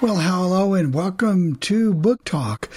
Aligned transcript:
Well, 0.00 0.16
hello 0.16 0.72
and 0.72 0.94
welcome 0.94 1.56
to 1.56 1.92
Book 1.92 2.24
Talk. 2.24 2.70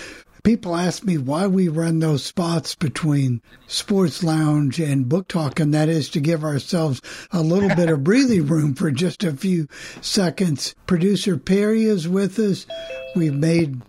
People 0.43 0.75
ask 0.75 1.05
me 1.05 1.17
why 1.17 1.47
we 1.47 1.69
run 1.69 1.99
those 1.99 2.25
spots 2.25 2.75
between 2.75 3.41
Sports 3.65 4.23
Lounge 4.23 4.77
and 4.81 5.07
Book 5.07 5.29
Talk, 5.29 5.61
and 5.61 5.73
that 5.73 5.87
is 5.87 6.09
to 6.09 6.19
give 6.19 6.43
ourselves 6.43 7.01
a 7.31 7.41
little 7.41 7.73
bit 7.75 7.89
of 7.89 8.03
breathing 8.03 8.45
room 8.47 8.75
for 8.75 8.91
just 8.91 9.23
a 9.23 9.31
few 9.31 9.69
seconds. 10.01 10.75
Producer 10.85 11.37
Perry 11.37 11.85
is 11.85 12.09
with 12.09 12.37
us. 12.39 12.65
We've 13.15 13.33
made 13.33 13.81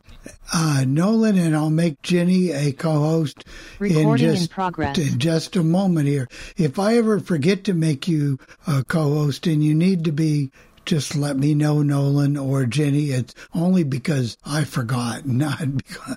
uh, 0.53 0.85
Nolan 0.87 1.37
and 1.37 1.57
I'll 1.57 1.71
make 1.71 2.03
Jenny 2.03 2.53
a 2.53 2.71
co-host 2.71 3.45
in 3.81 4.17
just 4.17 4.43
in 4.43 4.49
progress. 4.49 4.97
in 4.97 5.19
just 5.19 5.57
a 5.57 5.65
moment 5.65 6.07
here. 6.07 6.29
If 6.57 6.79
I 6.79 6.97
ever 6.99 7.19
forget 7.19 7.65
to 7.65 7.75
make 7.75 8.07
you 8.07 8.39
a 8.67 8.85
co-host 8.85 9.49
and 9.49 9.65
you 9.65 9.75
need 9.75 10.05
to 10.05 10.13
be, 10.13 10.53
just 10.85 11.15
let 11.17 11.37
me 11.37 11.55
know, 11.55 11.83
Nolan 11.83 12.37
or 12.37 12.67
Jenny. 12.67 13.11
It's 13.11 13.35
only 13.55 13.85
because 13.85 14.37
I 14.45 14.65
forgot, 14.65 15.27
not 15.27 15.77
because 15.77 16.17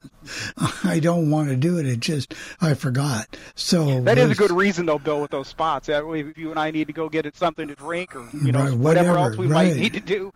I 0.84 1.00
don't 1.00 1.30
want 1.30 1.50
to 1.50 1.56
do 1.56 1.78
it. 1.78 1.86
It 1.86 2.00
just 2.00 2.34
I 2.62 2.74
forgot. 2.74 3.38
So 3.56 4.02
That 4.02 4.18
is 4.18 4.32
a 4.32 4.36
good 4.36 4.52
reason, 4.52 4.86
though, 4.86 5.00
Bill, 5.00 5.22
with 5.22 5.32
those 5.32 5.48
spots. 5.48 5.88
That 5.88 6.06
way, 6.06 6.22
if 6.22 6.38
you 6.38 6.52
and 6.52 6.60
I 6.60 6.72
need 6.72 6.88
to 6.88 6.94
go 6.94 7.10
get 7.10 7.26
it 7.26 7.36
something 7.36 7.68
to 7.68 7.76
drink 7.76 8.16
or 8.16 8.28
you 8.44 8.52
know 8.52 8.60
Right, 8.66 8.74
whatever, 8.74 9.12
whatever, 9.12 9.18
else 9.18 9.38
we 9.38 9.48
right. 9.48 9.68
might 9.70 9.78
need 9.78 9.94
to 9.94 10.00
do. 10.00 10.32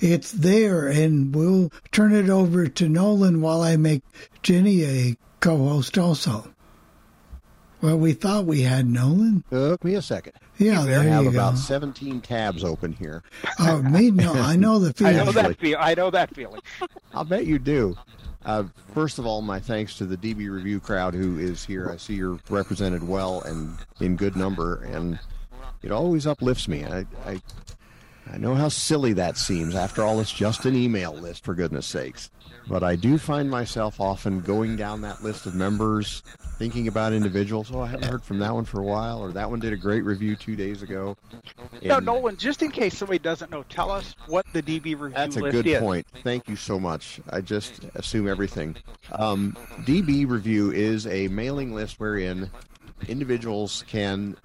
It's 0.00 0.32
there, 0.32 0.88
and 0.88 1.34
we'll 1.34 1.70
turn 1.92 2.12
it 2.14 2.28
over 2.30 2.66
to 2.66 2.88
Nolan 2.88 3.40
while 3.40 3.62
I 3.62 3.76
make 3.76 4.02
Jenny 4.42 4.84
a 4.84 5.16
co-host 5.40 5.98
also. 5.98 6.50
Well, 7.82 7.98
we 7.98 8.14
thought 8.14 8.46
we 8.46 8.62
had 8.62 8.86
Nolan. 8.86 9.44
Took 9.50 9.84
me 9.84 9.94
a 9.94 10.00
second. 10.02 10.32
Yeah, 10.58 10.82
I 10.82 10.84
there 10.86 11.02
have 11.02 11.24
you 11.24 11.32
go. 11.32 11.36
about 11.38 11.58
17 11.58 12.20
tabs 12.20 12.62
open 12.64 12.92
here. 12.92 13.22
Oh, 13.58 13.82
me, 13.82 14.10
no, 14.10 14.34
I 14.34 14.56
know 14.56 14.78
the 14.78 14.92
feeling. 14.92 15.16
I 15.20 15.24
know 15.24 15.32
that 15.32 15.58
feel. 15.58 15.76
I 15.80 15.94
know 15.94 16.10
that 16.10 16.34
feeling. 16.34 16.60
I'll 17.14 17.24
bet 17.24 17.46
you 17.46 17.58
do. 17.58 17.96
Uh, 18.44 18.64
first 18.92 19.18
of 19.18 19.26
all, 19.26 19.40
my 19.42 19.58
thanks 19.58 19.96
to 19.98 20.04
the 20.06 20.16
DB 20.16 20.50
Review 20.50 20.78
crowd 20.78 21.14
who 21.14 21.38
is 21.38 21.64
here. 21.64 21.90
I 21.90 21.96
see 21.96 22.14
you're 22.14 22.38
represented 22.50 23.06
well 23.06 23.40
and 23.42 23.76
in 24.00 24.16
good 24.16 24.36
number, 24.36 24.82
and 24.84 25.18
it 25.82 25.90
always 25.90 26.26
uplifts 26.26 26.68
me. 26.68 26.84
I, 26.84 27.06
I, 27.26 27.40
I 28.32 28.38
know 28.38 28.54
how 28.54 28.68
silly 28.68 29.12
that 29.14 29.36
seems. 29.36 29.74
After 29.74 30.02
all, 30.02 30.20
it's 30.20 30.32
just 30.32 30.64
an 30.64 30.74
email 30.74 31.12
list, 31.12 31.44
for 31.44 31.54
goodness 31.54 31.86
sakes. 31.86 32.30
But 32.66 32.82
I 32.82 32.96
do 32.96 33.18
find 33.18 33.50
myself 33.50 34.00
often 34.00 34.40
going 34.40 34.76
down 34.76 35.02
that 35.02 35.22
list 35.22 35.44
of 35.44 35.54
members, 35.54 36.22
thinking 36.58 36.88
about 36.88 37.12
individuals. 37.12 37.70
Oh, 37.72 37.80
I 37.82 37.88
haven't 37.88 38.08
heard 38.08 38.22
from 38.22 38.38
that 38.38 38.54
one 38.54 38.64
for 38.64 38.80
a 38.80 38.84
while, 38.84 39.22
or 39.22 39.32
that 39.32 39.50
one 39.50 39.60
did 39.60 39.74
a 39.74 39.76
great 39.76 40.02
review 40.02 40.34
two 40.34 40.56
days 40.56 40.82
ago. 40.82 41.16
No, 41.82 41.98
Nolan, 41.98 42.38
just 42.38 42.62
in 42.62 42.70
case 42.70 42.96
somebody 42.96 43.18
doesn't 43.18 43.50
know, 43.50 43.64
tell 43.64 43.90
us 43.90 44.14
what 44.28 44.46
the 44.54 44.62
DB 44.62 44.98
review 44.98 45.06
is. 45.08 45.12
That's 45.12 45.36
a 45.36 45.50
good 45.50 45.66
is. 45.66 45.78
point. 45.80 46.06
Thank 46.22 46.48
you 46.48 46.56
so 46.56 46.80
much. 46.80 47.20
I 47.30 47.42
just 47.42 47.84
assume 47.94 48.26
everything. 48.26 48.76
Um, 49.12 49.56
DB 49.82 50.26
Review 50.28 50.72
is 50.72 51.06
a 51.06 51.28
mailing 51.28 51.74
list 51.74 52.00
wherein 52.00 52.50
individuals 53.08 53.84
can 53.86 54.36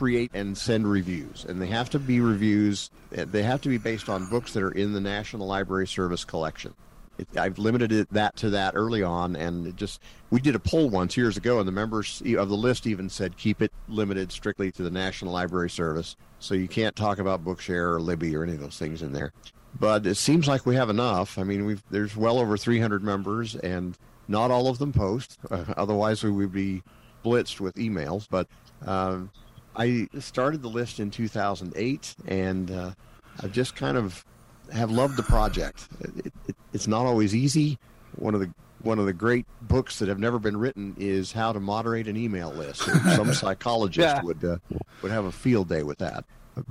create 0.00 0.30
and 0.32 0.56
send 0.56 0.90
reviews, 0.90 1.44
and 1.46 1.60
they 1.60 1.66
have 1.66 1.90
to 1.90 1.98
be 1.98 2.20
reviews. 2.20 2.90
They 3.10 3.42
have 3.42 3.60
to 3.60 3.68
be 3.68 3.76
based 3.76 4.08
on 4.08 4.30
books 4.30 4.54
that 4.54 4.62
are 4.62 4.70
in 4.70 4.94
the 4.94 5.00
National 5.00 5.46
Library 5.46 5.86
Service 5.86 6.24
collection. 6.24 6.72
It, 7.18 7.28
I've 7.36 7.58
limited 7.58 7.92
it, 7.92 8.10
that 8.14 8.34
to 8.36 8.48
that 8.48 8.72
early 8.74 9.02
on, 9.02 9.36
and 9.36 9.76
just 9.76 10.00
we 10.30 10.40
did 10.40 10.54
a 10.54 10.58
poll 10.58 10.88
once 10.88 11.18
years 11.18 11.36
ago, 11.36 11.58
and 11.58 11.68
the 11.68 11.72
members 11.72 12.22
of 12.22 12.48
the 12.48 12.56
list 12.56 12.86
even 12.86 13.10
said 13.10 13.36
keep 13.36 13.60
it 13.60 13.70
limited 13.88 14.32
strictly 14.32 14.72
to 14.72 14.82
the 14.82 14.90
National 14.90 15.34
Library 15.34 15.68
Service, 15.68 16.16
so 16.38 16.54
you 16.54 16.66
can't 16.66 16.96
talk 16.96 17.18
about 17.18 17.44
Bookshare 17.44 17.94
or 17.94 18.00
Libby 18.00 18.34
or 18.34 18.42
any 18.42 18.54
of 18.54 18.60
those 18.60 18.78
things 18.78 19.02
in 19.02 19.12
there. 19.12 19.34
But 19.78 20.06
it 20.06 20.14
seems 20.14 20.48
like 20.48 20.64
we 20.64 20.76
have 20.76 20.88
enough. 20.88 21.38
I 21.38 21.42
mean, 21.42 21.66
we've 21.66 21.82
there's 21.90 22.16
well 22.16 22.38
over 22.38 22.56
300 22.56 23.04
members, 23.04 23.54
and 23.54 23.98
not 24.28 24.50
all 24.50 24.68
of 24.68 24.78
them 24.78 24.94
post. 24.94 25.36
Uh, 25.50 25.64
otherwise, 25.76 26.24
we 26.24 26.30
would 26.30 26.52
be 26.52 26.82
blitzed 27.22 27.60
with 27.60 27.74
emails. 27.74 28.26
But 28.30 28.48
um, 28.86 29.30
I 29.76 30.08
started 30.18 30.62
the 30.62 30.68
list 30.68 31.00
in 31.00 31.10
2008, 31.10 32.14
and 32.26 32.70
uh, 32.70 32.90
I've 33.42 33.52
just 33.52 33.76
kind 33.76 33.96
of 33.96 34.24
have 34.72 34.90
loved 34.90 35.16
the 35.16 35.22
project. 35.22 35.88
It, 36.00 36.32
it, 36.46 36.56
it's 36.72 36.86
not 36.86 37.06
always 37.06 37.34
easy. 37.34 37.78
One 38.16 38.34
of 38.34 38.40
the 38.40 38.50
one 38.82 38.98
of 38.98 39.04
the 39.04 39.12
great 39.12 39.44
books 39.62 39.98
that 39.98 40.08
have 40.08 40.18
never 40.18 40.38
been 40.38 40.56
written 40.56 40.96
is 40.98 41.32
How 41.32 41.52
to 41.52 41.60
Moderate 41.60 42.08
an 42.08 42.16
Email 42.16 42.50
List. 42.50 42.80
Some 43.14 43.34
psychologist 43.34 43.98
Yeah. 44.16 44.22
would 44.22 44.44
uh, 44.44 44.56
would 45.02 45.12
have 45.12 45.26
a 45.26 45.32
field 45.32 45.68
day 45.68 45.82
with 45.82 45.98
that. 45.98 46.24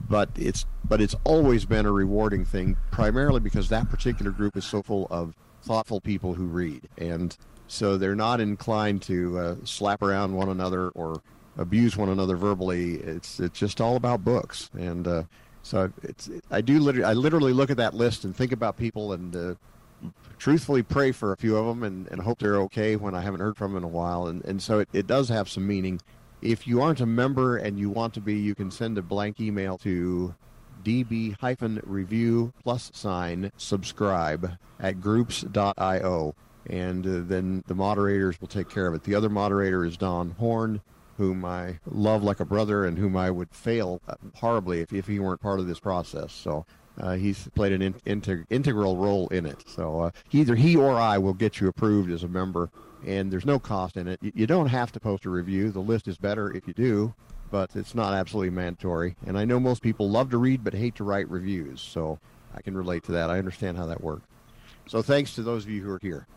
But 0.09 0.29
it's 0.35 0.65
but 0.85 1.01
it's 1.01 1.15
always 1.23 1.65
been 1.65 1.85
a 1.85 1.91
rewarding 1.91 2.45
thing, 2.45 2.75
primarily 2.91 3.39
because 3.39 3.69
that 3.69 3.89
particular 3.89 4.31
group 4.31 4.57
is 4.57 4.65
so 4.65 4.81
full 4.81 5.07
of 5.09 5.35
thoughtful 5.63 6.01
people 6.01 6.33
who 6.33 6.45
read, 6.45 6.87
and 6.97 7.35
so 7.67 7.97
they're 7.97 8.15
not 8.15 8.39
inclined 8.41 9.01
to 9.03 9.37
uh, 9.39 9.55
slap 9.63 10.01
around 10.01 10.33
one 10.33 10.49
another 10.49 10.89
or 10.89 11.21
abuse 11.57 11.97
one 11.97 12.09
another 12.09 12.35
verbally. 12.35 12.95
It's 12.95 13.39
it's 13.39 13.59
just 13.59 13.81
all 13.81 13.95
about 13.95 14.23
books, 14.23 14.69
and 14.77 15.07
uh, 15.07 15.23
so 15.63 15.91
it's 16.03 16.29
I 16.51 16.61
do 16.61 16.79
literally 16.79 17.05
I 17.05 17.13
literally 17.13 17.53
look 17.53 17.69
at 17.69 17.77
that 17.77 17.93
list 17.93 18.23
and 18.23 18.35
think 18.35 18.51
about 18.51 18.77
people 18.77 19.13
and 19.13 19.35
uh, 19.35 19.55
truthfully 20.37 20.83
pray 20.83 21.11
for 21.11 21.33
a 21.33 21.37
few 21.37 21.57
of 21.57 21.65
them 21.65 21.83
and, 21.83 22.07
and 22.07 22.21
hope 22.21 22.39
they're 22.39 22.61
okay 22.61 22.95
when 22.95 23.13
I 23.15 23.21
haven't 23.21 23.41
heard 23.41 23.57
from 23.57 23.73
them 23.73 23.83
in 23.83 23.83
a 23.83 23.91
while, 23.91 24.27
and 24.27 24.43
and 24.45 24.61
so 24.61 24.79
it, 24.79 24.89
it 24.93 25.07
does 25.07 25.29
have 25.29 25.49
some 25.49 25.67
meaning. 25.67 26.01
If 26.41 26.65
you 26.65 26.81
aren't 26.81 27.01
a 27.01 27.05
member 27.05 27.57
and 27.57 27.77
you 27.77 27.89
want 27.89 28.13
to 28.13 28.21
be, 28.21 28.35
you 28.35 28.55
can 28.55 28.71
send 28.71 28.97
a 28.97 29.01
blank 29.01 29.41
email 29.41 29.77
to 29.79 30.33
db 30.81 31.37
hyphen 31.41 31.81
review 31.83 32.53
plus 32.63 32.89
sign 32.93 33.51
subscribe 33.57 34.49
at 34.79 35.01
groups.io 35.01 36.33
and 36.69 37.05
uh, 37.05 37.21
then 37.27 37.63
the 37.67 37.75
moderators 37.75 38.39
will 38.39 38.47
take 38.47 38.69
care 38.69 38.87
of 38.87 38.93
it. 38.93 39.03
The 39.03 39.15
other 39.15 39.29
moderator 39.29 39.85
is 39.85 39.97
Don 39.97 40.31
Horn, 40.31 40.81
whom 41.19 41.43
I 41.43 41.77
love 41.85 42.23
like 42.23 42.39
a 42.39 42.45
brother 42.45 42.85
and 42.85 42.97
whom 42.97 43.17
I 43.17 43.29
would 43.29 43.49
fail 43.51 44.01
uh, 44.07 44.15
horribly 44.35 44.79
if, 44.79 44.93
if 44.93 45.05
he 45.05 45.19
weren't 45.19 45.41
part 45.41 45.59
of 45.59 45.67
this 45.67 45.77
process. 45.77 46.31
So 46.31 46.65
uh, 46.97 47.15
he's 47.15 47.49
played 47.55 47.73
an 47.73 47.81
in, 47.81 47.93
integ- 48.05 48.45
integral 48.49 48.95
role 48.95 49.27
in 49.27 49.45
it. 49.45 49.65
So 49.67 49.99
uh, 49.99 50.11
either 50.31 50.55
he 50.55 50.77
or 50.77 50.93
I 50.93 51.17
will 51.17 51.33
get 51.33 51.59
you 51.59 51.67
approved 51.67 52.09
as 52.09 52.23
a 52.23 52.29
member, 52.29 52.69
and 53.05 53.29
there's 53.29 53.45
no 53.45 53.59
cost 53.59 53.97
in 53.97 54.07
it. 54.07 54.19
You, 54.21 54.31
you 54.33 54.47
don't 54.47 54.67
have 54.67 54.93
to 54.93 54.99
post 55.01 55.25
a 55.25 55.29
review. 55.29 55.71
The 55.71 55.81
list 55.81 56.07
is 56.07 56.17
better 56.17 56.55
if 56.55 56.65
you 56.69 56.73
do, 56.73 57.13
but 57.51 57.75
it's 57.75 57.93
not 57.93 58.13
absolutely 58.13 58.51
mandatory. 58.51 59.17
And 59.27 59.37
I 59.37 59.43
know 59.43 59.59
most 59.59 59.81
people 59.81 60.09
love 60.09 60.29
to 60.29 60.37
read 60.37 60.63
but 60.63 60.73
hate 60.73 60.95
to 60.95 61.03
write 61.03 61.29
reviews, 61.29 61.81
so 61.81 62.17
I 62.55 62.61
can 62.61 62.77
relate 62.77 63.03
to 63.03 63.11
that. 63.11 63.29
I 63.29 63.39
understand 63.39 63.75
how 63.75 63.87
that 63.87 64.01
works. 64.01 64.25
So 64.87 65.01
thanks 65.01 65.35
to 65.35 65.43
those 65.43 65.65
of 65.65 65.69
you 65.69 65.83
who 65.83 65.91
are 65.91 65.99
here. 66.01 66.27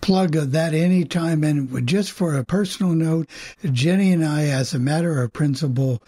Plug 0.00 0.32
that 0.32 0.74
anytime. 0.74 1.44
And 1.44 1.86
just 1.86 2.12
for 2.12 2.36
a 2.36 2.44
personal 2.44 2.94
note, 2.94 3.28
Jenny 3.70 4.12
and 4.12 4.24
I, 4.24 4.44
as 4.44 4.74
a 4.74 4.78
matter 4.78 5.22
of 5.22 5.32
principle, 5.32 6.02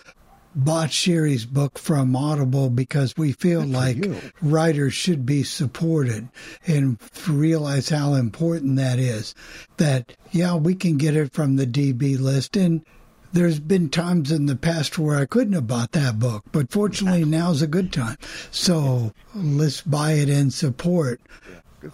bought 0.54 0.92
Sherry's 0.92 1.46
book 1.46 1.78
from 1.78 2.14
Audible 2.14 2.70
because 2.70 3.16
we 3.16 3.32
feel 3.32 3.62
Good 3.62 3.72
like 3.72 4.32
writers 4.40 4.94
should 4.94 5.26
be 5.26 5.42
supported 5.42 6.28
and 6.66 6.98
realize 7.28 7.88
how 7.88 8.14
important 8.14 8.76
that 8.76 8.98
is. 8.98 9.34
That, 9.78 10.16
yeah, 10.30 10.54
we 10.54 10.74
can 10.74 10.96
get 10.96 11.16
it 11.16 11.32
from 11.32 11.56
the 11.56 11.66
DB 11.66 12.18
list. 12.18 12.56
And 12.56 12.84
there's 13.32 13.58
been 13.58 13.90
times 13.90 14.30
in 14.30 14.46
the 14.46 14.54
past 14.54 14.96
where 14.96 15.18
I 15.18 15.26
couldn't 15.26 15.54
have 15.54 15.66
bought 15.66 15.92
that 15.92 16.20
book, 16.20 16.44
but 16.52 16.70
fortunately 16.70 17.24
now's 17.24 17.62
a 17.62 17.66
good 17.66 17.92
time. 17.92 18.16
So 18.52 19.12
let's 19.34 19.80
buy 19.80 20.12
it 20.12 20.28
and 20.28 20.54
support 20.54 21.20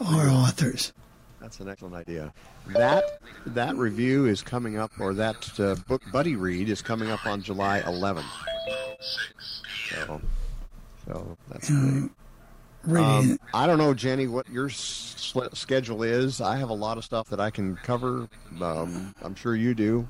our 0.04 0.28
authors. 0.28 0.92
That's 1.50 1.58
an 1.58 1.68
excellent 1.68 1.96
idea. 1.96 2.32
That 2.68 3.18
that 3.44 3.74
review 3.74 4.26
is 4.26 4.40
coming 4.40 4.78
up, 4.78 4.92
or 5.00 5.12
that 5.14 5.58
uh, 5.58 5.74
book 5.88 6.00
buddy 6.12 6.36
read 6.36 6.68
is 6.68 6.80
coming 6.80 7.10
up 7.10 7.26
on 7.26 7.42
July 7.42 7.80
11th. 7.80 8.22
So, 9.88 10.20
so 11.04 11.36
that's 11.48 11.68
great. 12.84 13.02
Um, 13.02 13.36
I 13.52 13.66
don't 13.66 13.78
know, 13.78 13.94
Jenny, 13.94 14.28
what 14.28 14.48
your 14.48 14.68
schedule 14.70 16.04
is. 16.04 16.40
I 16.40 16.56
have 16.56 16.70
a 16.70 16.74
lot 16.74 16.98
of 16.98 17.04
stuff 17.04 17.28
that 17.30 17.40
I 17.40 17.50
can 17.50 17.74
cover. 17.74 18.28
Um, 18.60 19.12
I'm 19.20 19.34
sure 19.34 19.56
you 19.56 19.74
do. 19.74 20.06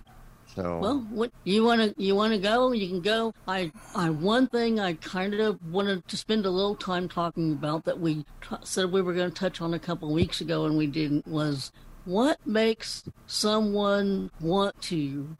So, 0.60 0.78
Well, 0.78 1.06
what 1.10 1.32
you 1.44 1.64
want 1.64 1.80
to 1.80 2.02
you 2.02 2.14
want 2.14 2.32
to 2.34 2.38
go? 2.38 2.72
You 2.72 2.88
can 2.88 3.00
go. 3.00 3.32
I 3.48 3.72
I 3.94 4.10
one 4.10 4.46
thing 4.46 4.78
I 4.78 4.94
kind 4.94 5.34
of 5.34 5.58
wanted 5.72 6.06
to 6.08 6.16
spend 6.16 6.44
a 6.44 6.50
little 6.50 6.74
time 6.74 7.08
talking 7.08 7.52
about 7.52 7.84
that 7.86 7.98
we 7.98 8.24
t- 8.42 8.56
said 8.64 8.92
we 8.92 9.00
were 9.00 9.14
going 9.14 9.30
to 9.30 9.34
touch 9.34 9.60
on 9.60 9.72
a 9.72 9.78
couple 9.78 10.12
weeks 10.12 10.40
ago 10.40 10.66
and 10.66 10.76
we 10.76 10.86
didn't 10.86 11.26
was 11.26 11.72
what 12.04 12.44
makes 12.46 13.04
someone 13.26 14.30
want 14.40 14.80
to 14.82 15.36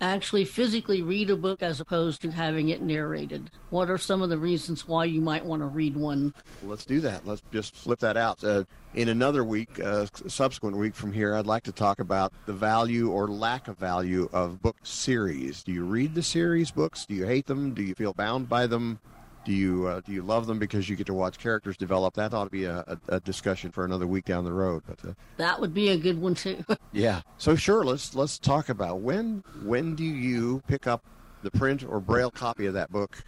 actually 0.00 0.44
physically 0.44 1.02
read 1.02 1.30
a 1.30 1.36
book 1.36 1.62
as 1.62 1.80
opposed 1.80 2.22
to 2.22 2.30
having 2.30 2.68
it 2.68 2.82
narrated. 2.82 3.50
What 3.70 3.90
are 3.90 3.98
some 3.98 4.22
of 4.22 4.28
the 4.28 4.38
reasons 4.38 4.86
why 4.86 5.06
you 5.06 5.20
might 5.20 5.44
want 5.44 5.62
to 5.62 5.66
read 5.66 5.96
one? 5.96 6.34
let's 6.62 6.84
do 6.84 7.00
that. 7.00 7.26
Let's 7.26 7.42
just 7.52 7.74
flip 7.74 7.98
that 8.00 8.16
out. 8.16 8.42
Uh, 8.44 8.64
in 8.94 9.08
another 9.08 9.44
week, 9.44 9.80
uh, 9.80 10.06
subsequent 10.26 10.76
week 10.76 10.94
from 10.94 11.12
here, 11.12 11.34
I'd 11.34 11.46
like 11.46 11.64
to 11.64 11.72
talk 11.72 12.00
about 12.00 12.32
the 12.46 12.52
value 12.52 13.10
or 13.10 13.28
lack 13.28 13.68
of 13.68 13.78
value 13.78 14.28
of 14.32 14.62
book 14.62 14.76
series. 14.82 15.62
Do 15.62 15.72
you 15.72 15.84
read 15.84 16.14
the 16.14 16.22
series 16.22 16.70
books? 16.70 17.06
Do 17.06 17.14
you 17.14 17.26
hate 17.26 17.46
them? 17.46 17.74
Do 17.74 17.82
you 17.82 17.94
feel 17.94 18.12
bound 18.12 18.48
by 18.48 18.66
them? 18.66 19.00
Do 19.44 19.52
you 19.52 19.86
uh, 19.86 20.00
do 20.00 20.12
you 20.12 20.22
love 20.22 20.46
them 20.46 20.58
because 20.58 20.88
you 20.88 20.96
get 20.96 21.06
to 21.06 21.14
watch 21.14 21.38
characters 21.38 21.76
develop? 21.76 22.14
That 22.14 22.32
ought 22.32 22.44
to 22.44 22.50
be 22.50 22.64
a, 22.64 22.78
a, 22.86 23.16
a 23.16 23.20
discussion 23.20 23.70
for 23.70 23.84
another 23.84 24.06
week 24.06 24.24
down 24.24 24.44
the 24.44 24.52
road. 24.52 24.82
But 24.86 25.10
uh, 25.10 25.12
That 25.36 25.60
would 25.60 25.74
be 25.74 25.90
a 25.90 25.96
good 25.96 26.20
one 26.20 26.34
too. 26.34 26.64
yeah. 26.92 27.20
So 27.38 27.54
sure, 27.54 27.84
let's 27.84 28.14
let's 28.14 28.38
talk 28.38 28.68
about 28.68 29.00
when 29.00 29.42
when 29.62 29.94
do 29.94 30.04
you 30.04 30.62
pick 30.66 30.86
up 30.86 31.04
the 31.42 31.50
print 31.50 31.84
or 31.84 32.00
braille 32.00 32.30
copy 32.30 32.66
of 32.66 32.74
that 32.74 32.90
book, 32.90 33.22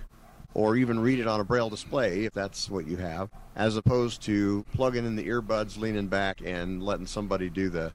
or 0.54 0.76
even 0.76 0.98
read 0.98 1.18
it 1.18 1.26
on 1.26 1.40
a 1.40 1.44
braille 1.44 1.68
display 1.68 2.24
if 2.24 2.32
that's 2.32 2.70
what 2.70 2.86
you 2.86 2.96
have, 2.96 3.28
as 3.56 3.76
opposed 3.76 4.22
to 4.22 4.64
plugging 4.72 5.04
in 5.04 5.16
the 5.16 5.28
earbuds, 5.28 5.78
leaning 5.78 6.06
back, 6.06 6.40
and 6.42 6.82
letting 6.82 7.06
somebody 7.06 7.50
do 7.50 7.68
the 7.68 7.92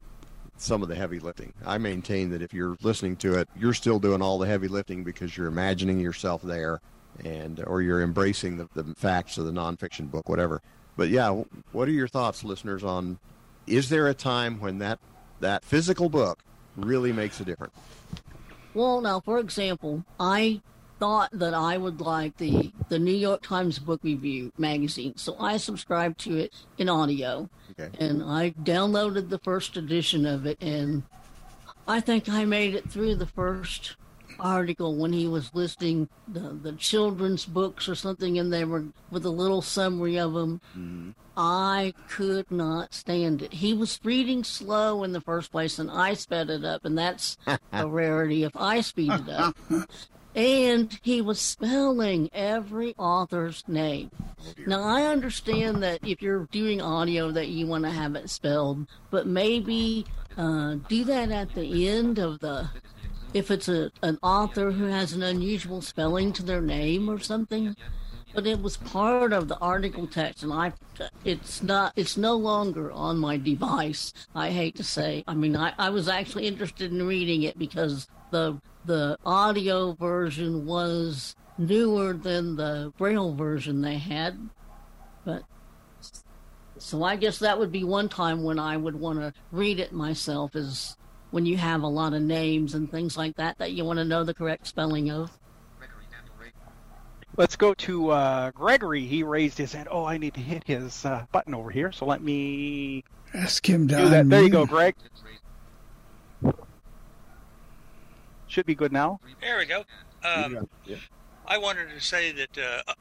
some 0.58 0.84
of 0.84 0.90
the 0.90 0.96
heavy 0.96 1.20
lifting. 1.20 1.54
I 1.66 1.80
maintain 1.80 2.30
that 2.30 2.42
if 2.44 2.54
you're 2.54 2.78
listening 2.84 3.16
to 3.18 3.40
it, 3.40 3.50
you're 3.58 3.74
still 3.74 4.00
doing 4.00 4.22
all 4.22 4.38
the 4.38 4.46
heavy 4.46 4.68
lifting 4.68 5.04
because 5.04 5.36
you're 5.36 5.48
imagining 5.48 6.00
yourself 6.00 6.44
there, 6.44 6.82
and 7.24 7.64
or 7.68 7.82
you're 7.82 8.02
embracing 8.02 8.58
the, 8.58 8.68
the 8.74 8.96
facts 8.96 9.38
of 9.38 9.46
the 9.46 9.52
nonfiction 9.52 10.10
book, 10.10 10.28
whatever. 10.30 10.62
But 10.98 11.10
yeah, 11.10 11.44
what 11.72 11.88
are 11.88 11.92
your 11.92 12.08
thoughts, 12.08 12.44
listeners, 12.44 12.84
on 12.84 13.20
is 13.68 13.90
there 13.90 14.08
a 14.08 14.14
time 14.14 14.60
when 14.60 14.80
that 14.80 15.00
that 15.40 15.64
physical 15.64 16.10
book 16.10 16.40
really 16.76 17.12
makes 17.14 17.40
a 17.40 17.46
difference? 17.46 17.74
Well, 18.74 19.02
now, 19.02 19.20
for 19.20 19.40
example, 19.40 20.06
I 20.20 20.62
thought 21.00 21.30
that 21.34 21.54
I 21.54 21.78
would 21.78 22.00
like 22.02 22.38
the 22.38 22.72
the 22.90 23.00
New 23.00 23.14
York 23.14 23.42
Times 23.42 23.80
Book 23.80 24.02
Review 24.04 24.52
magazine, 24.58 25.14
so 25.18 25.36
I 25.40 25.58
subscribed 25.58 26.20
to 26.22 26.38
it 26.38 26.54
in 26.78 26.90
audio, 26.90 27.50
Okay. 27.72 27.90
and 28.00 28.22
I 28.24 28.52
downloaded 28.52 29.30
the 29.30 29.40
first 29.40 29.78
edition 29.78 30.26
of 30.26 30.46
it, 30.46 30.58
and 30.62 31.04
I 31.88 32.00
think 32.02 32.30
I 32.30 32.46
made 32.46 32.76
it 32.76 32.90
through 32.90 33.16
the 33.16 33.26
first 33.26 33.96
article 34.42 34.96
when 34.96 35.14
he 35.14 35.28
was 35.28 35.54
listing 35.54 36.10
the, 36.28 36.40
the 36.40 36.74
children's 36.74 37.46
books 37.46 37.88
or 37.88 37.96
something, 37.96 38.38
and 38.38 38.52
they 38.52 38.66
were 38.66 38.86
with 39.10 39.26
a 39.26 39.30
little 39.30 39.62
summary 39.62 40.18
of 40.18 40.34
them. 40.34 41.16
I 41.38 41.94
could 42.10 42.52
not 42.52 42.94
stand 42.94 43.42
it. 43.42 43.54
He 43.54 43.74
was 43.74 44.00
reading 44.04 44.44
slow 44.44 45.04
in 45.04 45.14
the 45.14 45.22
first 45.22 45.52
place, 45.52 45.80
and 45.80 45.90
I 45.90 46.14
sped 46.16 46.50
it 46.50 46.66
up, 46.66 46.84
and 46.84 46.98
that's 46.98 47.38
a 47.72 47.88
rarity 47.88 48.44
if 48.44 48.56
I 48.56 48.82
speed 48.82 49.14
it 49.14 49.30
up. 49.30 49.56
And 50.34 50.98
he 51.02 51.22
was 51.22 51.42
spelling 51.42 52.30
every 52.32 52.96
author's 52.98 53.66
name. 53.68 54.12
Now 54.66 54.82
I 54.82 55.04
understand 55.04 55.84
that 55.84 56.08
if 56.08 56.22
you're 56.22 56.48
doing 56.52 56.82
audio 56.82 57.32
that 57.32 57.50
you 57.50 57.68
want 57.68 57.84
to 57.84 57.90
have 57.90 58.16
it 58.16 58.30
spelled, 58.30 58.88
but 59.10 59.28
maybe 59.28 60.06
uh, 60.38 60.76
do 60.88 61.04
that 61.04 61.32
at 61.32 61.54
the 61.54 61.90
end 61.90 62.18
of 62.18 62.40
the 62.40 62.70
if 63.34 63.52
it's 63.52 63.68
a 63.68 63.92
an 64.02 64.20
author 64.22 64.72
who 64.72 64.86
has 64.86 65.14
an 65.14 65.24
unusual 65.24 65.82
spelling 65.82 66.34
to 66.34 66.44
their 66.44 66.62
name 66.62 67.10
or 67.10 67.20
something. 67.20 67.76
But 68.34 68.48
it 68.48 68.62
was 68.62 68.78
part 68.78 69.34
of 69.34 69.50
the 69.50 69.58
article 69.58 70.08
text, 70.08 70.44
and 70.44 70.54
I 70.54 70.72
it's 71.26 71.62
not 71.62 71.94
it's 71.98 72.16
no 72.16 72.36
longer 72.36 72.92
on 72.92 73.18
my 73.18 73.38
device. 73.38 74.14
I 74.34 74.52
hate 74.52 74.76
to 74.78 74.84
say. 74.84 75.24
I 75.28 75.34
mean, 75.34 75.56
I, 75.56 75.74
I 75.78 75.90
was 75.90 76.08
actually 76.08 76.48
interested 76.48 76.92
in 76.92 77.06
reading 77.06 77.44
it 77.44 77.60
because 77.60 78.08
the 78.32 78.62
the 78.86 79.18
audio 79.26 79.94
version 79.94 80.66
was 80.66 81.36
newer 81.58 82.14
than 82.14 82.56
the 82.56 82.94
braille 82.98 83.34
version 83.34 83.82
they 83.82 83.98
had, 83.98 84.50
but 85.26 85.44
so 86.78 87.04
I 87.04 87.16
guess 87.16 87.38
that 87.40 87.60
would 87.60 87.72
be 87.72 87.84
one 87.84 88.10
time 88.10 88.44
when 88.44 88.58
I 88.58 88.76
would 88.78 88.96
want 88.96 89.20
to 89.20 89.34
read 89.52 89.80
it 89.80 89.92
myself 89.92 90.56
is 90.56 90.98
when 91.32 91.46
you 91.46 91.58
have 91.58 91.82
a 91.82 91.88
lot 91.88 92.14
of 92.14 92.22
names 92.22 92.74
and 92.74 92.90
things 92.90 93.18
like 93.18 93.36
that 93.38 93.58
that 93.58 93.72
you 93.72 93.84
want 93.84 93.98
to 93.98 94.06
know 94.06 94.24
the 94.24 94.34
correct 94.34 94.68
spelling 94.68 95.10
of. 95.10 95.32
Let's 97.38 97.56
go 97.56 97.74
to 97.74 98.10
uh, 98.10 98.52
Gregory. 98.52 99.06
He 99.06 99.24
raised 99.24 99.58
his 99.58 99.72
hand. 99.72 99.88
Oh, 99.90 100.04
I 100.04 100.18
need 100.18 100.34
to 100.34 100.42
hit 100.42 100.66
his 100.66 101.06
uh, 101.06 101.26
button 101.32 101.56
over 101.56 101.72
here. 101.72 101.92
So 101.94 102.06
let 102.06 102.22
me 102.22 103.06
Ask 103.34 103.68
him 103.68 103.88
to 103.88 103.96
do 103.96 104.10
that. 104.10 104.30
There 104.30 104.44
you 104.44 104.50
go, 104.50 104.66
Greg. 104.66 104.96
Should 108.48 108.66
be 108.66 108.76
good 108.76 108.92
now. 108.92 109.20
There 109.40 109.58
we 109.58 109.66
go. 109.66 109.84
Um, 110.24 110.68
Yeah. 110.86 110.98
I 111.52 111.58
wanted 111.58 111.90
to 111.90 112.00
say 112.00 112.32
that 112.32 112.58
uh, 112.58 112.94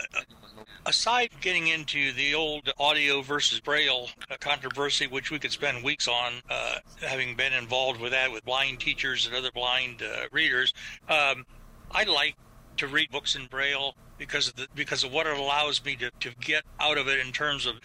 aside 0.85 1.31
getting 1.41 1.69
into 1.69 2.13
the 2.13 2.35
old 2.35 2.69
audio 2.81 3.23
versus 3.23 3.61
braille 3.61 4.09
uh, 4.29 4.35
controversy, 4.41 5.07
which 5.07 5.31
we 5.31 5.39
could 5.39 5.53
spend 5.53 5.85
weeks 5.85 6.09
on, 6.09 6.33
uh, 6.51 6.79
having 7.01 7.37
been 7.37 7.53
involved 7.53 8.01
with 8.01 8.11
that 8.11 8.33
with 8.33 8.45
blind 8.45 8.81
teachers 8.81 9.25
and 9.25 9.37
other 9.37 9.53
blind 9.53 10.03
uh, 10.03 10.23
readers, 10.33 10.75
um, 11.09 11.47
I 11.93 12.03
like 12.03 12.35
to 12.79 12.89
read 12.89 13.13
books 13.13 13.37
in 13.37 13.47
braille 13.47 13.95
because 14.19 14.49
of 14.49 14.57
the, 14.57 14.67
because 14.75 15.05
of 15.05 15.13
what 15.13 15.29
it 15.29 15.39
allows 15.39 15.85
me 15.85 15.95
to, 15.95 16.11
to 16.19 16.31
get 16.41 16.65
out 16.81 16.99
of 16.99 17.07
it 17.07 17.25
in 17.25 17.31
terms 17.31 17.67
of 17.67 17.77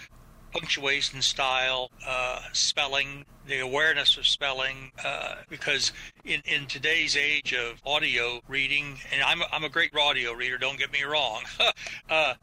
punctuation 0.56 1.22
style, 1.22 1.92
uh, 2.08 2.40
spelling, 2.54 3.26
the 3.46 3.60
awareness 3.60 4.16
of 4.16 4.26
spelling, 4.26 4.90
uh, 5.04 5.36
because 5.50 5.92
in, 6.24 6.42
in 6.46 6.66
today's 6.66 7.18
age 7.18 7.54
of 7.54 7.82
audio 7.86 8.40
reading, 8.48 8.98
and 9.12 9.22
I'm, 9.22 9.42
I'm 9.52 9.66
a 9.66 9.70
great 9.70 9.94
audio 9.94 10.32
reader, 10.32 10.58
don't 10.58 10.80
get 10.80 10.94
me 10.94 11.04
wrong, 11.04 11.44
uh, 12.10 12.36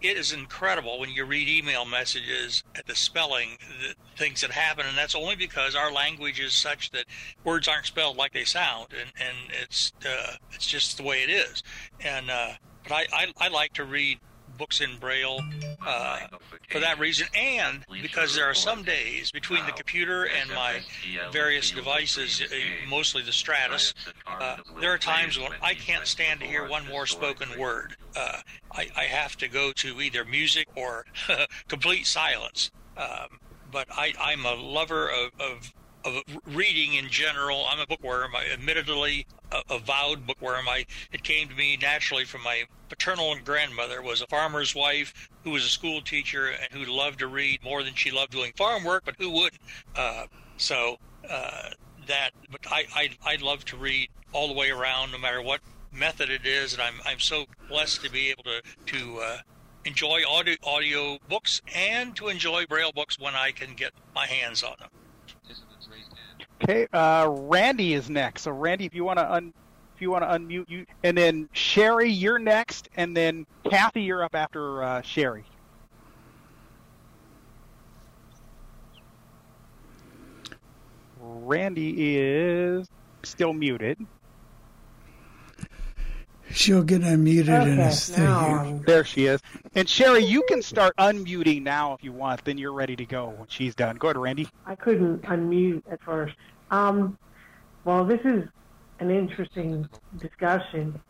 it 0.00 0.16
is 0.16 0.32
incredible 0.32 0.98
when 0.98 1.10
you 1.10 1.26
read 1.26 1.46
email 1.46 1.84
messages 1.84 2.64
at 2.74 2.86
the 2.86 2.94
spelling, 2.94 3.58
the 3.82 3.94
things 4.16 4.40
that 4.40 4.50
happen, 4.50 4.86
and 4.88 4.96
that's 4.96 5.14
only 5.14 5.36
because 5.36 5.74
our 5.74 5.92
language 5.92 6.40
is 6.40 6.54
such 6.54 6.90
that 6.92 7.04
words 7.44 7.68
aren't 7.68 7.84
spelled 7.84 8.16
like 8.16 8.32
they 8.32 8.44
sound, 8.44 8.86
and, 8.98 9.12
and 9.20 9.36
it's 9.62 9.92
uh, 10.06 10.36
it's 10.52 10.66
just 10.66 10.96
the 10.96 11.02
way 11.02 11.22
it 11.22 11.30
is. 11.30 11.62
And 12.00 12.30
uh, 12.30 12.52
but 12.84 12.92
I, 12.92 13.06
I, 13.12 13.26
I 13.38 13.48
like 13.48 13.72
to 13.74 13.84
read 13.84 14.20
books 14.58 14.80
in 14.80 14.98
braille 14.98 15.40
uh, 15.86 16.18
for 16.68 16.80
that 16.80 16.98
reason, 16.98 17.26
and 17.34 17.84
because 18.02 18.34
there 18.34 18.44
are 18.44 18.54
some 18.54 18.82
days 18.82 19.30
between 19.30 19.64
the 19.66 19.72
computer 19.72 20.24
and 20.24 20.50
my 20.50 20.80
various 21.32 21.70
devices, 21.70 22.42
uh, 22.42 22.54
mostly 22.88 23.22
the 23.22 23.32
Stratus, 23.32 23.94
uh, 24.26 24.56
there 24.80 24.92
are 24.92 24.98
times 24.98 25.38
when 25.38 25.52
I 25.62 25.74
can't 25.74 26.06
stand 26.06 26.40
to 26.40 26.46
hear 26.46 26.68
one 26.68 26.86
more 26.86 27.06
spoken 27.06 27.48
word. 27.58 27.96
Uh, 28.16 28.40
I, 28.72 28.88
I 28.96 29.04
have 29.04 29.36
to 29.38 29.48
go 29.48 29.72
to 29.72 30.00
either 30.00 30.24
music 30.24 30.68
or 30.74 31.06
complete 31.68 32.06
silence. 32.06 32.70
Um, 32.96 33.38
but 33.70 33.86
I, 33.90 34.14
I'm 34.20 34.44
a 34.44 34.54
lover 34.54 35.08
of, 35.08 35.30
of 35.38 35.72
of 36.04 36.22
reading 36.46 36.94
in 36.94 37.08
general. 37.08 37.64
I'm 37.68 37.80
a 37.80 37.86
bookworm. 37.86 38.34
I 38.34 38.46
admittedly 38.52 39.26
a, 39.52 39.62
avowed 39.70 40.26
bookworm. 40.26 40.68
I 40.68 40.86
it 41.12 41.22
came 41.22 41.48
to 41.48 41.54
me 41.54 41.76
naturally 41.80 42.24
from 42.24 42.42
my 42.42 42.64
paternal 42.88 43.34
grandmother 43.44 44.02
was 44.02 44.22
a 44.22 44.26
farmer's 44.26 44.74
wife 44.74 45.28
who 45.44 45.50
was 45.50 45.64
a 45.64 45.68
school 45.68 46.00
teacher 46.00 46.48
and 46.48 46.72
who 46.72 46.90
loved 46.90 47.18
to 47.18 47.26
read 47.26 47.62
more 47.62 47.82
than 47.82 47.94
she 47.94 48.10
loved 48.10 48.32
doing 48.32 48.52
farm 48.56 48.84
work, 48.84 49.04
but 49.04 49.14
who 49.18 49.30
wouldn't? 49.30 49.60
Uh, 49.94 50.26
so 50.56 50.98
uh, 51.28 51.70
that, 52.06 52.30
but 52.50 52.60
I, 52.70 52.86
I 52.94 53.10
I 53.24 53.36
love 53.36 53.64
to 53.66 53.76
read 53.76 54.08
all 54.32 54.48
the 54.48 54.54
way 54.54 54.70
around, 54.70 55.12
no 55.12 55.18
matter 55.18 55.42
what 55.42 55.60
method 55.92 56.30
it 56.30 56.46
is, 56.46 56.72
and 56.72 56.82
I'm 56.82 56.94
I'm 57.04 57.20
so 57.20 57.46
blessed 57.68 58.02
to 58.04 58.10
be 58.10 58.30
able 58.30 58.44
to 58.44 58.62
to 58.86 59.18
uh, 59.20 59.38
enjoy 59.84 60.22
audio 60.28 60.56
audio 60.64 61.18
books 61.28 61.62
and 61.74 62.14
to 62.16 62.28
enjoy 62.28 62.66
braille 62.66 62.92
books 62.92 63.18
when 63.18 63.34
I 63.34 63.52
can 63.52 63.74
get 63.74 63.92
my 64.14 64.26
hands 64.26 64.62
on 64.62 64.74
them. 64.78 64.90
Okay, 66.62 66.88
uh, 66.92 67.28
Randy 67.30 67.94
is 67.94 68.10
next. 68.10 68.42
So 68.42 68.50
Randy, 68.50 68.84
if 68.84 68.94
you 68.94 69.04
want 69.04 69.18
to 69.18 69.32
un, 69.32 69.52
if 69.94 70.02
you 70.02 70.10
want 70.10 70.24
to 70.24 70.28
unmute 70.28 70.68
you, 70.68 70.86
and 71.04 71.16
then 71.16 71.48
Sherry, 71.52 72.10
you're 72.10 72.38
next, 72.38 72.88
and 72.96 73.16
then 73.16 73.46
Kathy, 73.68 74.02
you're 74.02 74.24
up 74.24 74.34
after 74.34 74.82
uh, 74.82 75.02
Sherry. 75.02 75.44
Randy 81.20 82.16
is 82.16 82.88
still 83.22 83.52
muted. 83.52 83.98
She'll 86.50 86.82
get 86.82 87.02
unmuted 87.02 87.48
in 87.48 87.78
a 87.78 87.82
Okay, 87.84 87.90
thing 87.90 88.24
now 88.24 88.40
here. 88.46 88.56
I'm- 88.58 88.82
There 88.86 89.04
she 89.04 89.26
is. 89.26 89.40
And 89.74 89.88
Sherry, 89.88 90.24
you 90.24 90.42
can 90.48 90.62
start 90.62 90.94
unmuting 90.96 91.62
now 91.62 91.92
if 91.94 92.02
you 92.02 92.12
want. 92.12 92.44
Then 92.44 92.58
you're 92.58 92.72
ready 92.72 92.96
to 92.96 93.04
go 93.04 93.28
when 93.36 93.48
she's 93.48 93.74
done. 93.74 93.96
Go 93.96 94.08
ahead, 94.08 94.16
Randy. 94.16 94.48
I 94.66 94.74
couldn't 94.74 95.22
unmute 95.22 95.82
at 95.90 96.02
first. 96.02 96.34
Um, 96.70 97.16
well, 97.84 98.04
this 98.04 98.20
is 98.24 98.48
an 99.00 99.10
interesting 99.10 99.88
discussion. 100.18 101.00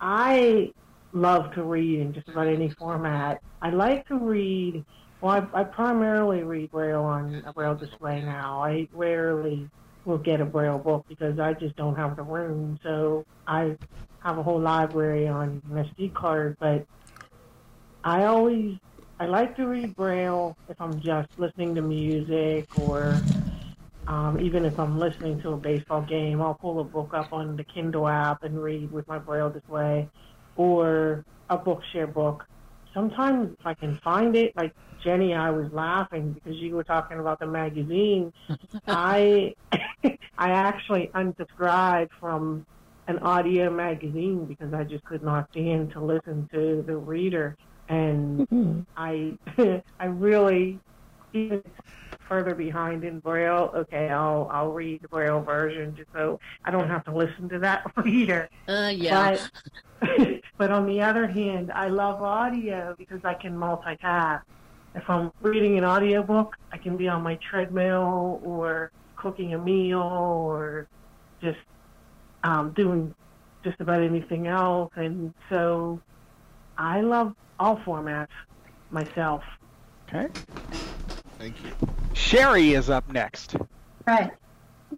I 0.00 0.72
love 1.12 1.52
to 1.54 1.62
read 1.62 2.00
in 2.00 2.12
just 2.12 2.28
about 2.28 2.46
any 2.48 2.70
format. 2.70 3.40
I 3.60 3.70
like 3.70 4.06
to 4.08 4.16
read. 4.18 4.84
Well, 5.20 5.48
I, 5.54 5.60
I 5.60 5.64
primarily 5.64 6.42
read 6.42 6.70
Braille 6.72 7.02
on 7.04 7.42
a 7.46 7.52
Braille 7.52 7.74
display 7.76 8.22
now. 8.22 8.62
I 8.62 8.88
rarely 8.92 9.68
will 10.06 10.18
get 10.18 10.40
a 10.40 10.46
Braille 10.46 10.78
book 10.78 11.06
because 11.08 11.38
I 11.40 11.54
just 11.54 11.76
don't 11.76 11.96
have 11.96 12.16
the 12.16 12.22
room. 12.24 12.78
So 12.84 13.24
I 13.46 13.76
have 14.20 14.38
a 14.38 14.42
whole 14.44 14.60
library 14.60 15.28
on 15.28 15.62
an 15.70 15.86
SD 15.98 16.14
card, 16.14 16.56
but 16.60 16.86
I 18.04 18.24
always 18.26 18.78
I 19.20 19.26
like 19.26 19.56
to 19.56 19.66
read 19.66 19.96
Braille 19.96 20.56
if 20.68 20.80
I'm 20.80 21.00
just 21.02 21.28
listening 21.38 21.76
to 21.76 21.82
music 21.82 22.66
or 22.76 23.26
um, 24.08 24.40
even 24.40 24.66
if 24.66 24.78
I'm 24.78 24.98
listening 24.98 25.40
to 25.42 25.50
a 25.52 25.58
baseball 25.58 26.02
game. 26.02 26.42
I'll 26.42 26.58
pull 26.60 26.80
a 26.80 26.84
book 26.84 27.14
up 27.14 27.32
on 27.32 27.56
the 27.56 27.64
Kindle 27.64 28.08
app 28.08 28.42
and 28.44 28.62
read 28.62 28.92
with 28.92 29.08
my 29.08 29.18
Braille 29.20 29.50
display 29.50 30.10
or 30.56 31.24
a 31.50 31.58
Bookshare 31.58 32.12
book. 32.12 32.44
sometimes 32.94 33.52
if 33.58 33.66
I 33.66 33.74
can 33.74 34.00
find 34.04 34.36
it, 34.36 34.52
like 34.56 34.72
Jenny, 35.02 35.34
I 35.34 35.50
was 35.50 35.72
laughing 35.72 36.32
because 36.32 36.56
you 36.56 36.74
were 36.74 36.84
talking 36.84 37.18
about 37.18 37.40
the 37.40 37.46
magazine. 37.46 38.32
I 38.86 39.54
I 40.38 40.50
actually 40.50 41.10
unsubscribed 41.14 42.10
from 42.20 42.66
an 43.08 43.18
audio 43.18 43.70
magazine 43.70 44.44
because 44.44 44.72
I 44.72 44.84
just 44.84 45.04
could 45.04 45.22
not 45.22 45.48
stand 45.50 45.92
to 45.92 46.00
listen 46.00 46.48
to 46.52 46.82
the 46.86 46.96
reader, 46.96 47.56
and 47.88 48.86
I 48.96 49.34
I 49.98 50.06
really 50.06 50.78
even 51.32 51.62
further 52.28 52.54
behind 52.54 53.04
in 53.04 53.18
Braille. 53.20 53.72
Okay, 53.74 54.08
I'll 54.08 54.48
I'll 54.52 54.72
read 54.72 55.02
the 55.02 55.08
Braille 55.08 55.40
version 55.40 55.94
just 55.96 56.10
so 56.12 56.38
I 56.64 56.70
don't 56.70 56.88
have 56.88 57.04
to 57.04 57.14
listen 57.14 57.48
to 57.50 57.58
that 57.60 57.90
reader. 57.96 58.48
Uh, 58.68 58.92
yeah. 58.94 59.38
But, 60.00 60.40
but 60.58 60.70
on 60.70 60.86
the 60.86 61.00
other 61.00 61.26
hand, 61.26 61.72
I 61.72 61.88
love 61.88 62.22
audio 62.22 62.94
because 62.96 63.24
I 63.24 63.34
can 63.34 63.56
multitask. 63.56 64.42
If 64.94 65.08
I'm 65.08 65.32
reading 65.40 65.78
an 65.78 65.84
audiobook, 65.84 66.56
I 66.70 66.78
can 66.78 66.96
be 66.96 67.08
on 67.08 67.22
my 67.22 67.36
treadmill 67.36 68.40
or 68.44 68.92
cooking 69.16 69.54
a 69.54 69.58
meal 69.58 70.00
or 70.00 70.86
just 71.40 71.58
um, 72.44 72.72
doing 72.72 73.14
just 73.64 73.80
about 73.80 74.02
anything 74.02 74.48
else. 74.48 74.90
And 74.96 75.32
so 75.48 76.00
I 76.76 77.00
love 77.00 77.34
all 77.58 77.76
formats 77.78 78.28
myself. 78.90 79.42
Okay. 80.08 80.28
Thank 81.38 81.56
you. 81.64 81.72
Sherry 82.12 82.74
is 82.74 82.90
up 82.90 83.10
next. 83.10 83.56
Right. 84.06 84.30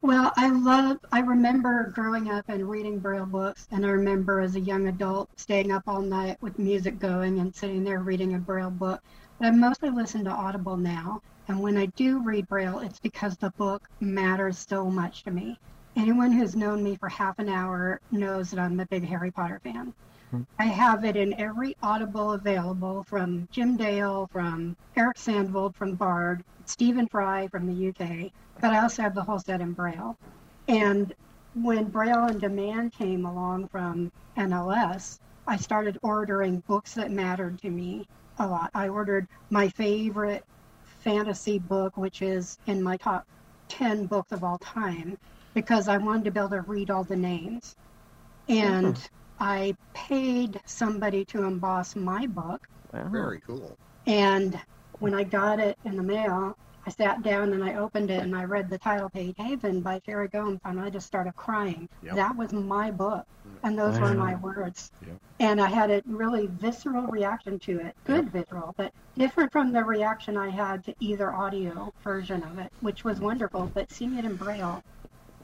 Well, 0.03 0.33
I 0.37 0.51
love, 0.51 0.99
I 1.13 1.21
remember 1.21 1.93
growing 1.95 2.29
up 2.31 2.45
and 2.49 2.69
reading 2.69 2.99
Braille 2.99 3.27
books, 3.27 3.69
and 3.71 3.87
I 3.87 3.91
remember 3.91 4.41
as 4.41 4.57
a 4.57 4.61
young 4.61 4.89
adult 4.89 5.31
staying 5.37 5.71
up 5.71 5.85
all 5.87 6.03
night 6.03 6.37
with 6.43 6.59
music 6.59 6.99
going 6.99 7.39
and 7.39 7.55
sitting 7.55 7.85
there 7.85 8.01
reading 8.01 8.35
a 8.35 8.39
Braille 8.39 8.71
book. 8.71 9.01
But 9.39 9.49
I 9.49 9.51
mostly 9.51 9.91
listen 9.91 10.25
to 10.25 10.31
Audible 10.31 10.77
now, 10.77 11.21
and 11.49 11.61
when 11.61 11.77
I 11.77 11.87
do 11.87 12.23
read 12.23 12.49
Braille, 12.49 12.79
it's 12.79 13.01
because 13.01 13.37
the 13.37 13.51
book 13.51 13.89
matters 13.99 14.65
so 14.69 14.89
much 14.89 15.25
to 15.25 15.33
me. 15.33 15.59
Anyone 15.97 16.31
who's 16.31 16.55
known 16.55 16.85
me 16.85 16.97
for 16.97 17.09
half 17.09 17.39
an 17.41 17.49
hour 17.49 18.01
knows 18.13 18.51
that 18.51 18.61
I'm 18.61 18.79
a 18.79 18.87
big 18.87 19.05
Harry 19.05 19.33
Potter 19.33 19.61
fan. 19.63 19.93
Hmm. 20.31 20.43
I 20.59 20.67
have 20.67 21.05
it 21.05 21.17
in 21.17 21.35
every 21.35 21.77
Audible 21.83 22.33
available 22.33 23.03
from 23.03 23.49
Jim 23.51 23.77
Dale, 23.77 24.29
from 24.33 24.77
Eric 24.97 25.17
Sandvold 25.17 25.75
from 25.75 25.97
Bard, 25.97 26.45
Stephen 26.65 27.09
Fry 27.09 27.49
from 27.49 27.67
the 27.67 27.89
UK, 27.89 28.31
but 28.61 28.73
I 28.73 28.83
also 28.83 29.03
have 29.03 29.15
the 29.15 29.23
whole 29.23 29.41
set 29.41 29.61
in 29.61 29.73
Braille. 29.73 30.17
And 30.69 31.13
when 31.55 31.85
Braille 31.85 32.19
on 32.19 32.39
Demand 32.39 32.93
came 32.93 33.27
along 33.27 33.69
from 33.69 34.13
NLS, 34.37 35.19
I 35.47 35.57
started 35.57 35.99
ordering 36.03 36.61
books 36.69 36.95
that 36.95 37.11
mattered 37.11 37.59
to 37.63 37.71
me 37.71 38.07
a 38.39 38.47
lot. 38.47 38.71
I 38.75 38.89
ordered 38.89 39.27
my 39.51 39.69
favorite 39.69 40.45
fantasy 41.01 41.59
book, 41.59 41.97
which 41.97 42.23
is 42.23 42.59
in 42.67 42.83
my 42.83 42.97
top 42.97 43.27
10 43.69 44.07
books 44.07 44.33
of 44.33 44.45
all 44.45 44.59
time, 44.59 45.19
because 45.53 45.89
I 45.89 45.99
wanted 45.99 46.25
to 46.25 46.31
be 46.31 46.41
able 46.41 46.51
to 46.51 46.61
read 46.63 46.91
all 46.91 47.05
the 47.05 47.17
names. 47.17 47.77
And 48.49 48.97
hmm. 48.97 49.05
I 49.41 49.77
paid 49.95 50.61
somebody 50.65 51.25
to 51.27 51.45
emboss 51.45 51.97
my 51.97 52.27
book. 52.27 52.69
Very 52.93 53.41
cool. 53.41 53.77
And 54.07 54.59
when 55.01 55.15
I 55.15 55.25
got 55.25 55.59
it 55.59 55.79
in 55.85 55.97
the 55.97 56.03
mail, 56.03 56.57
I 56.87 56.91
sat 56.91 57.23
down 57.23 57.55
and 57.55 57.65
I 57.65 57.77
opened 57.77 58.11
it 58.11 58.23
and 58.23 58.37
I 58.37 58.45
read 58.45 58.69
the 58.69 58.77
title 58.77 59.09
page, 59.09 59.35
Haven 59.39 59.81
by 59.81 60.03
Sherry 60.05 60.29
Gomes, 60.29 60.61
and 60.65 60.79
I 60.79 60.91
just 60.91 61.07
started 61.07 61.35
crying. 61.35 61.89
Yep. 62.03 62.15
That 62.17 62.37
was 62.37 62.53
my 62.53 62.91
book, 62.91 63.27
and 63.63 63.79
those 63.79 63.99
were 63.99 64.13
my 64.13 64.35
words. 64.37 64.93
Yep. 65.07 65.17
And 65.41 65.61
I 65.61 65.69
had 65.69 65.91
a 65.91 66.03
really 66.07 66.47
visceral 66.47 67.07
reaction 67.07 67.59
to 67.61 67.81
it, 67.81 67.97
good 68.05 68.31
visceral, 68.31 68.75
but 68.77 68.93
different 69.17 69.51
from 69.51 69.73
the 69.73 69.83
reaction 69.83 70.37
I 70.37 70.51
had 70.51 70.85
to 70.85 70.95
either 71.01 71.33
audio 71.33 71.93
version 72.03 72.43
of 72.43 72.59
it, 72.59 72.71
which 72.81 73.03
was 73.03 73.19
wonderful, 73.19 73.71
but 73.73 73.91
seeing 73.91 74.19
it 74.19 74.25
in 74.27 74.37
Braille. 74.37 74.83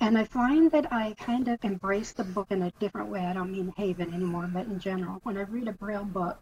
And 0.00 0.16
I 0.16 0.24
find 0.24 0.70
that 0.72 0.92
I 0.92 1.14
kind 1.18 1.48
of 1.48 1.62
embrace 1.64 2.12
the 2.12 2.24
book 2.24 2.48
in 2.50 2.62
a 2.62 2.70
different 2.80 3.08
way. 3.08 3.20
I 3.20 3.32
don't 3.32 3.52
mean 3.52 3.72
Haven 3.76 4.12
anymore, 4.14 4.48
but 4.52 4.66
in 4.66 4.78
general. 4.78 5.20
When 5.24 5.36
I 5.36 5.42
read 5.42 5.68
a 5.68 5.72
Braille 5.72 6.04
book, 6.04 6.38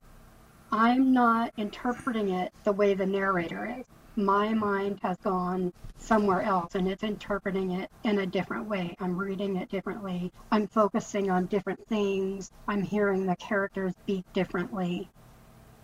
I'm 0.71 1.13
not 1.13 1.53
interpreting 1.57 2.31
it 2.31 2.53
the 2.65 2.73
way 2.73 2.95
the 2.95 3.07
narrator 3.07 3.77
is. 3.81 3.87
My 4.19 4.53
mind 4.53 4.99
has 5.03 5.17
gone 5.19 5.73
somewhere 5.97 6.43
else 6.43 6.75
and 6.75 6.89
it's 6.89 7.05
interpreting 7.05 7.71
it 7.71 7.89
in 8.03 8.19
a 8.19 8.27
different 8.27 8.67
way. 8.67 8.97
I'm 8.99 9.17
reading 9.17 9.55
it 9.55 9.71
differently. 9.71 10.33
I'm 10.51 10.67
focusing 10.67 11.31
on 11.31 11.47
different 11.47 11.79
things. 11.87 12.51
I'm 12.67 12.83
hearing 12.83 13.27
the 13.27 13.37
characters 13.37 13.95
speak 14.03 14.25
differently. 14.33 15.09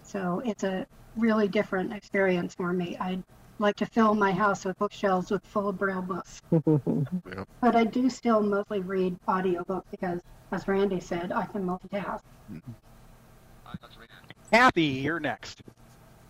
So 0.02 0.42
it's 0.44 0.64
a 0.64 0.84
really 1.16 1.46
different 1.46 1.92
experience 1.92 2.56
for 2.56 2.72
me. 2.72 2.96
I'd 2.98 3.22
like 3.60 3.76
to 3.76 3.86
fill 3.86 4.16
my 4.16 4.32
house 4.32 4.64
with 4.64 4.76
bookshelves 4.78 5.30
with 5.30 5.44
full 5.44 5.72
Braille 5.72 6.02
books. 6.02 6.42
But 7.60 7.76
I 7.76 7.84
do 7.84 8.10
still 8.10 8.42
mostly 8.42 8.80
read 8.80 9.16
audiobooks 9.28 9.84
because, 9.92 10.20
as 10.50 10.66
Randy 10.66 10.98
said, 10.98 11.30
I 11.30 11.46
can 11.46 11.64
multitask. 11.64 12.20
Kathy, 14.50 14.82
you're 14.82 15.20
next. 15.20 15.62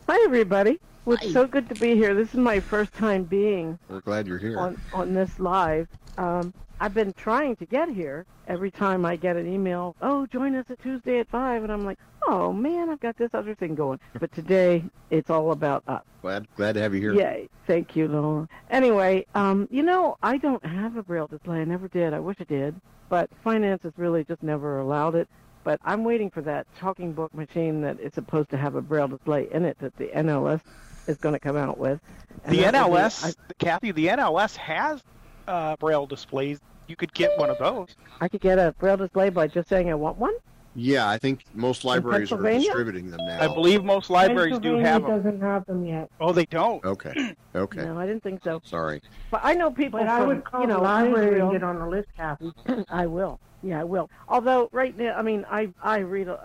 Hi, 0.07 0.23
everybody. 0.25 0.79
Well, 1.07 1.17
Hi. 1.17 1.25
It's 1.25 1.33
so 1.33 1.47
good 1.47 1.67
to 1.71 1.75
be 1.77 1.95
here. 1.95 2.15
This 2.15 2.29
is 2.29 2.35
my 2.35 2.61
first 2.61 2.93
time 2.93 3.25
being 3.25 3.79
We're 3.89 4.01
glad 4.01 4.27
you're 4.27 4.37
here. 4.39 4.59
on, 4.59 4.79
on 4.93 5.15
this 5.15 5.41
live. 5.41 5.89
Um, 6.19 6.53
I've 6.79 6.93
been 6.93 7.15
trying 7.15 7.57
to 7.57 7.65
get 7.65 7.89
here 7.89 8.27
every 8.47 8.71
time 8.71 9.07
I 9.07 9.17
get 9.17 9.37
an 9.37 9.47
email, 9.47 9.97
oh, 10.03 10.27
join 10.27 10.55
us 10.57 10.67
at 10.69 10.83
Tuesday 10.83 11.21
at 11.21 11.29
5. 11.31 11.63
And 11.63 11.73
I'm 11.73 11.87
like, 11.87 11.99
oh, 12.29 12.53
man, 12.53 12.91
I've 12.91 13.01
got 13.01 13.17
this 13.17 13.31
other 13.33 13.55
thing 13.55 13.75
going. 13.75 13.99
But 14.21 14.31
today, 14.33 14.85
it's 15.09 15.31
all 15.31 15.53
about 15.53 15.85
us. 15.89 16.03
Glad 16.21 16.47
glad 16.57 16.75
to 16.75 16.81
have 16.83 16.95
you 16.95 17.01
here. 17.01 17.15
Yay. 17.15 17.49
Thank 17.67 17.97
you, 17.97 18.07
Lola. 18.07 18.49
Anyway, 18.71 19.25
um, 19.35 19.69
you 19.71 19.83
know, 19.83 20.19
I 20.23 20.37
don't 20.37 20.65
have 20.67 20.97
a 20.97 21.03
Braille 21.03 21.29
display. 21.29 21.61
I 21.61 21.65
never 21.65 21.89
did. 21.89 22.13
I 22.13 22.21
wish 22.21 22.37
I 22.41 22.45
did. 22.45 22.79
But 23.09 23.31
finance 23.43 23.83
has 23.85 23.93
really 23.97 24.25
just 24.25 24.43
never 24.43 24.81
allowed 24.81 25.15
it. 25.15 25.29
But 25.65 25.81
I'm 25.85 26.05
waiting 26.05 26.31
for 26.31 26.43
that 26.43 26.67
talking 26.79 27.13
book 27.13 27.35
machine 27.35 27.81
that 27.81 27.99
is 27.99 28.13
supposed 28.13 28.51
to 28.51 28.57
have 28.59 28.75
a 28.75 28.83
Braille 28.83 29.09
display 29.09 29.49
in 29.51 29.65
it 29.65 29.79
that 29.81 29.97
the 29.97 30.07
NLS 30.09 30.61
is 31.07 31.17
going 31.17 31.33
to 31.33 31.39
come 31.39 31.57
out 31.57 31.79
with. 31.79 32.01
And 32.45 32.55
The 32.55 32.61
that 32.63 32.75
will 32.89 32.95
be- 32.97 33.01
NLS, 33.01 33.25
I, 33.31 33.55
Kathy, 33.59 33.91
the 33.91 34.07
NLS 34.09 34.57
has 34.57 35.03
uh, 35.49 35.77
Braille 35.77 36.07
displays. 36.07 36.61
You 36.87 36.97
could 36.97 37.15
get 37.15 37.37
one 37.39 37.49
of 37.49 37.59
those. 37.59 37.89
I 38.21 38.29
could 38.29 38.43
get 38.43 38.59
a 38.59 38.75
Braille 38.79 38.99
display 38.99 39.31
by 39.31 39.47
just 39.47 39.69
saying 39.71 39.91
I 39.91 39.95
want 39.95 40.19
one. 40.19 40.35
Yeah, 40.77 41.09
I 41.09 41.19
think 41.19 41.45
most 41.55 41.85
libraries 41.85 42.33
are 42.33 42.43
distributing 42.43 43.11
them 43.11 43.21
now. 43.25 43.41
I 43.41 43.47
believe 43.55 43.85
most 43.85 44.11
libraries 44.11 44.59
do 44.59 44.79
have 44.79 45.03
them. 45.03 45.11
doesn't 45.23 45.41
have 45.41 45.65
them 45.67 45.87
yet. 45.87 46.11
Oh, 46.21 46.33
they 46.33 46.47
don't. 46.47 46.85
Okay. 46.85 47.35
Okay. 47.57 47.85
No, 47.85 47.97
I 47.97 48.05
didn't 48.05 48.25
think 48.25 48.43
so. 48.43 48.61
Sorry. 48.65 49.01
But 49.31 49.43
I 49.45 49.55
know 49.55 49.71
people 49.71 50.01
But 50.01 50.09
I 50.09 50.25
would 50.25 50.43
call 50.43 50.63
you 50.63 50.67
know, 50.67 50.79
the 50.79 50.83
library 50.83 51.41
and 51.41 51.53
get 51.53 51.63
on 51.63 51.79
the 51.79 51.87
list, 51.87 52.09
Kathy. 52.17 52.51
I 52.89 53.07
will. 53.07 53.39
Yeah, 53.65 53.81
I 53.81 53.85
will. 53.85 54.11
Although 54.29 54.69
right 54.73 54.97
now, 54.97 55.15
I 55.17 55.23
mean, 55.23 55.47
I 55.51 55.71
I 55.83 55.99
read 55.99 56.29
uh, 56.29 56.37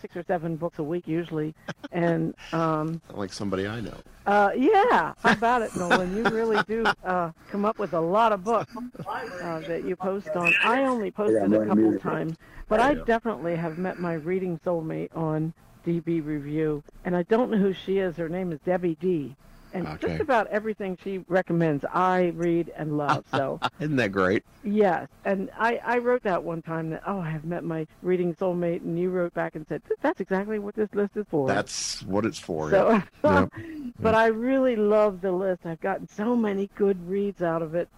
six 0.00 0.16
or 0.16 0.22
seven 0.22 0.56
books 0.56 0.78
a 0.78 0.82
week 0.82 1.08
usually, 1.08 1.54
and 1.90 2.34
um, 2.52 3.02
like 3.10 3.32
somebody 3.32 3.66
I 3.66 3.80
know. 3.80 3.96
uh, 4.26 4.50
yeah, 4.56 5.14
how 5.22 5.32
about 5.32 5.62
it, 5.62 5.74
Nolan? 5.76 6.16
You 6.16 6.22
really 6.24 6.62
do 6.68 6.84
uh, 7.04 7.32
come 7.50 7.64
up 7.64 7.78
with 7.78 7.92
a 7.92 8.00
lot 8.00 8.32
of 8.32 8.44
books 8.44 8.72
uh, 9.06 9.60
that 9.60 9.84
you 9.84 9.96
post 9.96 10.28
on. 10.28 10.54
I 10.64 10.84
only 10.84 11.10
posted 11.10 11.52
a 11.52 11.66
couple 11.66 11.98
times, 11.98 12.36
but 12.68 12.78
I 12.80 12.94
definitely 12.94 13.56
have 13.56 13.76
met 13.78 13.98
my 13.98 14.14
reading 14.14 14.58
soulmate 14.64 15.14
on 15.16 15.52
DB 15.84 16.24
Review, 16.24 16.82
and 17.04 17.16
I 17.16 17.24
don't 17.24 17.50
know 17.50 17.58
who 17.58 17.72
she 17.72 17.98
is. 17.98 18.16
Her 18.16 18.28
name 18.28 18.52
is 18.52 18.60
Debbie 18.64 18.96
D. 19.00 19.34
And 19.72 19.86
Okay. 19.86 20.08
just 20.08 20.20
about 20.20 20.46
everything 20.48 20.98
she 21.02 21.18
recommends, 21.28 21.84
I 21.92 22.32
read 22.34 22.72
and 22.76 22.96
love. 22.96 23.24
So 23.30 23.60
Isn't 23.80 23.96
that 23.96 24.12
great? 24.12 24.42
Yes, 24.62 25.08
and 25.24 25.50
I, 25.58 25.80
I 25.84 25.98
wrote 25.98 26.22
that 26.24 26.42
one 26.44 26.60
time 26.60 26.90
that 26.90 27.02
oh 27.06 27.20
I 27.20 27.30
have 27.30 27.44
met 27.44 27.64
my 27.64 27.86
reading 28.02 28.34
soulmate, 28.34 28.82
and 28.82 28.98
you 28.98 29.08
wrote 29.10 29.32
back 29.32 29.54
and 29.56 29.66
said 29.66 29.82
that's 30.02 30.20
exactly 30.20 30.58
what 30.58 30.74
this 30.74 30.88
list 30.94 31.16
is 31.16 31.24
for. 31.30 31.48
That's 31.48 32.02
what 32.02 32.26
it's 32.26 32.38
for. 32.38 32.70
so, 32.70 33.00
yeah. 33.24 33.46
but 34.00 34.14
I 34.14 34.26
really 34.26 34.76
love 34.76 35.22
the 35.22 35.32
list. 35.32 35.64
I've 35.64 35.80
gotten 35.80 36.06
so 36.08 36.36
many 36.36 36.68
good 36.76 37.08
reads 37.08 37.42
out 37.42 37.62
of 37.62 37.74
it, 37.74 37.88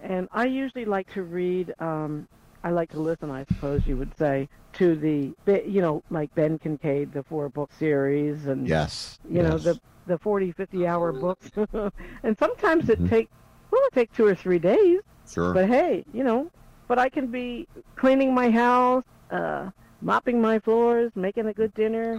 and 0.00 0.28
I 0.32 0.46
usually 0.46 0.84
like 0.84 1.12
to 1.14 1.22
read. 1.22 1.74
Um, 1.80 2.28
I 2.64 2.70
like 2.70 2.90
to 2.92 3.00
listen, 3.00 3.30
I 3.30 3.44
suppose 3.44 3.86
you 3.86 3.96
would 3.96 4.16
say, 4.16 4.48
to 4.74 4.94
the 4.94 5.32
you 5.46 5.80
know 5.80 6.02
like 6.10 6.34
Ben 6.34 6.58
Kincaid, 6.58 7.12
the 7.12 7.22
four 7.24 7.48
book 7.48 7.70
series, 7.78 8.46
and 8.46 8.68
Yes. 8.68 9.18
you 9.28 9.42
know 9.42 9.58
the 9.58 9.78
the 10.06 10.18
40, 10.18 10.52
50 10.52 10.86
hour 10.86 11.12
books, 11.12 11.50
and 12.22 12.36
sometimes 12.38 12.88
it 12.88 13.00
Mhm. 13.00 13.08
take 13.08 13.28
well 13.70 13.82
it 13.86 13.94
take 13.94 14.12
two 14.12 14.26
or 14.26 14.34
three 14.34 14.58
days. 14.58 15.00
Sure. 15.28 15.52
But 15.54 15.66
hey, 15.68 16.04
you 16.12 16.24
know, 16.24 16.50
but 16.88 16.98
I 16.98 17.08
can 17.08 17.26
be 17.28 17.66
cleaning 17.96 18.34
my 18.34 18.50
house, 18.50 19.04
uh, 19.30 19.70
mopping 20.00 20.40
my 20.40 20.58
floors, 20.58 21.10
making 21.14 21.46
a 21.46 21.52
good 21.52 21.72
dinner, 21.74 22.18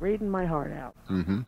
reading 0.00 0.28
my 0.28 0.44
heart 0.46 0.72
out. 0.72 0.94
mm-hmm. 1.10 1.40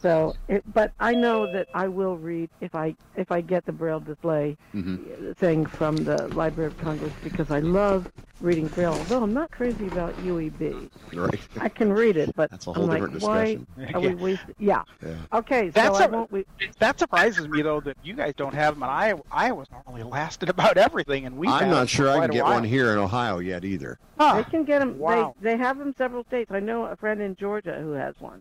So, 0.00 0.34
it, 0.46 0.62
but 0.72 0.92
I 1.00 1.12
know 1.14 1.50
that 1.52 1.66
I 1.74 1.88
will 1.88 2.16
read 2.16 2.50
if 2.60 2.74
I 2.76 2.94
if 3.16 3.32
I 3.32 3.40
get 3.40 3.66
the 3.66 3.72
Braille 3.72 3.98
display 3.98 4.56
Mhm. 4.74 5.36
thing 5.36 5.66
from 5.66 5.96
the 5.96 6.28
Library 6.28 6.68
of 6.70 6.78
Congress 6.78 7.12
because 7.24 7.50
I 7.50 7.58
love 7.58 8.08
reading 8.40 8.68
Braille. 8.68 8.92
Although 8.92 9.24
I'm 9.24 9.34
not 9.34 9.50
crazy 9.50 9.88
about 9.88 10.14
UEB, 10.24 10.88
Right. 11.12 11.40
I 11.60 11.68
can 11.68 11.92
read 11.92 12.16
it, 12.16 12.30
but 12.36 12.48
That's 12.52 12.68
a 12.68 12.70
I'm 12.70 12.76
whole 12.76 12.86
like, 12.86 13.00
different 13.02 13.22
why 13.24 13.54
discussion. 13.56 13.94
are 13.96 14.00
we 14.00 14.14
wasting? 14.22 14.54
Yeah. 14.60 14.82
Yeah. 15.04 15.14
Okay, 15.32 15.70
That's 15.70 15.98
so 15.98 16.04
I 16.04 16.06
a- 16.06 16.10
won't. 16.10 16.30
Re- 16.30 16.46
That 16.78 16.98
surprises 17.00 17.48
me 17.48 17.62
though 17.62 17.80
that 17.80 17.96
you 18.04 18.14
guys 18.14 18.34
don't 18.36 18.54
have 18.54 18.74
them. 18.74 18.84
And 18.84 18.92
Iowa, 18.92 19.22
Iowa's 19.32 19.68
normally 19.72 20.04
lasted 20.04 20.48
about 20.56 20.76
everything, 20.76 21.26
and 21.26 21.36
we. 21.36 21.48
I'm 21.48 21.70
not 21.70 21.88
sure 21.88 22.08
I 22.08 22.20
can 22.20 22.30
get 22.30 22.44
one 22.44 22.62
here 22.62 22.92
in 22.92 22.98
Ohio 22.98 23.38
yet 23.40 23.64
either. 23.64 23.98
they 24.18 24.44
can 24.44 24.62
get 24.62 24.78
them. 24.78 24.96
Wow. 24.98 25.34
They 25.40 25.50
they 25.50 25.56
have 25.56 25.76
them 25.78 25.92
several 25.98 26.22
states. 26.22 26.52
I 26.52 26.60
know 26.60 26.84
a 26.84 26.94
friend 26.94 27.20
in 27.20 27.34
Georgia 27.34 27.80
who 27.82 27.92
has 27.92 28.14
one. 28.20 28.40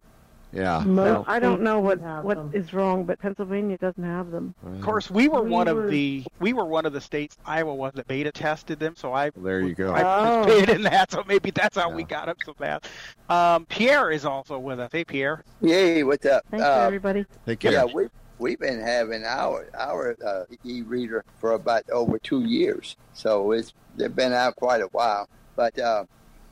Yeah. 0.58 0.84
So 0.84 1.24
I 1.28 1.40
don't 1.40 1.62
know 1.62 1.80
what 1.80 2.02
have 2.02 2.24
what 2.24 2.38
them. 2.38 2.52
is 2.54 2.74
wrong, 2.74 3.04
but 3.04 3.20
Pennsylvania 3.20 3.78
doesn't 3.78 4.04
have 4.04 4.32
them. 4.32 4.56
Of 4.66 4.82
course, 4.82 5.12
we 5.12 5.28
were 5.28 5.44
We 5.44 5.52
one 5.52 5.68
were- 5.74 5.86
of 5.86 5.92
the 5.92 6.24
we 6.40 6.54
were 6.54 6.66
one 6.66 6.88
of 6.88 6.94
the 6.94 7.02
states 7.02 7.38
Iowa 7.46 7.76
was 7.76 7.94
that 7.94 8.08
beta 8.08 8.32
tested 8.32 8.80
them, 8.80 8.96
so 8.96 9.14
I 9.14 9.30
There 9.38 9.62
you 9.62 9.76
go. 9.76 9.94
I 9.94 10.02
Oh. 10.04 10.64
in 10.64 10.82
that. 10.84 11.12
So 11.12 11.24
maybe 11.28 11.52
that's 11.52 11.78
how 11.78 11.92
we 11.92 12.04
got 12.04 12.26
them 12.26 12.38
so 12.44 12.54
fast. 12.56 12.86
Um, 13.30 13.66
Pierre 13.68 14.10
is 14.10 14.26
also 14.26 14.58
with 14.58 14.80
us. 14.80 14.90
Hey, 14.92 15.04
Pierre. 15.06 15.44
Yay, 15.62 16.04
what's 16.04 16.26
up? 16.26 16.44
Thanks, 16.50 16.66
Uh, 16.66 16.82
everybody. 16.88 17.26
Thank 17.46 17.64
you. 17.64 17.72
yeah, 17.72 17.86
we 17.86 18.08
we've 18.40 18.60
been 18.60 18.80
having 18.82 19.24
our 19.26 19.68
our 19.78 20.16
uh, 20.26 20.44
e-reader 20.64 21.24
for 21.40 21.52
about 21.52 21.88
over 21.92 22.18
two 22.18 22.46
years, 22.46 22.98
so 23.14 23.52
it's 23.52 23.74
they've 23.96 24.16
been 24.16 24.34
out 24.34 24.56
quite 24.56 24.82
a 24.82 24.88
while. 24.88 25.30
But 25.56 25.78
uh, 25.78 26.06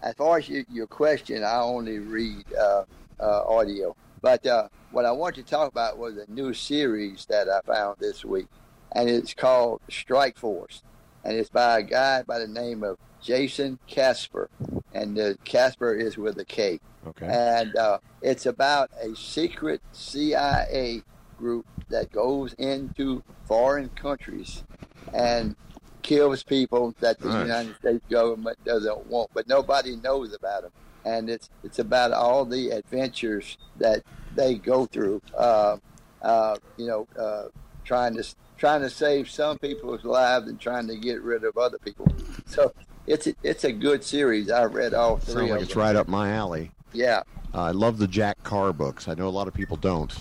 as 0.03 0.13
far 0.13 0.37
as 0.37 0.47
your, 0.47 0.63
your 0.71 0.85
question, 0.87 1.43
I 1.43 1.59
only 1.61 1.97
read 1.99 2.43
uh, 2.53 2.83
uh, 3.19 3.43
audio. 3.47 3.95
But 4.21 4.45
uh, 4.45 4.67
what 4.91 5.05
I 5.05 5.11
want 5.11 5.35
to 5.35 5.43
talk 5.43 5.71
about 5.71 5.97
was 5.97 6.17
a 6.17 6.29
new 6.31 6.53
series 6.53 7.25
that 7.27 7.47
I 7.49 7.61
found 7.61 7.97
this 7.99 8.25
week, 8.25 8.47
and 8.93 9.09
it's 9.09 9.33
called 9.33 9.81
Strike 9.89 10.37
Force, 10.37 10.81
and 11.23 11.35
it's 11.37 11.49
by 11.49 11.79
a 11.79 11.83
guy 11.83 12.23
by 12.23 12.39
the 12.39 12.47
name 12.47 12.83
of 12.83 12.97
Jason 13.21 13.77
Kasper, 13.87 14.49
and 14.93 15.17
uh, 15.19 15.33
Kasper 15.43 15.93
is 15.93 16.17
with 16.17 16.37
a 16.39 16.45
K 16.45 16.79
Okay. 17.07 17.27
and 17.27 17.75
uh, 17.75 17.99
it's 18.23 18.47
about 18.47 18.89
a 18.99 19.15
secret 19.15 19.79
CIA 19.91 21.03
group 21.37 21.65
that 21.89 22.11
goes 22.11 22.53
into 22.53 23.21
foreign 23.43 23.89
countries 23.89 24.63
and 25.13 25.55
kills 26.01 26.41
people 26.41 26.95
that 26.99 27.19
the 27.19 27.27
Nice. 27.27 27.41
United 27.47 27.75
States 27.77 28.05
government 28.09 28.57
doesn't 28.65 29.05
want, 29.05 29.29
but 29.35 29.47
nobody 29.47 29.95
knows 29.97 30.33
about 30.33 30.63
them. 30.63 30.71
And 31.05 31.29
it's 31.29 31.49
it's 31.63 31.79
about 31.79 32.11
all 32.11 32.43
the 32.45 32.71
adventures 32.71 33.57
that 33.77 34.01
they 34.35 34.55
go 34.55 34.85
through. 34.85 35.21
Uh, 35.37 35.77
uh, 36.21 36.55
you 36.77 36.87
know, 36.87 37.07
uh, 37.17 37.45
trying 37.83 38.15
to 38.15 38.23
trying 38.57 38.81
to 38.81 38.89
save 38.89 39.29
some 39.29 39.57
people's 39.59 40.03
lives 40.03 40.47
and 40.47 40.59
trying 40.59 40.87
to 40.87 40.97
get 40.97 41.21
rid 41.21 41.43
of 41.43 41.57
other 41.57 41.77
people. 41.77 42.07
So 42.47 42.73
it's 43.05 43.27
a, 43.27 43.35
it's 43.43 43.63
a 43.65 43.71
good 43.71 44.03
series. 44.03 44.49
I 44.49 44.63
read 44.65 44.93
all 44.93 45.17
three 45.17 45.33
Sounds 45.35 45.51
like 45.51 45.61
it's 45.61 45.73
them. 45.73 45.81
right 45.83 45.95
up 45.95 46.07
my 46.07 46.31
alley. 46.31 46.71
Yeah, 46.93 47.21
Uh, 47.53 47.61
I 47.63 47.71
love 47.71 47.97
the 47.97 48.07
Jack 48.07 48.41
Carr 48.43 48.71
books. 48.73 49.07
I 49.07 49.13
know 49.13 49.27
a 49.27 49.29
lot 49.29 49.47
of 49.49 49.53
people 49.53 49.75
don't. 49.77 50.11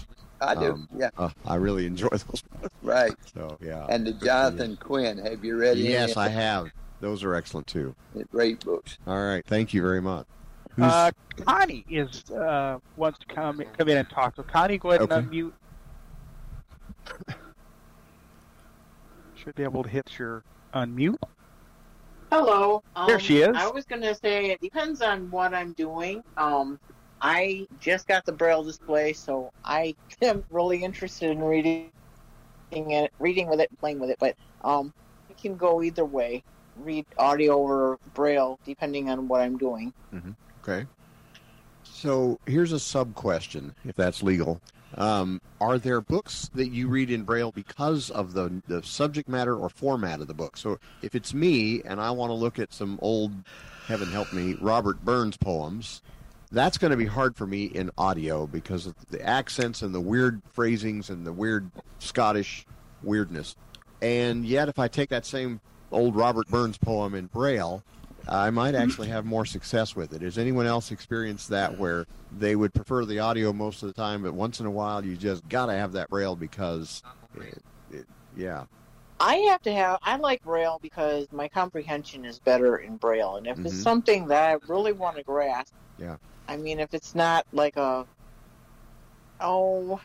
I 0.40 0.54
do. 0.56 0.72
Um, 0.72 0.88
yeah, 0.98 1.10
Uh, 1.16 1.30
I 1.46 1.54
really 1.54 1.86
enjoy 1.86 2.08
those. 2.08 2.24
Books. 2.24 2.42
Right. 2.82 3.14
So 3.32 3.56
yeah. 3.62 3.86
And 3.88 4.06
the 4.06 4.12
for 4.18 4.24
Jonathan 4.26 4.76
Quinn. 4.76 5.16
Have 5.18 5.42
you 5.44 5.56
read 5.56 5.78
Yes, 5.78 6.16
I 6.18 6.28
have. 6.28 6.70
Those 7.00 7.22
are 7.24 7.34
excellent 7.34 7.66
too. 7.68 7.94
Great 8.30 8.62
books. 8.64 8.98
All 9.06 9.24
right. 9.24 9.44
Thank 9.46 9.72
you 9.72 9.80
very 9.80 10.02
much. 10.02 10.26
Who's, 10.76 10.84
Uh, 10.86 11.10
Connie 11.44 11.84
is 11.88 12.30
uh, 12.30 12.78
wants 12.96 13.18
to 13.20 13.26
come 13.26 13.62
come 13.78 13.88
in 13.88 13.98
and 13.98 14.08
talk. 14.10 14.34
So 14.36 14.42
Connie, 14.42 14.78
go 14.78 14.90
ahead 14.90 15.02
Okay. 15.02 15.14
and 15.18 15.30
unmute. 15.30 15.52
Should 19.36 19.54
be 19.54 19.62
able 19.62 19.82
to 19.82 19.88
hit 19.88 20.18
your 20.18 20.42
unmute. 20.74 21.16
Hello. 22.30 22.82
Um, 22.96 23.06
There 23.06 23.20
she 23.20 23.38
is. 23.42 23.56
I 23.56 23.70
was 23.70 23.84
going 23.84 24.02
to 24.02 24.14
say 24.14 24.50
it 24.50 24.60
depends 24.60 25.00
on 25.00 25.30
what 25.30 25.54
I'm 25.54 25.72
doing. 25.74 26.22
Um, 26.36 26.78
I 27.20 27.66
just 27.80 28.08
got 28.08 28.24
the 28.26 28.32
braille 28.32 28.64
display, 28.64 29.12
so 29.12 29.52
I 29.64 29.94
am 30.22 30.42
really 30.50 30.82
interested 30.82 31.30
in 31.30 31.40
reading 31.40 31.90
it, 32.72 33.12
reading 33.20 33.48
with 33.48 33.60
it, 33.60 33.70
and 33.70 33.78
playing 33.78 34.00
with 34.00 34.10
it. 34.10 34.16
But 34.18 34.34
um, 34.62 34.92
I 35.30 35.34
can 35.34 35.56
go 35.56 35.82
either 35.82 36.04
way. 36.04 36.42
Read 36.76 37.04
audio 37.18 37.56
or 37.56 37.98
braille, 38.14 38.58
depending 38.64 39.10
on 39.10 39.28
what 39.28 39.40
I'm 39.40 39.56
doing. 39.56 39.92
Okay. 40.66 40.86
So 41.82 42.38
here's 42.46 42.72
a 42.72 42.80
sub 42.80 43.14
question, 43.14 43.74
if 43.84 43.96
that's 43.96 44.22
legal. 44.22 44.60
Um, 44.96 45.40
are 45.60 45.78
there 45.78 46.00
books 46.00 46.50
that 46.54 46.68
you 46.68 46.88
read 46.88 47.10
in 47.10 47.24
Braille 47.24 47.50
because 47.50 48.10
of 48.10 48.32
the 48.32 48.62
the 48.68 48.82
subject 48.82 49.28
matter 49.28 49.56
or 49.56 49.68
format 49.68 50.20
of 50.20 50.28
the 50.28 50.34
book? 50.34 50.56
So 50.56 50.78
if 51.02 51.14
it's 51.14 51.34
me 51.34 51.82
and 51.84 52.00
I 52.00 52.10
want 52.10 52.30
to 52.30 52.34
look 52.34 52.58
at 52.58 52.72
some 52.72 52.98
old, 53.02 53.32
heaven 53.86 54.08
help 54.08 54.32
me, 54.32 54.54
Robert 54.60 55.04
Burns 55.04 55.36
poems, 55.36 56.02
that's 56.52 56.78
going 56.78 56.92
to 56.92 56.96
be 56.96 57.06
hard 57.06 57.36
for 57.36 57.46
me 57.46 57.64
in 57.64 57.90
audio 57.98 58.46
because 58.46 58.86
of 58.86 58.94
the 59.10 59.20
accents 59.20 59.82
and 59.82 59.94
the 59.94 60.00
weird 60.00 60.40
phrasings 60.52 61.10
and 61.10 61.26
the 61.26 61.32
weird 61.32 61.70
Scottish 61.98 62.64
weirdness. 63.02 63.56
And 64.00 64.44
yet, 64.44 64.68
if 64.68 64.78
I 64.78 64.86
take 64.86 65.08
that 65.08 65.26
same 65.26 65.60
old 65.90 66.14
Robert 66.14 66.46
Burns 66.48 66.78
poem 66.78 67.14
in 67.14 67.26
Braille, 67.26 67.82
I 68.28 68.50
might 68.50 68.74
actually 68.74 69.08
have 69.08 69.24
more 69.24 69.44
success 69.44 69.94
with 69.94 70.12
it. 70.12 70.22
Has 70.22 70.38
anyone 70.38 70.66
else 70.66 70.90
experienced 70.90 71.48
that 71.50 71.78
where 71.78 72.06
they 72.38 72.56
would 72.56 72.72
prefer 72.72 73.04
the 73.04 73.18
audio 73.18 73.52
most 73.52 73.82
of 73.82 73.88
the 73.88 73.92
time, 73.94 74.22
but 74.22 74.32
once 74.32 74.60
in 74.60 74.66
a 74.66 74.70
while 74.70 75.04
you 75.04 75.16
just 75.16 75.46
got 75.48 75.66
to 75.66 75.72
have 75.72 75.92
that 75.92 76.08
Braille 76.08 76.36
because, 76.36 77.02
it, 77.36 77.62
it, 77.92 78.06
yeah. 78.36 78.64
I 79.20 79.36
have 79.36 79.62
to 79.62 79.72
have. 79.72 80.00
I 80.02 80.16
like 80.16 80.42
braille 80.42 80.78
because 80.82 81.28
my 81.32 81.48
comprehension 81.48 82.24
is 82.24 82.38
better 82.38 82.78
in 82.78 82.96
braille, 82.96 83.36
and 83.36 83.46
if 83.46 83.56
Mhm. 83.56 83.66
it's 83.66 83.82
something 83.82 84.26
that 84.28 84.50
I 84.50 84.72
really 84.72 84.92
want 84.92 85.16
to 85.16 85.22
grasp, 85.22 85.72
Yeah. 85.98 86.16
I 86.48 86.56
mean, 86.56 86.80
if 86.80 86.92
it's 86.92 87.14
not 87.14 87.46
like 87.52 87.76
a, 87.76 88.06
oh, 89.40 90.00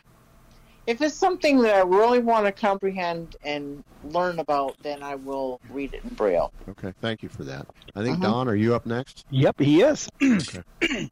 if 0.90 1.00
it's 1.00 1.14
something 1.14 1.60
that 1.62 1.76
I 1.76 1.82
really 1.82 2.18
want 2.18 2.46
to 2.46 2.52
comprehend 2.52 3.36
and 3.44 3.84
learn 4.02 4.40
about, 4.40 4.76
then 4.82 5.04
I 5.04 5.14
will 5.14 5.60
read 5.70 5.94
it 5.94 6.02
in 6.02 6.14
braille. 6.14 6.52
Okay, 6.68 6.92
thank 7.00 7.22
you 7.22 7.28
for 7.28 7.44
that. 7.44 7.64
I 7.94 8.02
think, 8.02 8.18
Mhm. 8.18 8.22
Don, 8.22 8.48
are 8.48 8.56
you 8.56 8.74
up 8.74 8.86
next? 8.86 9.24
Yep, 9.30 9.60
he 9.60 9.82
is. 9.82 10.08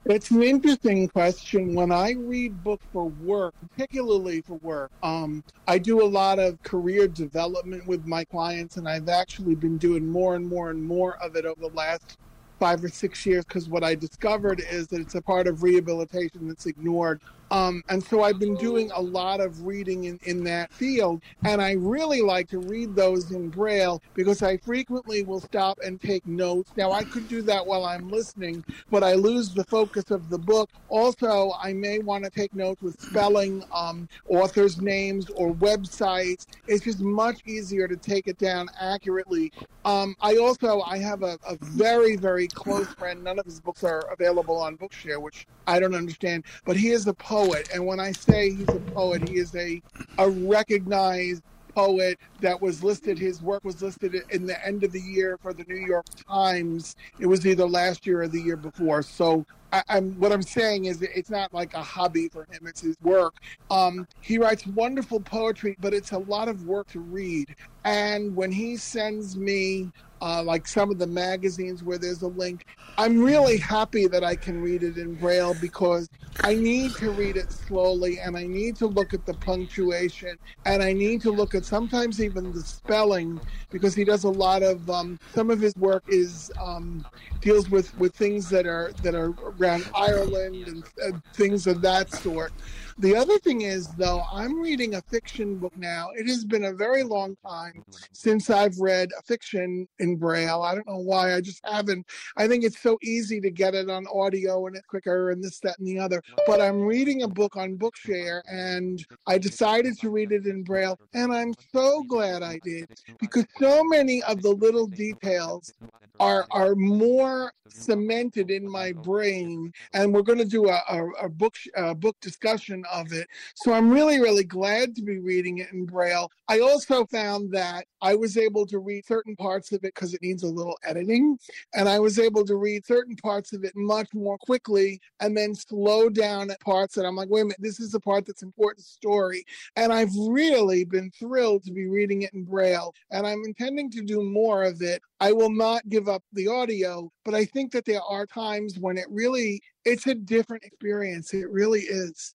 It's 0.07 0.31
an 0.31 0.43
interesting 0.43 1.09
question. 1.09 1.75
When 1.75 1.93
I 1.93 2.12
read 2.12 2.64
books 2.64 2.85
for 2.93 3.05
work, 3.05 3.55
particularly 3.61 4.41
for 4.41 4.55
work, 4.55 4.91
um, 5.03 5.45
I 5.67 5.79
do 5.79 6.03
a 6.03 6.09
lot 6.09 6.38
of 6.38 6.61
career 6.62 7.07
development 7.07 7.87
with 7.87 8.07
my 8.07 8.25
clients, 8.25 8.79
and 8.79 8.88
I've 8.88 9.09
actually 9.09 9.55
been 9.55 9.77
doing 9.77 10.07
more 10.07 10.35
and 10.35 10.49
more 10.49 10.71
and 10.71 10.83
more 10.83 11.17
of 11.23 11.37
it 11.37 11.45
over 11.45 11.61
the 11.61 11.75
last 11.75 12.17
five 12.59 12.83
or 12.83 12.88
six 12.88 13.25
years 13.27 13.45
because 13.45 13.69
what 13.69 13.85
I 13.85 13.95
discovered 13.95 14.61
is 14.71 14.88
that 14.88 15.01
it's 15.01 15.14
a 15.14 15.23
part 15.23 15.47
of 15.47 15.62
rehabilitation 15.62 16.49
that's 16.49 16.67
ignored. 16.67 17.21
Um, 17.51 17.83
and 17.89 18.03
so 18.03 18.23
I've 18.23 18.39
been 18.39 18.57
doing 18.57 18.91
a 18.95 19.01
lot 19.01 19.41
of 19.41 19.67
reading 19.67 20.05
in, 20.05 20.19
in 20.25 20.45
that 20.45 20.73
field, 20.73 21.23
and 21.45 21.63
I 21.63 21.73
really 21.73 22.21
like 22.21 22.49
to 22.51 22.59
read 22.59 22.95
those 22.95 23.31
in 23.31 23.49
Braille 23.49 24.03
because 24.15 24.43
I 24.43 24.57
frequently 24.59 25.23
will 25.23 25.41
stop 25.41 25.79
and 25.85 26.01
take 26.01 26.27
notes. 26.27 26.73
Now, 26.77 26.93
I 26.93 27.05
could 27.05 27.29
do 27.29 27.43
that 27.43 27.67
while 27.67 27.85
I'm 27.85 28.11
listening, 28.11 28.65
but 28.91 29.03
I 29.03 29.15
lose 29.15 29.55
the 29.55 29.65
focus 29.65 30.11
of 30.11 30.29
the 30.29 30.39
book. 30.39 30.71
Also, 30.89 31.53
I 31.61 31.73
may 31.73 31.99
want 31.99 32.25
to 32.25 32.31
take 32.31 32.55
notes 32.55 32.83
with 32.83 33.01
spelling, 33.01 33.65
um, 33.73 34.09
authors' 34.29 34.81
names, 34.81 35.31
or 35.31 35.55
websites. 35.55 36.47
It's 36.67 36.85
just 36.85 37.01
much 37.01 37.41
easier 37.47 37.89
to 37.89 37.97
take 37.97 38.27
it 38.27 38.39
down 38.39 38.69
accurately. 38.81 39.53
Um, 39.85 40.15
I 40.21 40.37
also 40.37 40.83
I 40.83 40.99
have 40.99 41.23
a, 41.23 41.39
a 41.47 41.57
very 41.63 42.17
very 42.17 42.47
close 42.49 42.89
friend. 42.89 43.25
None 43.25 43.39
of 43.39 43.47
his 43.47 43.61
books 43.61 43.85
are 43.85 44.01
available 44.13 44.59
on 44.59 44.77
Bookshare, 44.77 45.21
which 45.21 45.47
I 45.67 45.79
don't 45.79 45.95
understand. 45.95 46.45
But 46.65 46.77
he 46.77 46.91
is 46.91 47.07
a 47.07 47.15
poet, 47.15 47.38
and 47.72 47.87
when 47.87 48.01
I 48.01 48.12
say 48.12 48.51
he's 48.55 48.68
a 48.68 48.81
poet, 48.92 49.29
he 49.29 49.37
is 49.37 49.55
a 49.55 49.81
a 50.18 50.29
recognized 50.29 51.42
poet 51.74 52.18
that 52.40 52.61
was 52.61 52.83
listed. 52.83 53.18
His 53.18 53.40
work 53.40 53.64
was 53.64 53.81
listed 53.81 54.16
in 54.31 54.46
the 54.46 54.66
end 54.66 54.83
of 54.83 54.92
the 54.92 55.01
year 55.01 55.38
for 55.40 55.53
the 55.53 55.64
New 55.68 55.87
York 55.87 56.07
Times. 56.29 56.96
It 57.20 57.27
was 57.27 57.46
either 57.46 57.66
last 57.66 58.07
year 58.07 58.22
or 58.22 58.29
the 58.29 58.40
year 58.40 58.57
before. 58.57 59.03
So 59.03 59.46
I, 59.73 59.83
I'm 59.89 60.13
what 60.19 60.33
I'm 60.33 60.43
saying 60.43 60.87
is 60.87 61.03
it's 61.03 61.31
not 61.31 61.53
like 61.53 61.75
a 61.75 61.83
hobby 61.83 62.29
for 62.29 62.45
him; 62.45 62.67
it's 62.67 62.81
his 62.81 62.97
work. 63.03 63.35
Um, 63.71 64.07
he 64.21 64.39
writes 64.39 64.67
wonderful 64.67 65.21
poetry, 65.21 65.77
but 65.81 65.93
it's 65.93 66.13
a 66.13 66.19
lot 66.19 66.49
of 66.49 66.65
work 66.67 66.89
to 66.89 67.01
read. 67.01 67.55
And 67.85 68.35
when 68.35 68.51
he 68.53 68.77
sends 68.77 69.37
me 69.37 69.91
uh, 70.21 70.43
like 70.43 70.67
some 70.67 70.91
of 70.91 70.99
the 70.99 71.07
magazines 71.07 71.83
where 71.83 71.99
there's 71.99 72.23
a 72.23 72.29
link, 72.29 72.67
I'm 72.97 73.23
really 73.23 73.59
happy 73.59 74.07
that 74.09 74.25
I 74.25 74.37
can 74.37 74.61
read 74.61 74.83
it 74.83 74.99
in 74.99 75.15
Braille 75.15 75.55
because 75.61 76.09
I 76.43 76.55
need 76.55 76.95
to 76.97 77.11
read 77.11 77.37
it 77.37 77.53
slowly 77.53 78.21
and 78.21 78.37
I 78.37 78.47
need 78.47 78.77
to 78.77 78.87
look 78.87 79.13
at 79.13 79.27
the 79.27 79.35
punctuation 79.35 80.37
and 80.65 80.83
I 80.83 80.93
need 80.93 81.21
to 81.23 81.31
look 81.31 81.55
at 81.55 81.65
sometimes 81.65 82.21
even 82.21 82.53
the 82.53 82.61
spelling 82.61 83.41
because 83.71 83.95
he 83.95 84.05
does 84.05 84.25
a 84.25 84.31
lot 84.31 84.63
of 84.63 84.89
um, 84.89 85.19
some 85.35 85.51
of 85.51 85.61
his 85.61 85.75
work 85.77 86.05
is 86.09 86.51
um, 86.61 87.05
deals 87.41 87.71
with 87.71 87.97
with 87.99 88.15
things 88.15 88.49
that 88.51 88.67
are 88.67 88.93
that 89.03 89.15
are 89.15 89.31
around 89.61 89.88
Ireland 89.94 90.66
and, 90.66 90.85
and 90.99 91.25
things 91.35 91.66
of 91.66 91.83
that 91.83 92.12
sort. 92.12 92.53
The 93.01 93.15
other 93.15 93.39
thing 93.39 93.63
is, 93.63 93.87
though, 93.95 94.23
I'm 94.33 94.61
reading 94.61 94.97
a 94.97 95.03
fiction 95.03 95.57
book 95.57 95.73
now. 95.77 96.11
It 96.17 96.27
has 96.27 96.45
been 96.45 96.65
a 96.65 96.73
very 96.73 97.05
long 97.05 97.37
time 97.47 97.85
since 98.13 98.51
I've 98.51 98.77
read 98.81 99.11
a 99.17 99.23
fiction 99.23 99.87
in 100.01 100.17
Braille. 100.17 100.63
I 100.63 100.75
don't 100.75 100.89
know 100.89 100.99
why. 100.99 101.37
I 101.37 101.41
just 101.41 101.61
haven't. 101.65 102.05
I 102.37 102.49
think 102.49 102.65
it's 102.65 102.81
so 102.81 102.99
easy 103.01 103.41
to 103.41 103.51
get 103.53 103.77
it 103.77 103.89
on 103.89 104.07
audio 104.13 104.67
and 104.67 104.75
it's 104.75 104.85
quicker 104.87 105.31
and 105.31 105.45
this, 105.45 105.61
that, 105.61 105.79
and 105.79 105.87
the 105.87 106.01
other. 106.01 106.21
But 106.45 106.61
I'm 106.61 106.81
reading 106.81 107.23
a 107.23 107.29
book 107.29 107.57
on 107.57 107.77
Bookshare 107.77 108.43
and 108.51 109.07
I 109.29 109.39
decided 109.39 109.97
to 110.01 110.11
read 110.11 110.33
it 110.33 110.47
in 110.47 110.65
Braille. 110.65 110.99
And 111.15 111.33
I'm 111.33 111.55
so 111.73 112.03
glad 112.03 112.43
I 112.43 112.59
did 112.65 112.89
because 113.21 113.47
so 113.61 113.85
many 113.85 114.25
of 114.25 114.43
the 114.43 114.51
little 114.51 114.89
details 114.89 115.73
are 116.21 116.47
are 116.51 116.75
more 116.75 117.53
cemented 117.69 118.51
in 118.51 118.69
my 118.69 118.93
brain 118.93 119.73
and 119.93 120.13
we're 120.13 120.23
going 120.23 120.39
to 120.39 120.45
do 120.45 120.69
a, 120.69 120.81
a, 120.89 121.27
a 121.27 121.29
book 121.29 121.55
a 121.77 121.95
book 121.95 122.17
discussion 122.21 122.85
of 122.92 123.12
it. 123.12 123.29
So 123.55 123.72
i'm 123.72 123.90
really 123.90 124.20
really 124.20 124.44
glad 124.44 124.94
to 124.96 125.03
be 125.03 125.18
reading 125.18 125.59
it 125.59 125.72
in 125.72 125.85
braille. 125.85 126.31
I 126.48 126.61
also 126.61 127.05
found 127.07 127.53
that 127.53 127.87
i 128.01 128.14
was 128.14 128.37
able 128.37 128.66
to 128.66 128.79
read 128.79 129.07
certain 129.07 129.37
parts 129.37 129.72
of 129.72 129.77
it 129.79 129.94
because 129.94 130.14
it 130.14 130.22
needs 130.22 130.42
a 130.42 130.48
little 130.48 130.79
editing 130.85 131.38
and 131.74 131.88
i 131.88 131.98
was 131.98 132.18
able 132.18 132.44
to 132.44 132.57
read 132.57 132.87
certain 132.87 133.16
parts 133.16 133.53
of 133.53 133.64
it 133.64 133.72
much 133.74 134.12
more 134.14 134.38
quickly 134.38 135.01
and 135.20 135.37
then 135.37 135.55
slow 135.55 136.09
down 136.09 136.51
at 136.51 136.61
parts 136.61 136.94
that 136.94 137.05
i'm 137.05 137.16
like 137.16 137.29
wait 137.31 137.42
a 137.42 137.44
minute 137.44 137.57
this 137.61 137.81
is 137.81 137.92
the 137.92 138.01
part 138.01 138.27
that's 138.27 138.42
important 138.42 138.85
story 138.85 139.44
and 139.77 139.92
i've 139.92 140.14
really 140.29 140.85
been 140.85 141.11
thrilled 141.11 141.62
to 141.64 141.72
be 141.72 141.87
reading 141.87 142.22
it 142.22 142.33
in 142.35 142.44
braille 142.44 142.92
and 143.11 143.27
i'm 143.27 143.42
intending 143.44 143.90
to 143.90 144.03
do 144.03 144.22
more 144.22 144.64
of 144.64 144.81
it. 144.83 145.03
I 145.20 145.33
will 145.33 145.51
not 145.51 145.88
give 145.88 146.09
up 146.09 146.22
the 146.33 146.48
audio 146.48 147.11
but 147.24 147.35
i 147.35 147.44
think 147.44 147.72
that 147.72 147.85
there 147.85 148.03
are 148.03 148.27
times 148.27 148.79
when 148.79 148.96
it 148.96 149.07
really 149.11 149.61
it's 149.85 150.07
a 150.07 150.14
different 150.14 150.64
experience 150.64 151.35
it 151.35 151.51
really 151.51 151.81
is 151.81 152.35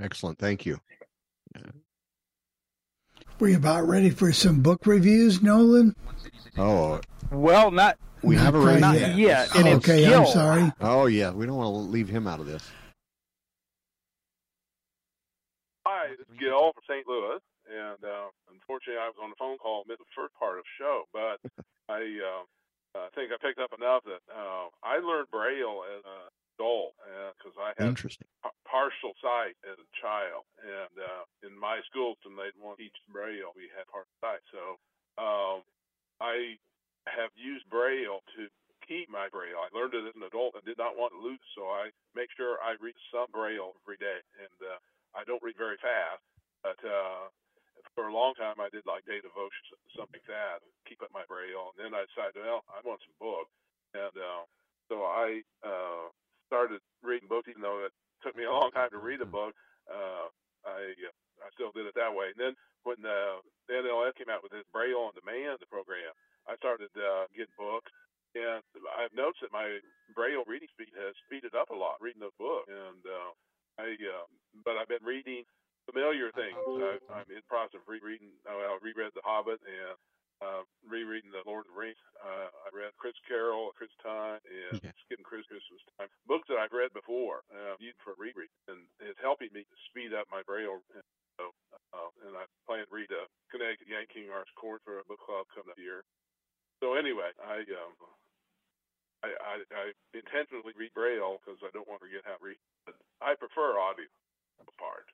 Excellent. 0.00 0.38
Thank 0.38 0.66
you. 0.66 0.80
We're 3.38 3.56
about 3.56 3.86
ready 3.88 4.10
for 4.10 4.32
some 4.32 4.60
book 4.60 4.86
reviews, 4.86 5.42
Nolan. 5.42 5.94
Oh, 6.56 7.00
Well, 7.30 7.70
not 7.70 7.98
we 8.22 8.36
have 8.36 8.54
a 8.54 8.60
quite 8.60 8.80
not 8.80 8.94
yet. 8.98 9.16
yet. 9.16 9.56
And 9.56 9.66
Oh, 9.68 9.76
it's 9.76 9.88
okay, 9.88 10.12
I'm 10.14 10.26
sorry. 10.26 10.72
Oh 10.80 11.06
yeah, 11.06 11.30
we 11.30 11.44
don't 11.46 11.56
want 11.56 11.66
to 11.74 11.90
leave 11.90 12.08
him 12.08 12.26
out 12.26 12.40
of 12.40 12.46
this. 12.46 12.68
Hi, 15.86 16.08
this 16.16 16.26
is 16.26 16.38
Gil 16.40 16.72
from 16.72 16.82
St. 16.88 17.06
Louis, 17.06 17.40
and 17.68 18.00
uh, 18.02 18.28
unfortunately, 18.52 19.00
I 19.02 19.08
was 19.08 19.16
on 19.22 19.30
the 19.30 19.36
phone 19.38 19.58
call 19.58 19.84
mid 19.86 19.98
the 19.98 20.08
first 20.16 20.32
part 20.38 20.58
of 20.58 20.64
the 20.64 20.74
show, 20.78 21.02
but 21.12 21.38
I 21.92 22.00
uh, 22.00 22.42
uh, 22.94 23.10
think 23.14 23.34
I 23.34 23.38
picked 23.42 23.58
up 23.58 23.74
enough 23.74 24.06
that 24.06 24.22
uh, 24.30 24.70
I 24.82 25.02
learned 25.02 25.30
Braille 25.30 25.82
as 25.98 26.02
an 26.06 26.30
adult 26.54 26.94
because 27.34 27.56
I 27.58 27.74
had 27.74 27.90
Interesting. 27.90 28.26
partial 28.62 29.12
sight 29.18 29.58
as 29.66 29.74
a 29.74 29.88
child, 29.98 30.46
and 30.62 30.94
uh, 30.98 31.22
in 31.42 31.58
my 31.58 31.82
schools, 31.90 32.16
when 32.22 32.38
they 32.38 32.54
want 32.58 32.78
to 32.78 32.86
teach 32.86 32.98
Braille, 33.10 33.50
we 33.58 33.66
had 33.74 33.86
partial 33.90 34.14
sight. 34.22 34.42
So 34.54 34.78
um, 35.18 35.66
I 36.22 36.54
have 37.10 37.34
used 37.34 37.66
Braille 37.68 38.22
to 38.38 38.46
keep 38.86 39.10
my 39.10 39.26
Braille. 39.32 39.58
I 39.58 39.72
learned 39.74 39.98
it 39.98 40.06
as 40.06 40.14
an 40.14 40.22
adult 40.22 40.54
and 40.54 40.64
did 40.64 40.78
not 40.78 40.94
want 40.94 41.12
to 41.16 41.20
lose, 41.20 41.42
so 41.56 41.66
I 41.66 41.90
make 42.14 42.30
sure 42.36 42.62
I 42.62 42.78
read 42.78 42.96
some 43.10 43.26
Braille 43.34 43.74
every 43.82 43.98
day, 43.98 44.20
and 44.38 44.56
uh, 44.62 44.78
I 45.16 45.26
don't 45.26 45.42
read 45.42 45.58
very 45.58 45.80
fast, 45.82 46.22
but 46.62 46.78
uh, 46.84 47.26
for 47.92 48.08
a 48.08 48.14
long 48.14 48.32
time 48.34 48.56
I 48.58 48.72
did 48.72 48.88
like 48.88 49.04
day 49.04 49.20
devotions, 49.20 49.76
something 49.92 50.20
like 50.24 50.30
that, 50.32 50.64
keep 50.88 51.04
up 51.04 51.12
my 51.12 51.28
Braille, 51.28 51.76
and 51.76 51.78
then 51.78 51.92
I 51.92 52.08
decided, 52.08 52.40
well, 52.40 52.64
I 52.72 52.80
want 52.82 53.04
some 53.04 53.16
books, 53.20 53.52
and 53.92 54.14
uh, 54.16 54.44
so 54.88 55.04
I 55.04 55.44
uh, 55.60 56.08
started 56.48 56.80
reading 57.04 57.28
books, 57.28 57.48
even 57.48 57.62
though 57.62 57.84
it 57.84 57.92
took 58.24 58.36
me 58.36 58.44
a 58.44 58.52
long 58.52 58.72
time 58.72 58.90
to 58.92 59.00
read 59.00 59.20
a 59.20 59.28
book. 59.28 59.52
Uh, 59.84 60.32
I 60.64 60.96
uh, 60.96 61.14
I 61.44 61.52
still 61.52 61.72
did 61.76 61.84
it 61.84 61.96
that 61.96 62.14
way. 62.14 62.32
And 62.32 62.40
then 62.40 62.54
when 62.88 62.96
the, 63.04 63.44
the 63.68 63.84
NLF 63.84 64.16
came 64.16 64.32
out 64.32 64.40
with 64.40 64.52
this 64.56 64.64
Braille 64.72 65.08
on 65.08 65.12
Demand 65.12 65.60
program, 65.68 66.12
I 66.48 66.56
started 66.56 66.92
uh, 66.96 67.28
getting 67.36 67.52
books, 67.60 67.92
and 68.32 68.64
I've 68.96 69.12
noticed 69.12 69.44
that 69.44 69.52
my 69.52 69.80
Braille 70.16 70.44
reading 70.48 70.68
speed 70.72 70.92
has 70.96 71.16
speeded 71.24 71.52
up 71.56 71.68
a 71.68 71.76
lot 71.76 72.00
reading 72.00 72.24
those 72.24 72.36
books. 72.40 72.68
And 72.68 73.02
uh, 73.04 73.30
I, 73.80 73.96
uh, 73.96 74.26
but 74.64 74.76
I've 74.80 74.90
been 74.90 75.04
reading 75.04 75.44
familiar 75.88 76.32
things. 76.32 76.56
I, 76.58 76.96
I'm 77.12 77.28
in 77.30 77.40
the 77.40 77.48
process 77.50 77.80
of 77.80 77.86
rereading. 77.88 78.32
Uh, 78.48 78.74
I 78.74 78.78
reread 78.80 79.12
The 79.14 79.24
Hobbit 79.24 79.60
and 79.64 79.96
uh, 80.42 80.62
rereading 80.84 81.30
The 81.30 81.44
Lord 81.46 81.64
of 81.68 81.72
the 81.72 81.78
Rings. 81.78 82.00
Uh, 82.18 82.48
I 82.50 82.68
read 82.74 82.92
Chris 82.98 83.16
Carroll, 83.28 83.70
Chris 83.76 83.92
Time, 84.02 84.40
and 84.44 84.80
Yeah. 84.82 84.92
Skipping 85.06 85.24
Chris 85.26 85.46
Christmas 85.46 85.80
Time. 85.96 86.10
Books 86.26 86.48
that 86.50 86.58
I've 86.60 86.74
read 86.74 86.92
before, 86.96 87.44
uh, 87.52 87.76
for 88.02 88.16
reread, 88.18 88.50
and 88.68 88.84
it's 89.00 89.20
helping 89.20 89.52
me 89.52 89.62
to 89.64 89.76
speed 89.92 90.12
up 90.16 90.26
my 90.32 90.42
Braille. 90.44 90.80
And 90.96 91.04
so, 91.38 91.52
uh, 91.92 92.10
and 92.26 92.34
I 92.36 92.44
plan 92.66 92.84
to 92.84 92.92
read 92.92 93.10
a 93.12 93.28
Connecticut 93.52 93.88
Yankee 93.88 94.28
Arts 94.32 94.52
Court 94.56 94.80
for 94.84 94.98
a 95.00 95.06
book 95.06 95.20
club 95.22 95.46
coming 95.54 95.70
up 95.72 95.78
here. 95.80 96.02
So 96.82 96.94
anyway, 96.98 97.30
I 97.40 97.64
um, 97.64 97.94
I, 99.24 99.28
I, 99.40 99.54
I 99.72 99.84
intentionally 100.12 100.76
read 100.76 100.92
Braille 100.92 101.40
because 101.40 101.56
I 101.64 101.72
don't 101.72 101.88
want 101.88 102.04
to 102.04 102.06
forget 102.10 102.26
how 102.28 102.36
to 102.36 102.44
read. 102.44 102.60
But 102.84 103.00
I 103.24 103.32
prefer 103.38 103.80
audio 103.80 104.04
part. 104.76 105.06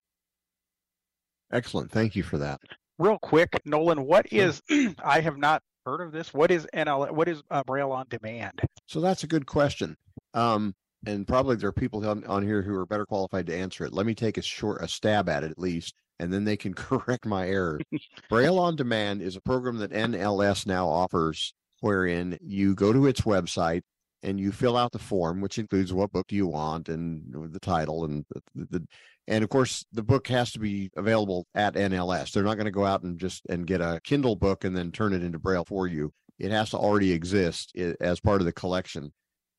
Excellent. 1.53 1.91
Thank 1.91 2.15
you 2.17 2.23
for 2.23 2.39
that. 2.39 2.61
Real 2.99 3.19
quick, 3.19 3.61
Nolan, 3.65 4.05
what 4.05 4.29
Sure. 4.31 4.49
is? 4.49 4.63
I 5.05 5.21
have 5.21 5.39
not 5.39 5.63
heard 5.87 6.01
of 6.01 6.13
this. 6.13 6.35
What 6.35 6.51
is 6.51 6.67
NL? 6.75 7.11
What 7.11 7.29
is 7.29 7.43
uh, 7.51 7.63
Braille 7.65 7.93
on 7.93 8.07
Demand? 8.11 8.61
So 8.87 9.01
that's 9.01 9.25
a 9.25 9.27
good 9.27 9.47
question. 9.47 9.97
Um, 10.35 10.75
and 11.07 11.27
probably 11.27 11.57
there 11.57 11.71
are 11.71 11.73
people 11.73 12.07
on, 12.07 12.25
on 12.25 12.43
here 12.43 12.63
who 12.63 12.75
are 12.75 12.85
better 12.87 13.07
qualified 13.07 13.47
to 13.47 13.57
answer 13.57 13.85
it. 13.85 13.93
Let 13.93 14.05
me 14.07 14.15
take 14.15 14.37
a 14.37 14.43
short 14.43 14.83
a 14.83 14.89
stab 14.89 15.29
at 15.31 15.43
it 15.45 15.51
at 15.51 15.59
least, 15.59 15.95
and 16.19 16.33
then 16.33 16.45
they 16.45 16.57
can 16.59 16.75
correct 16.75 17.25
my 17.25 17.49
errors. 17.49 17.83
Braille 18.29 18.59
on 18.59 18.77
Demand 18.77 19.23
is 19.23 19.37
a 19.37 19.41
program 19.41 19.79
that 19.79 19.93
NLS 19.93 20.67
now 20.67 20.87
offers, 20.87 21.55
wherein 21.81 22.39
you 22.43 22.75
go 22.75 22.93
to 22.93 23.07
its 23.07 23.23
website 23.23 23.81
and 24.23 24.39
you 24.39 24.53
fill 24.53 24.77
out 24.77 24.93
the 24.93 24.99
form, 24.99 25.41
which 25.41 25.59
includes 25.59 25.95
what 25.95 26.13
book 26.13 26.27
do 26.29 26.37
you 26.37 26.47
want 26.47 26.91
and 26.91 27.23
the 27.55 27.59
title 27.61 28.05
and 28.05 28.27
the, 28.55 28.67
the 28.67 28.87
and 29.31 29.45
of 29.45 29.49
course 29.49 29.87
the 29.93 30.03
book 30.03 30.27
has 30.29 30.53
to 30.53 30.59
be 30.59 30.90
available 30.97 31.47
at 31.55 31.75
NLS. 31.75 32.33
They're 32.33 32.43
not 32.43 32.57
going 32.57 32.66
to 32.66 32.71
go 32.71 32.85
out 32.85 33.05
and 33.05 33.19
just 33.19 33.47
and 33.49 33.66
get 33.66 33.81
a 33.81 34.01
Kindle 34.05 34.37
book 34.37 34.64
and 34.64 34.77
then 34.77 34.90
turn 34.90 35.14
it 35.14 35.23
into 35.23 35.38
Braille 35.38 35.64
for 35.64 35.87
you. 35.87 36.12
It 36.38 36.51
has 36.51 36.71
to 36.71 36.79
already 36.79 37.12
exist 37.12 37.73
as 38.01 38.21
part 38.21 38.40
of 38.40 38.45
the 38.45 38.53
collection. 38.53 39.12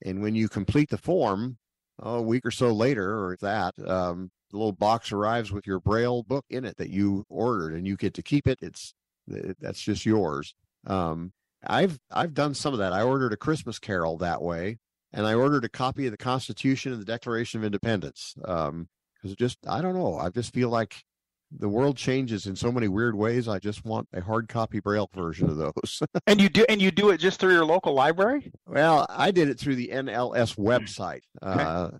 And 0.03 0.21
when 0.21 0.35
you 0.35 0.49
complete 0.49 0.89
the 0.89 0.97
form, 0.97 1.57
oh, 2.01 2.15
a 2.15 2.21
week 2.21 2.45
or 2.45 2.51
so 2.51 2.71
later, 2.71 3.25
or 3.25 3.37
that, 3.41 3.73
um, 3.87 4.29
the 4.49 4.57
little 4.57 4.73
box 4.73 5.11
arrives 5.11 5.51
with 5.51 5.65
your 5.65 5.79
Braille 5.79 6.23
book 6.23 6.45
in 6.49 6.65
it 6.65 6.75
that 6.77 6.89
you 6.89 7.23
ordered, 7.29 7.73
and 7.73 7.87
you 7.87 7.95
get 7.95 8.13
to 8.15 8.23
keep 8.23 8.47
it. 8.47 8.59
It's 8.61 8.93
that's 9.27 9.79
just 9.79 10.05
yours. 10.05 10.53
Um, 10.87 11.31
I've 11.65 11.97
I've 12.11 12.33
done 12.33 12.53
some 12.53 12.73
of 12.73 12.79
that. 12.79 12.91
I 12.91 13.03
ordered 13.03 13.31
a 13.31 13.37
Christmas 13.37 13.79
Carol 13.79 14.17
that 14.17 14.41
way, 14.41 14.79
and 15.13 15.25
I 15.25 15.35
ordered 15.35 15.63
a 15.63 15.69
copy 15.69 16.05
of 16.07 16.11
the 16.11 16.17
Constitution 16.17 16.91
and 16.91 16.99
the 16.99 17.05
Declaration 17.05 17.61
of 17.61 17.63
Independence. 17.63 18.33
Um, 18.43 18.89
because 19.21 19.35
just 19.35 19.57
I 19.67 19.81
don't 19.81 19.95
know. 19.95 20.17
I 20.17 20.29
just 20.29 20.53
feel 20.53 20.69
like 20.69 21.03
the 21.51 21.69
world 21.69 21.97
changes 21.97 22.45
in 22.47 22.55
so 22.55 22.71
many 22.71 22.87
weird 22.87 23.15
ways. 23.15 23.47
I 23.47 23.59
just 23.59 23.83
want 23.83 24.07
a 24.13 24.21
hard 24.21 24.47
copy 24.47 24.79
Braille 24.79 25.09
version 25.13 25.49
of 25.49 25.57
those. 25.57 26.01
And 26.27 26.39
you 26.39 26.49
do 26.49 26.65
and 26.69 26.81
you 26.81 26.91
do 26.91 27.09
it 27.09 27.17
just 27.17 27.39
through 27.39 27.53
your 27.53 27.65
local 27.65 27.93
library? 27.93 28.51
Well, 28.67 29.05
I 29.09 29.31
did 29.31 29.49
it 29.49 29.59
through 29.59 29.75
the 29.75 29.89
NLS 29.89 30.55
website, 30.57 31.21
uh, 31.41 31.91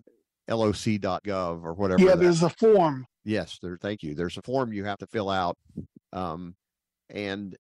loc.gov 0.47 1.63
or 1.63 1.73
whatever. 1.73 2.01
yeah 2.01 2.12
that- 2.12 2.19
there's 2.19 2.43
a 2.43 2.49
form 2.49 3.05
yes, 3.25 3.60
there. 3.62 3.77
Thank 3.77 4.03
you. 4.03 4.15
There's 4.15 4.38
a 4.38 4.41
form 4.41 4.73
you 4.73 4.86
have 4.86 4.99
to 4.99 5.07
fill 5.07 5.29
out, 5.29 5.57
um, 6.13 6.55
and 7.10 7.55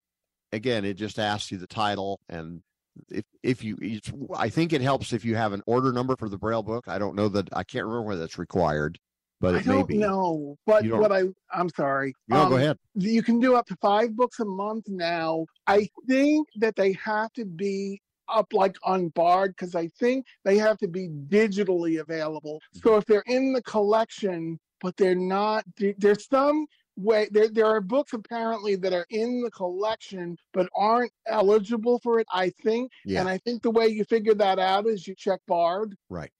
again, 0.53 0.85
it 0.85 0.93
just 0.95 1.19
asks 1.19 1.51
you 1.51 1.57
the 1.57 1.67
title 1.67 2.19
and 2.29 2.61
if 3.09 3.25
if 3.43 3.63
you, 3.63 3.77
it's, 3.81 4.11
I 4.35 4.49
think 4.49 4.73
it 4.73 4.81
helps 4.81 5.13
if 5.13 5.25
you 5.25 5.35
have 5.35 5.53
an 5.53 5.63
order 5.65 5.91
number 5.91 6.15
for 6.15 6.29
the 6.29 6.37
Braille 6.37 6.63
book. 6.63 6.87
I 6.87 6.99
don't 6.99 7.15
know 7.15 7.29
that 7.29 7.49
I 7.53 7.63
can't 7.63 7.85
remember 7.85 8.03
whether 8.07 8.21
that's 8.21 8.37
required, 8.37 8.99
but 9.41 9.55
i 9.55 9.61
don't 9.61 9.89
know 9.89 10.55
but 10.65 10.85
don't- 10.85 10.99
what 11.01 11.11
i 11.11 11.23
i'm 11.51 11.67
sorry 11.69 12.13
No, 12.29 12.47
go 12.47 12.55
Um, 12.55 12.61
ahead. 12.61 12.77
you 12.95 13.21
can 13.23 13.39
do 13.41 13.55
up 13.55 13.65
to 13.67 13.75
five 13.81 14.15
books 14.15 14.39
a 14.39 14.45
month 14.45 14.85
now. 14.87 15.45
I 15.67 15.89
think 16.07 16.47
that 16.55 16.75
they 16.75 16.93
have 16.93 17.33
to 17.33 17.43
be 17.45 17.99
up 18.29 18.53
like 18.53 18.77
on 18.83 19.09
Bard 19.09 19.51
because 19.57 19.75
I 19.75 19.87
think 19.99 20.25
they 20.45 20.57
have 20.57 20.77
to 20.77 20.87
be 20.87 21.09
digitally 21.09 21.99
available. 21.99 22.61
So 22.81 22.95
if 22.95 23.05
they're 23.05 23.23
in 23.27 23.51
the 23.51 23.61
collection, 23.63 24.57
but 24.79 24.95
they're 24.95 25.15
not, 25.15 25.65
there's 25.97 26.27
some 26.29 26.65
way 26.97 27.27
there 27.31 27.49
there 27.49 27.65
are 27.65 27.81
books 27.81 28.13
apparently 28.13 28.75
that 28.75 28.93
are 28.93 29.05
in 29.09 29.41
the 29.41 29.51
collection 29.51 30.37
but 30.53 30.69
aren't 30.75 31.11
eligible 31.27 31.99
for 32.03 32.19
it. 32.21 32.27
I 32.33 32.51
think, 32.63 32.91
Yeah. 33.05 33.19
and 33.21 33.27
I 33.29 33.37
think 33.39 33.63
the 33.63 33.71
way 33.71 33.87
you 33.87 34.05
figure 34.05 34.35
that 34.35 34.59
out 34.59 34.87
is 34.87 35.07
you 35.07 35.15
check 35.15 35.41
Bard. 35.47 35.95
Right. 36.09 36.31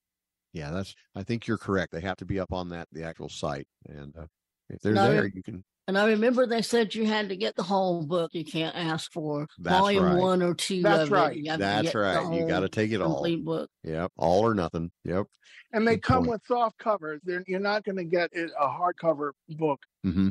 Yeah, 0.54 0.72
that's. 0.72 0.96
I 1.16 1.24
think 1.24 1.48
you're 1.48 1.58
correct. 1.58 1.92
They 1.94 2.02
have 2.02 2.18
to 2.18 2.26
be 2.26 2.40
up 2.40 2.52
on 2.52 2.70
that 2.70 2.88
the 2.92 3.04
actual 3.04 3.30
site, 3.30 3.68
and 3.88 4.16
uh, 4.18 4.26
if 4.70 4.82
they're 4.82 4.94
Now, 4.94 5.10
there, 5.10 5.28
you 5.28 5.44
can. 5.44 5.64
And 5.88 5.98
I 5.98 6.08
remember 6.08 6.46
they 6.46 6.62
said 6.62 6.94
you 6.96 7.06
had 7.06 7.30
to 7.30 7.36
get 7.36 7.56
the 7.56 7.64
whole 7.64 8.06
book. 8.06 8.32
You 8.34 8.46
can't 8.46 8.76
ask 8.76 9.12
for 9.12 9.48
That's 9.60 9.78
volume 9.78 10.04
right. 10.04 10.16
one 10.16 10.42
or 10.42 10.54
two. 10.54 10.82
That's 10.82 11.04
of 11.04 11.12
right. 11.12 11.36
It. 11.36 11.44
You 11.44 11.58
That's 11.58 11.96
right. 11.96 12.34
You 12.34 12.48
got 12.48 12.62
to 12.62 12.70
take 12.70 12.92
it 12.92 13.02
all. 13.02 13.16
complete 13.16 13.44
book. 13.44 13.70
Yep. 13.84 14.12
All 14.16 14.46
or 14.46 14.54
nothing. 14.54 14.92
Yep. 15.06 15.26
And 15.74 15.86
they 15.88 15.96
Good 15.96 16.04
come 16.04 16.18
point. 16.20 16.30
with 16.30 16.42
soft 16.48 16.78
covers. 16.78 17.20
They're, 17.24 17.44
you're 17.48 17.60
not 17.60 17.84
going 17.84 17.98
to 17.98 18.04
get 18.04 18.30
it, 18.32 18.52
a 18.60 18.68
hardcover 18.68 19.32
book. 19.50 19.80
Mm-hmm. 20.06 20.30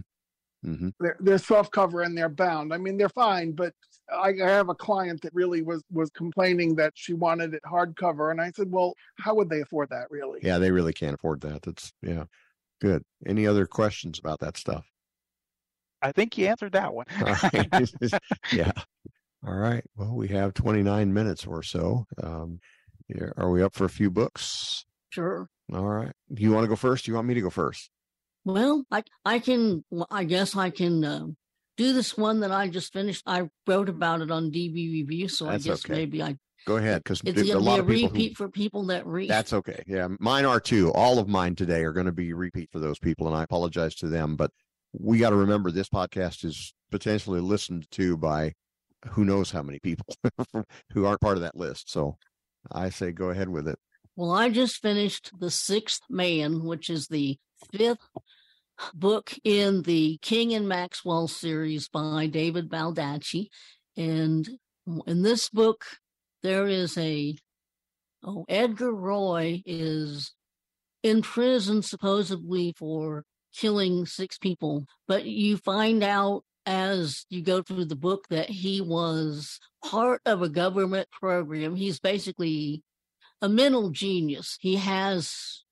Mm-hmm. 0.64 0.88
They're, 1.00 1.16
they're 1.20 1.38
soft 1.38 1.72
cover 1.72 2.02
and 2.02 2.16
they're 2.16 2.28
bound. 2.28 2.72
I 2.72 2.78
mean, 2.78 2.96
they're 2.96 3.08
fine, 3.08 3.52
but 3.52 3.74
I, 4.12 4.28
I 4.42 4.48
have 4.50 4.68
a 4.68 4.74
client 4.74 5.22
that 5.22 5.34
really 5.34 5.62
was 5.62 5.82
was 5.90 6.10
complaining 6.10 6.74
that 6.76 6.92
she 6.94 7.14
wanted 7.14 7.54
it 7.54 7.62
hardcover, 7.64 8.30
and 8.30 8.40
I 8.40 8.50
said, 8.50 8.70
"Well, 8.70 8.94
how 9.18 9.34
would 9.34 9.48
they 9.48 9.60
afford 9.60 9.90
that, 9.90 10.10
really?" 10.10 10.40
Yeah, 10.42 10.58
they 10.58 10.70
really 10.70 10.92
can't 10.92 11.14
afford 11.14 11.40
that. 11.42 11.62
That's 11.62 11.92
yeah. 12.02 12.24
Good. 12.80 13.04
Any 13.26 13.46
other 13.46 13.66
questions 13.66 14.18
about 14.18 14.40
that 14.40 14.56
stuff? 14.56 14.86
I 16.02 16.12
think 16.12 16.38
you 16.38 16.46
answered 16.46 16.72
that 16.72 16.94
one. 16.94 17.06
All 17.20 17.36
right. 17.52 17.92
yeah. 18.52 18.72
All 19.46 19.54
right. 19.54 19.84
Well, 19.96 20.14
we 20.14 20.28
have 20.28 20.54
29 20.54 21.12
minutes 21.12 21.46
or 21.46 21.62
so. 21.62 22.06
Um, 22.22 22.60
are 23.36 23.50
we 23.50 23.62
up 23.62 23.74
for 23.74 23.84
a 23.84 23.90
few 23.90 24.10
books? 24.10 24.86
Sure. 25.10 25.48
All 25.74 25.88
right. 25.88 26.12
Do 26.32 26.42
you 26.42 26.52
want 26.52 26.64
to 26.64 26.68
go 26.68 26.76
first? 26.76 27.04
Do 27.04 27.10
you 27.10 27.16
want 27.16 27.28
me 27.28 27.34
to 27.34 27.40
go 27.42 27.50
first? 27.50 27.90
Well, 28.44 28.84
I 28.90 29.02
I 29.24 29.38
can. 29.38 29.84
I 30.10 30.24
guess 30.24 30.56
I 30.56 30.70
can 30.70 31.04
uh, 31.04 31.26
do 31.80 31.94
this 31.94 32.14
one 32.16 32.40
that 32.40 32.52
I 32.52 32.68
just 32.68 32.92
finished. 32.92 33.22
I 33.26 33.48
wrote 33.66 33.88
about 33.88 34.20
it 34.20 34.30
on 34.30 34.50
DB 34.50 34.74
Review, 34.92 35.28
so 35.28 35.46
That's 35.46 35.64
I 35.64 35.68
guess 35.70 35.84
okay. 35.86 35.94
maybe 35.94 36.22
I. 36.22 36.36
Go 36.66 36.76
ahead, 36.76 37.02
because 37.02 37.22
It's 37.24 37.32
going 37.32 37.36
to 37.36 37.42
be 37.44 37.50
a 37.52 37.56
of 37.56 37.88
people. 37.88 38.08
who- 38.08 38.14
repeat 38.14 38.36
for 38.36 38.48
people 38.50 38.84
that 38.86 39.06
read. 39.06 39.30
That's 39.30 39.54
okay. 39.54 39.82
Yeah, 39.86 40.08
mine 40.20 40.44
are 40.44 40.60
too. 40.60 40.92
All 40.92 41.18
of 41.18 41.26
mine 41.26 41.56
today 41.56 41.82
are 41.84 41.94
going 41.94 42.04
to 42.04 42.12
be 42.12 42.34
repeat 42.34 42.68
for 42.70 42.80
those 42.80 42.98
people, 42.98 43.26
and 43.28 43.34
I 43.34 43.42
apologize 43.44 43.94
to 43.96 44.08
them. 44.08 44.36
But 44.36 44.50
we 44.92 45.18
got 45.18 45.30
to 45.30 45.36
remember 45.36 45.70
this 45.70 45.88
podcast 45.88 46.44
is 46.44 46.74
potentially 46.90 47.40
listened 47.40 47.90
to 47.92 48.18
by 48.18 48.52
who 49.12 49.24
knows 49.24 49.50
how 49.50 49.62
many 49.62 49.78
people 49.78 50.04
who 50.92 51.06
aren't 51.06 51.22
part 51.22 51.38
of 51.38 51.42
that 51.42 51.56
list. 51.56 51.90
So 51.90 52.18
I 52.70 52.90
say 52.90 53.12
go 53.12 53.30
ahead 53.30 53.48
with 53.48 53.66
it. 53.66 53.78
Well, 54.16 54.32
I 54.32 54.50
just 54.50 54.82
finished 54.82 55.30
The 55.38 55.50
Sixth 55.50 56.02
Man, 56.10 56.62
which 56.64 56.90
is 56.90 57.06
the 57.06 57.38
fifth 57.72 58.06
book 58.94 59.32
in 59.44 59.82
the 59.82 60.18
King 60.22 60.54
and 60.54 60.68
Maxwell 60.68 61.28
series 61.28 61.88
by 61.88 62.26
David 62.26 62.68
Baldacci. 62.68 63.48
And 63.96 64.48
in 65.06 65.22
this 65.22 65.48
book, 65.48 65.84
there 66.42 66.66
is 66.66 66.96
a, 66.96 67.36
oh, 68.24 68.44
Edgar 68.48 68.92
Roy 68.92 69.62
is 69.66 70.34
in 71.02 71.22
prison 71.22 71.82
supposedly 71.82 72.74
for 72.76 73.24
killing 73.54 74.06
six 74.06 74.38
people, 74.38 74.86
but 75.08 75.24
you 75.24 75.56
find 75.56 76.02
out 76.02 76.44
as 76.66 77.24
you 77.30 77.42
go 77.42 77.62
through 77.62 77.86
the 77.86 77.96
book 77.96 78.26
that 78.30 78.48
he 78.48 78.80
was 78.80 79.58
part 79.84 80.20
of 80.26 80.42
a 80.42 80.48
government 80.48 81.08
program. 81.10 81.74
He's 81.74 81.98
basically 81.98 82.82
a 83.42 83.48
mental 83.48 83.90
genius. 83.90 84.56
He 84.60 84.76
has, 84.76 85.64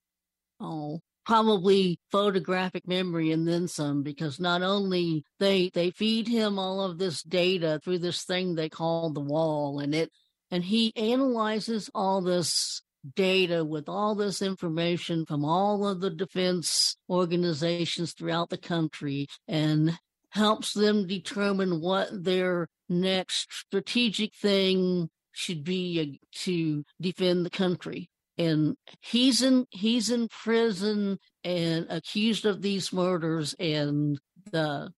oh, 0.61 1.01
probably 1.28 2.00
photographic 2.10 2.88
memory 2.88 3.30
and 3.32 3.46
then 3.46 3.68
some 3.68 4.02
because 4.02 4.40
not 4.40 4.62
only 4.62 5.22
they 5.38 5.70
they 5.74 5.90
feed 5.90 6.26
him 6.26 6.58
all 6.58 6.80
of 6.80 6.96
this 6.96 7.22
data 7.22 7.78
through 7.84 7.98
this 7.98 8.24
thing 8.24 8.54
they 8.54 8.70
call 8.70 9.10
the 9.10 9.20
wall 9.20 9.78
and 9.78 9.94
it 9.94 10.10
and 10.50 10.64
he 10.64 10.90
analyzes 10.96 11.90
all 11.94 12.22
this 12.22 12.80
data 13.14 13.62
with 13.62 13.90
all 13.90 14.14
this 14.14 14.40
information 14.40 15.26
from 15.26 15.44
all 15.44 15.86
of 15.86 16.00
the 16.00 16.08
defense 16.08 16.96
organizations 17.10 18.14
throughout 18.14 18.48
the 18.48 18.56
country 18.56 19.26
and 19.46 19.98
helps 20.30 20.72
them 20.72 21.06
determine 21.06 21.82
what 21.82 22.08
their 22.24 22.68
next 22.88 23.52
strategic 23.52 24.34
thing 24.34 25.10
should 25.32 25.62
be 25.62 26.00
uh, 26.00 26.26
to 26.32 26.82
defend 27.02 27.44
the 27.44 27.50
country 27.50 28.08
and 28.38 28.77
he's 29.01 29.42
in 29.42 29.66
he's 29.70 30.11
in 30.11 30.29
prison 30.29 31.18
and 31.44 31.87
accused 31.90 32.46
of 32.46 32.62
these 32.62 32.92
murders 32.92 33.55
and 33.59 34.18
the 34.53 34.90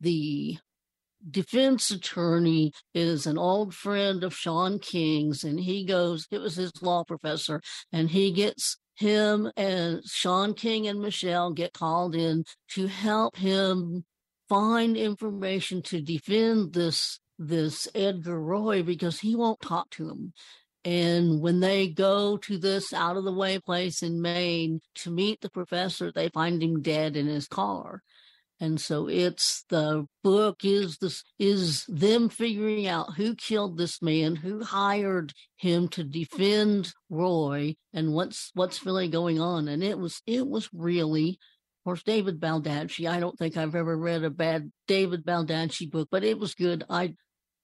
the 0.00 0.58
defense 1.28 1.90
attorney 1.90 2.72
is 2.94 3.26
an 3.26 3.36
old 3.36 3.74
friend 3.74 4.22
of 4.22 4.34
Sean 4.34 4.78
King's 4.78 5.42
and 5.42 5.58
he 5.58 5.84
goes 5.84 6.26
it 6.30 6.38
was 6.38 6.56
his 6.56 6.72
law 6.82 7.04
professor 7.04 7.60
and 7.92 8.10
he 8.10 8.30
gets 8.30 8.76
him 8.96 9.50
and 9.56 10.02
Sean 10.04 10.54
King 10.54 10.86
and 10.86 11.00
Michelle 11.00 11.52
get 11.52 11.72
called 11.72 12.14
in 12.14 12.44
to 12.72 12.86
help 12.86 13.36
him 13.36 14.04
find 14.48 14.96
information 14.96 15.80
to 15.82 16.00
defend 16.00 16.74
this 16.74 17.18
this 17.38 17.88
Edgar 17.94 18.38
Roy 18.38 18.82
because 18.82 19.20
he 19.20 19.34
won't 19.34 19.60
talk 19.60 19.88
to 19.90 20.10
him. 20.10 20.34
And 20.84 21.40
when 21.40 21.60
they 21.60 21.88
go 21.88 22.38
to 22.38 22.56
this 22.56 22.92
out 22.92 23.16
of 23.16 23.24
the 23.24 23.32
way 23.32 23.58
place 23.58 24.02
in 24.02 24.22
Maine 24.22 24.80
to 24.96 25.10
meet 25.10 25.40
the 25.40 25.50
professor, 25.50 26.10
they 26.10 26.28
find 26.30 26.62
him 26.62 26.80
dead 26.80 27.16
in 27.16 27.26
his 27.26 27.46
car. 27.46 28.02
And 28.62 28.78
so 28.78 29.08
it's 29.08 29.64
the 29.70 30.06
book 30.22 30.64
is 30.64 30.98
this 30.98 31.24
is 31.38 31.84
them 31.88 32.28
figuring 32.28 32.86
out 32.86 33.14
who 33.14 33.34
killed 33.34 33.78
this 33.78 34.02
man, 34.02 34.36
who 34.36 34.62
hired 34.62 35.32
him 35.56 35.88
to 35.88 36.04
defend 36.04 36.92
Roy, 37.08 37.76
and 37.94 38.12
what's 38.12 38.50
what's 38.52 38.84
really 38.84 39.08
going 39.08 39.40
on. 39.40 39.66
And 39.66 39.82
it 39.82 39.98
was 39.98 40.22
it 40.26 40.46
was 40.46 40.68
really 40.74 41.38
of 41.80 41.84
course, 41.84 42.02
David 42.02 42.38
Baldacci. 42.40 43.08
I 43.08 43.20
don't 43.20 43.38
think 43.38 43.56
I've 43.56 43.74
ever 43.74 43.96
read 43.96 44.22
a 44.22 44.28
bad 44.28 44.70
David 44.86 45.24
Baldacci 45.24 45.90
book, 45.90 46.08
but 46.10 46.24
it 46.24 46.38
was 46.38 46.54
good. 46.54 46.84
I 46.90 47.14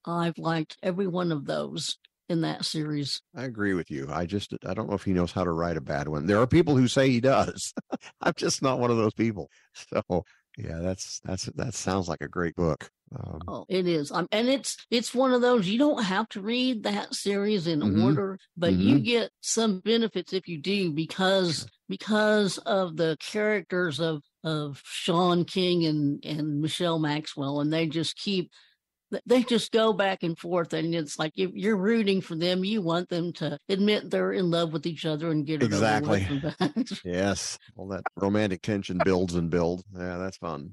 I've 0.06 0.38
liked 0.38 0.78
every 0.82 1.06
one 1.06 1.32
of 1.32 1.44
those 1.44 1.98
in 2.28 2.40
that 2.42 2.64
series. 2.64 3.22
I 3.34 3.44
agree 3.44 3.74
with 3.74 3.90
you. 3.90 4.08
I 4.10 4.26
just 4.26 4.54
I 4.66 4.74
don't 4.74 4.88
know 4.88 4.94
if 4.96 5.04
he 5.04 5.12
knows 5.12 5.32
how 5.32 5.44
to 5.44 5.52
write 5.52 5.76
a 5.76 5.80
bad 5.80 6.08
one. 6.08 6.26
There 6.26 6.40
are 6.40 6.46
people 6.46 6.76
who 6.76 6.88
say 6.88 7.10
he 7.10 7.20
does. 7.20 7.72
I'm 8.20 8.34
just 8.36 8.62
not 8.62 8.80
one 8.80 8.90
of 8.90 8.96
those 8.96 9.14
people. 9.14 9.50
So 9.92 10.24
yeah, 10.56 10.78
that's 10.78 11.20
that's 11.20 11.44
that 11.56 11.74
sounds 11.74 12.08
like 12.08 12.22
a 12.22 12.28
great 12.28 12.54
book. 12.56 12.90
Um, 13.14 13.40
Oh, 13.48 13.64
it 13.68 13.86
is. 13.86 14.10
Um, 14.10 14.26
and 14.32 14.48
it's 14.48 14.76
it's 14.90 15.14
one 15.14 15.32
of 15.32 15.40
those 15.40 15.68
you 15.68 15.78
don't 15.78 16.02
have 16.02 16.28
to 16.30 16.40
read 16.42 16.82
that 16.82 17.14
series 17.14 17.68
in 17.68 17.80
Mhm. 17.80 17.92
order, 18.02 18.38
but 18.56 18.74
you 18.74 18.98
Mhm. 18.98 19.04
get 19.04 19.30
some 19.40 19.80
benefits 19.80 20.32
if 20.32 20.48
you 20.48 20.58
do 20.60 20.92
because 20.92 21.64
because 21.88 22.58
of 22.58 22.96
the 22.96 23.16
characters 23.20 24.00
of 24.00 24.22
of 24.42 24.82
Sean 24.84 25.44
King 25.44 25.84
and 25.84 26.24
and 26.24 26.60
Michelle 26.60 26.98
Maxwell, 26.98 27.60
and 27.60 27.72
they 27.72 27.86
just 27.86 28.16
keep 28.16 28.50
they 29.26 29.42
just 29.42 29.70
go 29.72 29.92
back 29.92 30.22
and 30.22 30.38
forth, 30.38 30.72
and 30.72 30.94
it's 30.94 31.18
like 31.18 31.32
if 31.36 31.50
you're 31.54 31.76
rooting 31.76 32.20
for 32.20 32.34
them, 32.34 32.64
you 32.64 32.82
want 32.82 33.08
them 33.08 33.32
to 33.34 33.58
admit 33.68 34.10
they're 34.10 34.32
in 34.32 34.50
love 34.50 34.72
with 34.72 34.86
each 34.86 35.04
other 35.06 35.30
and 35.30 35.46
get 35.46 35.62
it 35.62 35.66
Exactly. 35.66 36.24
over 36.30 36.34
with. 36.34 36.56
and 36.60 36.74
that. 36.74 37.00
Yes, 37.04 37.58
all 37.76 37.88
that 37.88 38.02
romantic 38.16 38.62
tension 38.62 38.98
builds 39.04 39.34
and 39.34 39.48
builds. 39.50 39.84
Yeah, 39.96 40.18
that's 40.18 40.38
fun. 40.38 40.72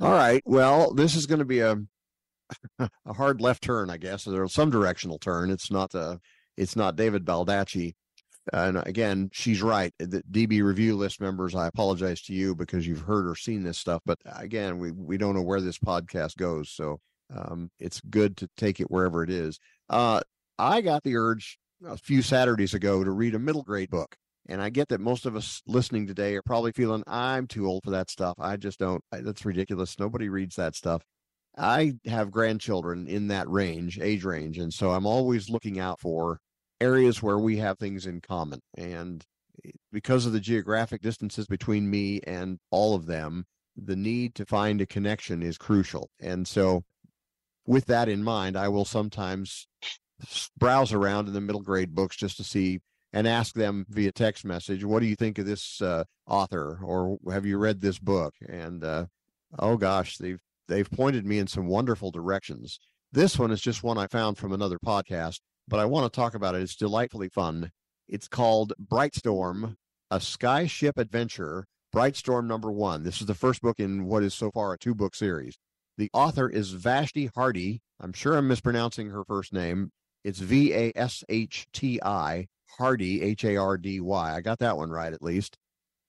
All 0.00 0.12
right. 0.12 0.42
Well, 0.44 0.92
this 0.92 1.16
is 1.16 1.26
going 1.26 1.38
to 1.38 1.44
be 1.46 1.60
a 1.60 1.76
a 2.78 3.12
hard 3.14 3.40
left 3.40 3.62
turn, 3.62 3.88
I 3.90 3.96
guess. 3.96 4.24
There's 4.24 4.52
some 4.52 4.70
directional 4.70 5.18
turn. 5.18 5.50
It's 5.50 5.70
not 5.70 5.94
uh 5.94 6.18
it's 6.56 6.76
not 6.76 6.96
David 6.96 7.24
Baldacci. 7.24 7.94
And 8.52 8.82
again, 8.86 9.30
she's 9.32 9.62
right. 9.62 9.92
The 9.98 10.22
DB 10.30 10.62
review 10.62 10.96
list 10.96 11.20
members, 11.20 11.54
I 11.54 11.66
apologize 11.66 12.22
to 12.22 12.32
you 12.32 12.54
because 12.54 12.86
you've 12.86 13.00
heard 13.00 13.26
or 13.26 13.34
seen 13.34 13.62
this 13.62 13.78
stuff. 13.78 14.02
But 14.06 14.18
again, 14.24 14.78
we 14.78 14.92
we 14.92 15.18
don't 15.18 15.34
know 15.34 15.42
where 15.42 15.60
this 15.60 15.78
podcast 15.78 16.36
goes, 16.36 16.70
so 16.70 17.00
um, 17.34 17.70
it's 17.78 18.00
good 18.08 18.36
to 18.38 18.48
take 18.56 18.80
it 18.80 18.90
wherever 18.90 19.22
it 19.22 19.30
is. 19.30 19.58
Uh, 19.88 20.20
I 20.58 20.80
got 20.80 21.02
the 21.02 21.16
urge 21.16 21.58
a 21.84 21.96
few 21.96 22.22
Saturdays 22.22 22.74
ago 22.74 23.04
to 23.04 23.10
read 23.10 23.34
a 23.34 23.38
middle 23.38 23.62
grade 23.62 23.90
book. 23.90 24.16
And 24.48 24.62
I 24.62 24.70
get 24.70 24.88
that 24.88 25.00
most 25.00 25.26
of 25.26 25.34
us 25.34 25.60
listening 25.66 26.06
today 26.06 26.36
are 26.36 26.42
probably 26.42 26.70
feeling 26.70 27.02
I'm 27.06 27.48
too 27.48 27.66
old 27.66 27.82
for 27.82 27.90
that 27.90 28.10
stuff. 28.10 28.36
I 28.38 28.56
just 28.56 28.78
don't. 28.78 29.02
I, 29.10 29.20
that's 29.20 29.44
ridiculous. 29.44 29.98
Nobody 29.98 30.28
reads 30.28 30.54
that 30.56 30.76
stuff. 30.76 31.02
I 31.58 31.94
have 32.04 32.30
grandchildren 32.30 33.08
in 33.08 33.28
that 33.28 33.48
range, 33.48 33.98
age 33.98 34.24
range, 34.24 34.58
and 34.58 34.72
so 34.72 34.92
I'm 34.92 35.06
always 35.06 35.50
looking 35.50 35.80
out 35.80 35.98
for 35.98 36.38
areas 36.80 37.22
where 37.22 37.38
we 37.38 37.58
have 37.58 37.78
things 37.78 38.06
in 38.06 38.20
common. 38.20 38.60
And 38.76 39.24
because 39.92 40.26
of 40.26 40.32
the 40.32 40.40
geographic 40.40 41.02
distances 41.02 41.46
between 41.46 41.90
me 41.90 42.20
and 42.26 42.58
all 42.70 42.94
of 42.94 43.06
them, 43.06 43.46
the 43.76 43.96
need 43.96 44.34
to 44.36 44.46
find 44.46 44.80
a 44.80 44.86
connection 44.86 45.42
is 45.42 45.58
crucial. 45.58 46.10
And 46.20 46.46
so, 46.46 46.84
with 47.66 47.86
that 47.86 48.08
in 48.08 48.22
mind, 48.22 48.56
I 48.56 48.68
will 48.68 48.84
sometimes 48.84 49.66
browse 50.56 50.92
around 50.92 51.28
in 51.28 51.34
the 51.34 51.40
middle 51.40 51.62
grade 51.62 51.94
books 51.94 52.16
just 52.16 52.36
to 52.38 52.44
see 52.44 52.80
and 53.12 53.26
ask 53.26 53.54
them 53.54 53.86
via 53.88 54.12
text 54.12 54.44
message, 54.44 54.84
"What 54.84 55.00
do 55.00 55.06
you 55.06 55.16
think 55.16 55.38
of 55.38 55.46
this 55.46 55.80
uh, 55.82 56.04
author?" 56.26 56.78
or 56.82 57.18
"Have 57.30 57.46
you 57.46 57.58
read 57.58 57.80
this 57.80 57.98
book?" 57.98 58.34
And 58.48 58.84
uh, 58.84 59.06
oh 59.58 59.76
gosh, 59.76 60.18
they've 60.18 60.40
they've 60.68 60.90
pointed 60.90 61.26
me 61.26 61.38
in 61.38 61.46
some 61.46 61.66
wonderful 61.66 62.10
directions. 62.10 62.78
This 63.12 63.38
one 63.38 63.50
is 63.50 63.60
just 63.60 63.82
one 63.82 63.98
I 63.98 64.06
found 64.06 64.38
from 64.38 64.52
another 64.52 64.78
podcast, 64.78 65.40
but 65.68 65.80
I 65.80 65.84
want 65.84 66.12
to 66.12 66.16
talk 66.16 66.34
about 66.34 66.54
it. 66.54 66.62
It's 66.62 66.76
delightfully 66.76 67.28
fun. 67.28 67.72
It's 68.08 68.28
called 68.28 68.72
Brightstorm: 68.80 69.76
A 70.10 70.18
Skyship 70.18 70.92
Adventure 70.96 71.66
Brightstorm 71.94 72.46
number 72.46 72.70
one. 72.70 73.04
This 73.04 73.22
is 73.22 73.26
the 73.26 73.34
first 73.34 73.62
book 73.62 73.80
in 73.80 74.04
what 74.04 74.22
is 74.22 74.34
so 74.34 74.50
far 74.50 74.74
a 74.74 74.78
two 74.78 74.94
book 74.94 75.14
series. 75.14 75.56
The 75.96 76.10
author 76.12 76.46
is 76.48 76.72
Vashti 76.72 77.30
Hardy. 77.34 77.80
I'm 78.00 78.12
sure 78.12 78.36
I'm 78.36 78.48
mispronouncing 78.48 79.08
her 79.10 79.24
first 79.24 79.52
name. 79.52 79.90
It's 80.22 80.38
V 80.40 80.74
A 80.74 80.92
S 80.94 81.24
H 81.30 81.66
T 81.72 81.98
I, 82.02 82.48
Hardy, 82.78 83.22
H 83.22 83.44
A 83.44 83.56
R 83.56 83.78
D 83.78 84.00
Y. 84.00 84.36
I 84.36 84.40
got 84.42 84.58
that 84.58 84.76
one 84.76 84.90
right 84.90 85.12
at 85.12 85.22
least. 85.22 85.56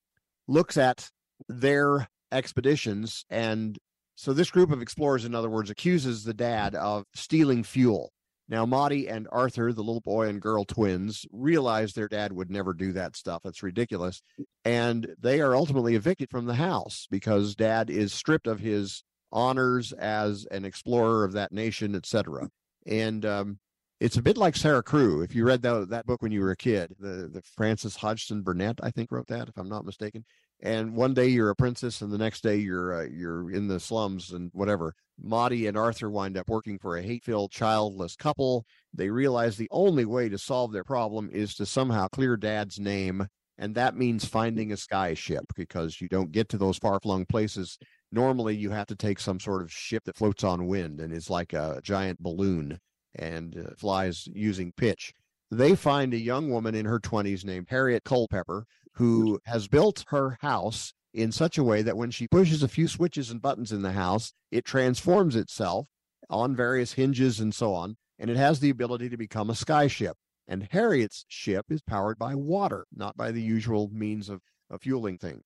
looks 0.47 0.77
at 0.77 1.09
their 1.47 2.07
expeditions. 2.31 3.25
And 3.29 3.77
so 4.15 4.33
this 4.33 4.49
group 4.49 4.71
of 4.71 4.81
explorers, 4.81 5.25
in 5.25 5.35
other 5.35 5.49
words, 5.49 5.69
accuses 5.69 6.23
the 6.23 6.33
dad 6.33 6.73
of 6.73 7.05
stealing 7.13 7.63
fuel 7.63 8.11
now, 8.49 8.65
Maudie 8.65 9.07
and 9.07 9.27
Arthur, 9.31 9.71
the 9.71 9.83
little 9.83 10.01
boy 10.01 10.27
and 10.27 10.41
girl 10.41 10.65
twins, 10.65 11.23
realize 11.31 11.93
their 11.93 12.07
dad 12.07 12.33
would 12.33 12.49
never 12.49 12.73
do 12.73 12.91
that 12.93 13.15
stuff. 13.15 13.45
It's 13.45 13.61
ridiculous. 13.61 14.23
And 14.65 15.15
they 15.19 15.39
are 15.39 15.55
ultimately 15.55 15.93
evicted 15.93 16.31
from 16.31 16.47
the 16.47 16.55
house 16.55 17.07
because 17.11 17.55
dad 17.55 17.91
is 17.91 18.11
stripped 18.11 18.47
of 18.47 18.59
his 18.59 19.03
honors 19.31 19.93
as 19.93 20.47
an 20.49 20.65
explorer 20.65 21.23
of 21.23 21.33
that 21.33 21.51
nation, 21.51 21.93
etc. 21.93 22.49
And 22.87 23.23
um, 23.23 23.59
it's 23.99 24.17
a 24.17 24.23
bit 24.23 24.35
like 24.35 24.55
Sara 24.55 24.81
Crewe. 24.81 25.21
If 25.21 25.35
you 25.35 25.45
read 25.45 25.61
that, 25.61 25.89
that 25.91 26.07
book 26.07 26.23
when 26.23 26.31
you 26.31 26.41
were 26.41 26.51
a 26.51 26.57
kid, 26.57 26.95
the, 26.99 27.29
the 27.31 27.43
Frances 27.55 27.97
Hodgson 27.97 28.41
Burnett, 28.41 28.79
I 28.81 28.89
think, 28.89 29.11
wrote 29.11 29.27
that, 29.27 29.47
if 29.47 29.57
I'm 29.57 29.69
not 29.69 29.85
mistaken 29.85 30.25
and 30.61 30.93
one 30.95 31.13
day 31.13 31.27
you're 31.27 31.49
a 31.49 31.55
princess 31.55 32.01
and 32.01 32.11
the 32.11 32.17
next 32.17 32.41
day 32.41 32.57
you're 32.57 33.01
uh, 33.01 33.05
you're 33.05 33.51
in 33.51 33.67
the 33.67 33.79
slums 33.79 34.31
and 34.31 34.51
whatever. 34.53 34.93
Maudie 35.21 35.67
and 35.67 35.77
arthur 35.77 36.09
wind 36.09 36.37
up 36.37 36.47
working 36.47 36.79
for 36.79 36.97
a 36.97 37.01
hate-filled 37.01 37.51
childless 37.51 38.15
couple. 38.15 38.65
They 38.93 39.09
realize 39.09 39.57
the 39.57 39.67
only 39.71 40.05
way 40.05 40.29
to 40.29 40.37
solve 40.37 40.71
their 40.71 40.85
problem 40.85 41.29
is 41.33 41.55
to 41.55 41.65
somehow 41.65 42.07
clear 42.07 42.37
dad's 42.37 42.79
name 42.79 43.27
and 43.59 43.75
that 43.75 43.97
means 43.97 44.23
finding 44.23 44.71
a 44.71 44.77
sky 44.77 45.13
ship 45.13 45.43
because 45.55 45.99
you 45.99 46.07
don't 46.07 46.31
get 46.31 46.47
to 46.49 46.57
those 46.57 46.77
far-flung 46.77 47.25
places. 47.25 47.77
Normally 48.09 48.55
you 48.55 48.69
have 48.71 48.87
to 48.87 48.95
take 48.95 49.19
some 49.19 49.39
sort 49.39 49.61
of 49.61 49.71
ship 49.71 50.05
that 50.05 50.15
floats 50.15 50.45
on 50.45 50.65
wind 50.65 51.01
and 51.01 51.13
is 51.13 51.29
like 51.29 51.51
a 51.51 51.81
giant 51.83 52.23
balloon 52.23 52.79
and 53.15 53.57
uh, 53.57 53.75
flies 53.77 54.27
using 54.31 54.71
pitch. 54.77 55.13
They 55.51 55.75
find 55.75 56.13
a 56.13 56.17
young 56.17 56.49
woman 56.49 56.73
in 56.73 56.85
her 56.85 56.99
20s 56.99 57.43
named 57.43 57.67
harriet 57.69 58.05
culpepper 58.05 58.65
who 58.93 59.39
has 59.45 59.67
built 59.67 60.05
her 60.09 60.37
house 60.41 60.93
in 61.13 61.31
such 61.31 61.57
a 61.57 61.63
way 61.63 61.81
that 61.81 61.97
when 61.97 62.11
she 62.11 62.27
pushes 62.27 62.61
a 62.61 62.67
few 62.67 62.87
switches 62.87 63.29
and 63.29 63.41
buttons 63.41 63.71
in 63.71 63.81
the 63.81 63.93
house, 63.93 64.33
it 64.51 64.65
transforms 64.65 65.35
itself 65.35 65.87
on 66.29 66.55
various 66.55 66.93
hinges 66.93 67.39
and 67.39 67.53
so 67.53 67.73
on, 67.73 67.97
and 68.19 68.29
it 68.29 68.37
has 68.37 68.59
the 68.59 68.69
ability 68.69 69.09
to 69.09 69.17
become 69.17 69.49
a 69.49 69.53
skyship. 69.53 70.13
And 70.47 70.67
Harriet's 70.71 71.25
ship 71.27 71.65
is 71.69 71.81
powered 71.81 72.17
by 72.17 72.35
water, 72.35 72.85
not 72.93 73.15
by 73.15 73.31
the 73.31 73.41
usual 73.41 73.89
means 73.91 74.29
of, 74.29 74.41
a 74.71 74.77
fueling 74.77 75.17
thing. 75.17 75.41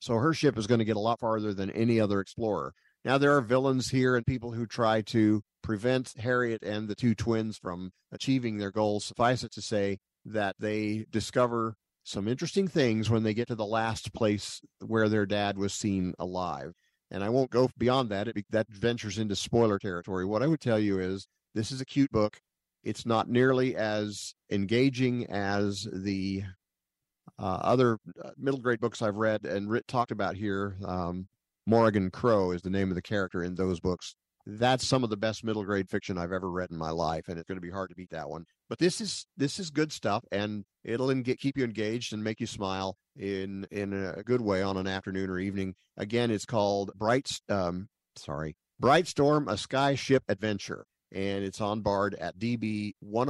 So 0.00 0.14
her 0.16 0.34
ship 0.34 0.58
is 0.58 0.66
going 0.66 0.80
to 0.80 0.84
get 0.84 0.96
a 0.96 1.00
lot 1.00 1.20
farther 1.20 1.54
than 1.54 1.70
any 1.70 2.00
other 2.00 2.20
explorer. 2.20 2.74
Now 3.04 3.18
there 3.18 3.36
are 3.36 3.40
villains 3.40 3.90
here 3.90 4.16
and 4.16 4.26
people 4.26 4.52
who 4.52 4.66
try 4.66 5.00
to 5.02 5.42
prevent 5.62 6.12
Harriet 6.18 6.62
and 6.62 6.88
the 6.88 6.94
two 6.94 7.14
twins 7.14 7.56
from 7.56 7.92
achieving 8.12 8.58
their 8.58 8.70
goals. 8.70 9.04
Suffice 9.04 9.44
it 9.44 9.52
to 9.52 9.62
say 9.62 9.98
that 10.24 10.56
they 10.58 11.06
discover 11.10 11.76
some 12.04 12.28
interesting 12.28 12.68
things 12.68 13.10
when 13.10 13.22
they 13.22 13.34
get 13.34 13.48
to 13.48 13.54
the 13.54 13.66
last 13.66 14.12
place 14.12 14.60
where 14.86 15.08
their 15.08 15.26
dad 15.26 15.56
was 15.58 15.72
seen 15.72 16.14
alive. 16.18 16.74
And 17.10 17.24
I 17.24 17.30
won't 17.30 17.50
go 17.50 17.70
beyond 17.78 18.10
that. 18.10 18.28
It, 18.28 18.44
that 18.50 18.68
ventures 18.68 19.18
into 19.18 19.34
spoiler 19.34 19.78
territory. 19.78 20.24
What 20.24 20.42
I 20.42 20.46
would 20.46 20.60
tell 20.60 20.78
you 20.78 21.00
is 21.00 21.26
this 21.54 21.72
is 21.72 21.80
a 21.80 21.86
cute 21.86 22.12
book. 22.12 22.38
It's 22.82 23.06
not 23.06 23.28
nearly 23.28 23.74
as 23.74 24.34
engaging 24.50 25.26
as 25.26 25.88
the 25.90 26.42
uh, 27.38 27.58
other 27.62 27.98
uh, 28.22 28.30
middle 28.36 28.60
grade 28.60 28.80
books 28.80 29.00
I've 29.00 29.16
read 29.16 29.46
and 29.46 29.70
writ, 29.70 29.88
talked 29.88 30.12
about 30.12 30.36
here. 30.36 30.76
Um, 30.84 31.26
Morrigan 31.66 32.10
Crow 32.10 32.50
is 32.50 32.60
the 32.60 32.70
name 32.70 32.90
of 32.90 32.94
the 32.94 33.02
character 33.02 33.42
in 33.42 33.54
those 33.54 33.80
books 33.80 34.14
that's 34.46 34.86
some 34.86 35.04
of 35.04 35.10
the 35.10 35.16
best 35.16 35.44
middle 35.44 35.64
grade 35.64 35.88
fiction 35.88 36.18
I've 36.18 36.32
ever 36.32 36.50
read 36.50 36.70
in 36.70 36.76
my 36.76 36.90
life, 36.90 37.28
and 37.28 37.38
it's 37.38 37.48
going 37.48 37.56
to 37.56 37.66
be 37.66 37.70
hard 37.70 37.90
to 37.90 37.96
beat 37.96 38.10
that 38.10 38.28
one. 38.28 38.44
But 38.68 38.78
this 38.78 39.00
is 39.00 39.26
this 39.36 39.58
is 39.58 39.70
good 39.70 39.92
stuff, 39.92 40.24
and 40.30 40.64
it'll 40.84 41.10
en- 41.10 41.24
keep 41.24 41.56
you 41.56 41.64
engaged 41.64 42.12
and 42.12 42.22
make 42.22 42.40
you 42.40 42.46
smile 42.46 42.96
in 43.16 43.66
in 43.70 43.92
a 43.92 44.22
good 44.22 44.40
way 44.40 44.62
on 44.62 44.76
an 44.76 44.86
afternoon 44.86 45.30
or 45.30 45.38
evening. 45.38 45.74
Again, 45.96 46.30
it's 46.30 46.44
called 46.44 46.90
Bright 46.94 47.30
um, 47.48 47.88
sorry 48.16 48.56
Brightstorm: 48.82 49.50
A 49.50 49.56
Sky 49.56 49.94
Ship 49.94 50.22
Adventure, 50.28 50.84
and 51.12 51.44
it's 51.44 51.60
on 51.60 51.80
Bard 51.80 52.14
at 52.14 52.38
DB 52.38 52.92
one 53.00 53.28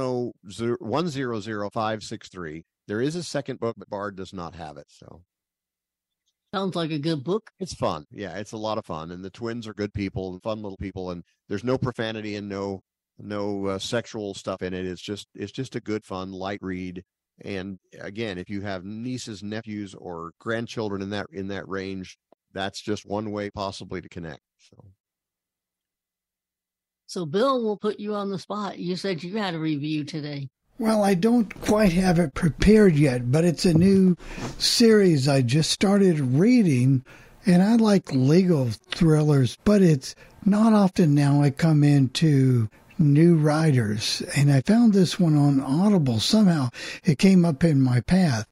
zero 0.51 0.77
oh 0.81 0.85
one 0.85 1.07
zero 1.07 1.39
zero 1.39 1.69
five 1.69 2.03
six 2.03 2.29
three. 2.29 2.65
There 2.87 3.01
is 3.01 3.15
a 3.15 3.23
second 3.23 3.59
book, 3.59 3.75
but 3.77 3.89
Bard 3.89 4.15
does 4.15 4.33
not 4.33 4.55
have 4.55 4.77
it. 4.77 4.87
So 4.89 5.23
Sounds 6.55 6.73
like 6.73 6.91
a 6.91 6.97
good 6.97 7.21
book. 7.21 7.51
It's 7.59 7.73
fun. 7.73 8.05
Yeah, 8.11 8.37
it's 8.37 8.53
a 8.53 8.57
lot 8.57 8.77
of 8.77 8.85
fun, 8.85 9.11
and 9.11 9.21
the 9.21 9.29
twins 9.29 9.67
are 9.67 9.73
good 9.73 9.93
people 9.93 10.31
and 10.31 10.41
fun 10.41 10.61
little 10.61 10.77
people, 10.77 11.11
and 11.11 11.21
there's 11.49 11.65
no 11.65 11.77
profanity 11.77 12.37
and 12.37 12.47
no 12.47 12.79
no 13.19 13.65
uh, 13.65 13.77
sexual 13.77 14.33
stuff 14.33 14.61
in 14.61 14.73
it. 14.73 14.85
It's 14.85 15.01
just 15.01 15.27
it's 15.35 15.51
just 15.51 15.75
a 15.75 15.81
good 15.81 16.05
fun 16.05 16.31
light 16.31 16.59
read. 16.61 17.03
And 17.43 17.77
again, 17.99 18.37
if 18.37 18.49
you 18.49 18.61
have 18.61 18.85
nieces, 18.85 19.43
nephews, 19.43 19.93
or 19.95 20.31
grandchildren 20.39 21.01
in 21.01 21.09
that 21.09 21.27
in 21.33 21.49
that 21.49 21.67
range, 21.67 22.17
that's 22.53 22.79
just 22.79 23.05
one 23.05 23.31
way 23.31 23.49
possibly 23.49 23.99
to 23.99 24.07
connect. 24.07 24.39
So. 24.57 24.77
So, 27.05 27.25
Bill, 27.25 27.61
we'll 27.65 27.75
put 27.75 27.99
you 27.99 28.13
on 28.13 28.31
the 28.31 28.39
spot. 28.39 28.79
You 28.79 28.95
said 28.95 29.23
you 29.23 29.37
had 29.37 29.55
a 29.55 29.59
review 29.59 30.05
today. 30.05 30.47
Well, 30.77 31.03
I 31.05 31.13
don't 31.13 31.61
quite 31.61 31.93
have 31.93 32.19
it 32.19 32.33
prepared 32.33 32.97
yet, 32.97 33.31
but 33.31 33.45
it's 33.45 33.63
a 33.63 33.73
new 33.73 34.17
series 34.57 35.25
I 35.25 35.41
just 35.41 35.71
started 35.71 36.19
reading, 36.19 37.05
and 37.45 37.63
I 37.63 37.77
like 37.77 38.11
legal 38.11 38.69
thrillers, 38.91 39.57
but 39.63 39.81
it's 39.81 40.15
not 40.43 40.73
often 40.73 41.15
now 41.15 41.41
I 41.41 41.51
come 41.51 41.81
into 41.81 42.67
new 42.99 43.35
writers, 43.35 44.21
and 44.35 44.51
I 44.51 44.59
found 44.61 44.91
this 44.91 45.17
one 45.17 45.37
on 45.37 45.61
Audible. 45.61 46.19
Somehow 46.19 46.71
it 47.05 47.19
came 47.19 47.45
up 47.45 47.63
in 47.63 47.79
my 47.79 48.01
path. 48.01 48.45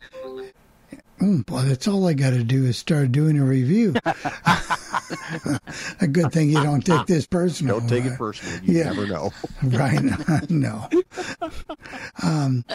Mm, 1.20 1.50
well, 1.50 1.64
that's 1.64 1.90
all 1.90 2.08
I 2.08 2.14
got 2.14 2.32
to 2.32 2.44
do 2.44 2.66
is 2.66 2.78
start 2.78 3.12
doing 3.12 3.38
a 3.38 3.44
review. 3.44 3.96
a 6.02 6.08
good 6.08 6.32
thing 6.32 6.50
you 6.50 6.62
don't 6.62 6.86
take 6.86 7.06
this 7.08 7.26
personal. 7.26 7.80
Don't 7.80 7.90
take 7.90 8.06
it 8.06 8.18
personal. 8.18 8.64
You 8.64 8.78
yeah. 8.80 8.84
never 8.86 9.08
know. 9.08 9.32
right. 9.64 10.50
no. 10.50 10.90
Um, 12.22 12.66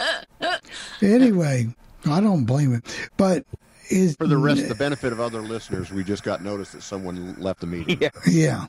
anyway, 1.01 1.67
I 2.05 2.21
don't 2.21 2.45
blame 2.45 2.73
him. 2.73 2.83
But 3.17 3.45
is 3.89 4.15
for 4.15 4.27
the 4.27 4.37
rest, 4.37 4.67
the 4.67 4.75
benefit 4.75 5.11
of 5.11 5.19
other 5.19 5.41
listeners, 5.41 5.91
we 5.91 6.03
just 6.03 6.23
got 6.23 6.43
notice 6.43 6.71
that 6.73 6.83
someone 6.83 7.35
left 7.39 7.61
the 7.61 7.67
meeting. 7.67 7.99
Yeah. 8.01 8.09
yeah. 8.27 8.65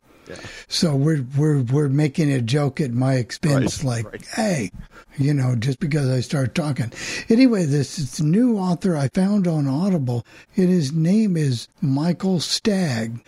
So 0.68 0.94
we're 0.94 1.26
we're 1.36 1.62
we're 1.62 1.88
making 1.88 2.32
a 2.32 2.40
joke 2.40 2.80
at 2.80 2.92
my 2.92 3.14
expense, 3.14 3.82
Right, 3.82 4.04
like, 4.04 4.12
right. 4.12 4.26
hey, 4.34 4.70
you 5.18 5.34
know, 5.34 5.56
just 5.56 5.80
because 5.80 6.08
I 6.08 6.20
start 6.20 6.54
talking. 6.54 6.92
Anyway, 7.28 7.64
this 7.64 7.98
is 7.98 8.20
new 8.20 8.56
author 8.56 8.96
I 8.96 9.08
found 9.08 9.46
on 9.46 9.66
Audible, 9.66 10.24
and 10.56 10.68
his 10.68 10.92
name 10.92 11.36
is 11.36 11.68
Michael 11.80 12.38
Stagg, 12.38 13.22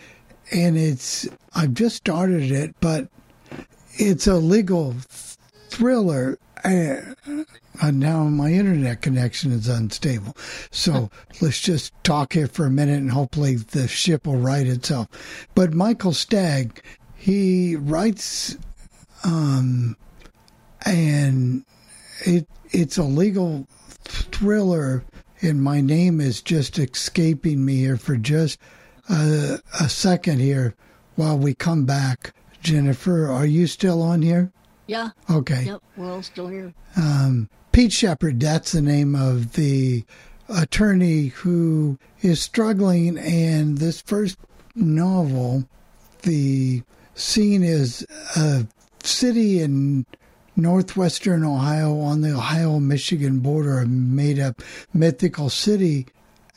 and 0.53 0.77
it's 0.77 1.27
I've 1.55 1.73
just 1.73 1.97
started 1.97 2.51
it, 2.51 2.75
but 2.79 3.07
it's 3.95 4.27
a 4.27 4.35
legal 4.35 4.95
thriller. 5.69 6.37
Uh, 6.63 6.95
uh, 7.81 7.91
now 7.91 8.23
my 8.25 8.53
internet 8.53 9.01
connection 9.01 9.51
is 9.51 9.67
unstable, 9.67 10.37
so 10.71 11.09
let's 11.41 11.59
just 11.59 11.91
talk 12.03 12.33
here 12.33 12.47
for 12.47 12.65
a 12.65 12.71
minute, 12.71 12.99
and 12.99 13.11
hopefully 13.11 13.55
the 13.55 13.87
ship 13.87 14.27
will 14.27 14.37
right 14.37 14.67
itself. 14.67 15.07
But 15.55 15.73
Michael 15.73 16.13
Stagg, 16.13 16.81
he 17.15 17.75
writes, 17.75 18.57
um, 19.23 19.97
and 20.85 21.65
it 22.25 22.47
it's 22.71 22.97
a 22.97 23.03
legal 23.03 23.67
thriller, 24.05 25.03
and 25.41 25.61
my 25.61 25.81
name 25.81 26.21
is 26.21 26.41
just 26.41 26.79
escaping 26.79 27.65
me 27.65 27.77
here 27.77 27.97
for 27.97 28.15
just 28.15 28.59
a, 29.09 29.59
a 29.79 29.89
second 29.89 30.39
here 30.39 30.75
while 31.15 31.37
we 31.37 31.53
come 31.53 31.85
back. 31.85 32.33
Jennifer, 32.61 33.27
are 33.27 33.45
you 33.45 33.67
still 33.67 34.01
on 34.01 34.21
here? 34.21 34.51
Yeah. 34.87 35.09
Okay. 35.29 35.63
Yep. 35.63 35.81
We're 35.97 36.11
all 36.11 36.23
still 36.23 36.47
here. 36.47 36.73
Um, 36.95 37.49
Pete 37.71 37.93
Shepherd, 37.93 38.39
that's 38.39 38.71
the 38.71 38.81
name 38.81 39.15
of 39.15 39.53
the 39.53 40.05
attorney 40.49 41.27
who 41.27 41.97
is 42.21 42.41
struggling. 42.41 43.17
And 43.17 43.77
this 43.77 44.01
first 44.01 44.37
novel, 44.75 45.67
the 46.23 46.83
scene 47.15 47.63
is 47.63 48.05
a 48.35 48.67
city 49.03 49.61
in 49.61 50.05
northwestern 50.55 51.43
Ohio 51.43 51.99
on 51.99 52.21
the 52.21 52.33
Ohio 52.33 52.79
Michigan 52.79 53.39
border, 53.39 53.79
a 53.79 53.87
made 53.87 54.39
up 54.39 54.61
mythical 54.93 55.49
city. 55.49 56.07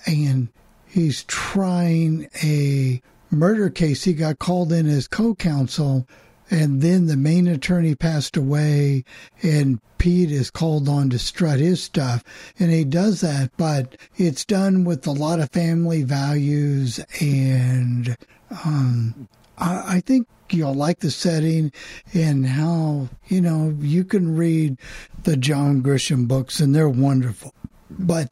And 0.06 0.48
he's 0.86 1.24
trying 1.24 2.28
a 2.42 3.00
murder 3.30 3.70
case. 3.70 4.04
He 4.04 4.12
got 4.12 4.38
called 4.38 4.72
in 4.72 4.86
as 4.86 5.08
co 5.08 5.34
counsel 5.34 6.06
and 6.50 6.80
then 6.80 7.06
the 7.06 7.16
main 7.16 7.48
attorney 7.48 7.94
passed 7.94 8.36
away 8.36 9.04
and 9.42 9.80
Pete 9.98 10.30
is 10.30 10.50
called 10.50 10.88
on 10.88 11.10
to 11.10 11.18
strut 11.18 11.58
his 11.58 11.82
stuff 11.82 12.22
and 12.58 12.70
he 12.70 12.84
does 12.84 13.20
that 13.20 13.50
but 13.56 13.96
it's 14.16 14.44
done 14.44 14.84
with 14.84 15.06
a 15.06 15.12
lot 15.12 15.40
of 15.40 15.50
family 15.50 16.02
values 16.02 17.00
and 17.20 18.16
um, 18.64 19.28
I, 19.58 19.96
I 19.96 20.00
think 20.00 20.28
you'll 20.50 20.74
like 20.74 21.00
the 21.00 21.10
setting 21.10 21.72
and 22.14 22.46
how 22.46 23.08
you 23.26 23.40
know 23.40 23.76
you 23.80 24.04
can 24.04 24.36
read 24.36 24.78
the 25.24 25.36
John 25.36 25.82
Grisham 25.82 26.28
books 26.28 26.60
and 26.60 26.74
they're 26.74 26.88
wonderful 26.88 27.54
but 27.90 28.30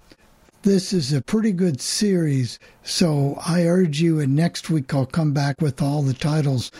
this 0.64 0.92
is 0.92 1.12
a 1.12 1.22
pretty 1.22 1.52
good 1.52 1.80
series 1.80 2.58
so 2.82 3.38
I 3.46 3.66
urge 3.66 4.00
you 4.00 4.18
and 4.18 4.34
next 4.34 4.70
week 4.70 4.92
I'll 4.92 5.06
come 5.06 5.32
back 5.32 5.60
with 5.60 5.80
all 5.80 6.02
the 6.02 6.14
titles 6.14 6.72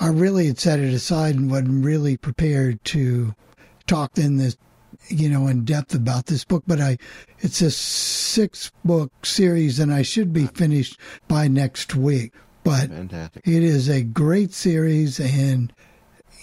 I 0.00 0.08
really 0.08 0.46
had 0.46 0.58
set 0.58 0.80
it 0.80 0.94
aside 0.94 1.34
and 1.34 1.50
wasn't 1.50 1.84
really 1.84 2.16
prepared 2.16 2.82
to 2.86 3.34
talk 3.86 4.16
in 4.16 4.38
this, 4.38 4.56
you 5.08 5.28
know, 5.28 5.46
in 5.46 5.66
depth 5.66 5.94
about 5.94 6.24
this 6.26 6.42
book. 6.42 6.64
But 6.66 6.80
I, 6.80 6.96
it's 7.40 7.60
a 7.60 7.70
six 7.70 8.72
book 8.82 9.12
series, 9.26 9.78
and 9.78 9.92
I 9.92 10.00
should 10.00 10.32
be 10.32 10.46
finished 10.46 10.98
by 11.28 11.48
next 11.48 11.94
week. 11.94 12.32
But 12.64 12.88
Fantastic. 12.88 13.46
it 13.46 13.62
is 13.62 13.90
a 13.90 14.02
great 14.02 14.54
series, 14.54 15.20
and 15.20 15.70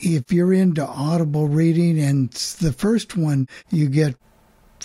if 0.02 0.32
you're 0.32 0.54
into 0.54 0.86
audible 0.86 1.48
reading, 1.48 2.00
and 2.00 2.30
the 2.30 2.74
first 2.74 3.18
one 3.18 3.48
you 3.72 3.89
get, 3.89 4.16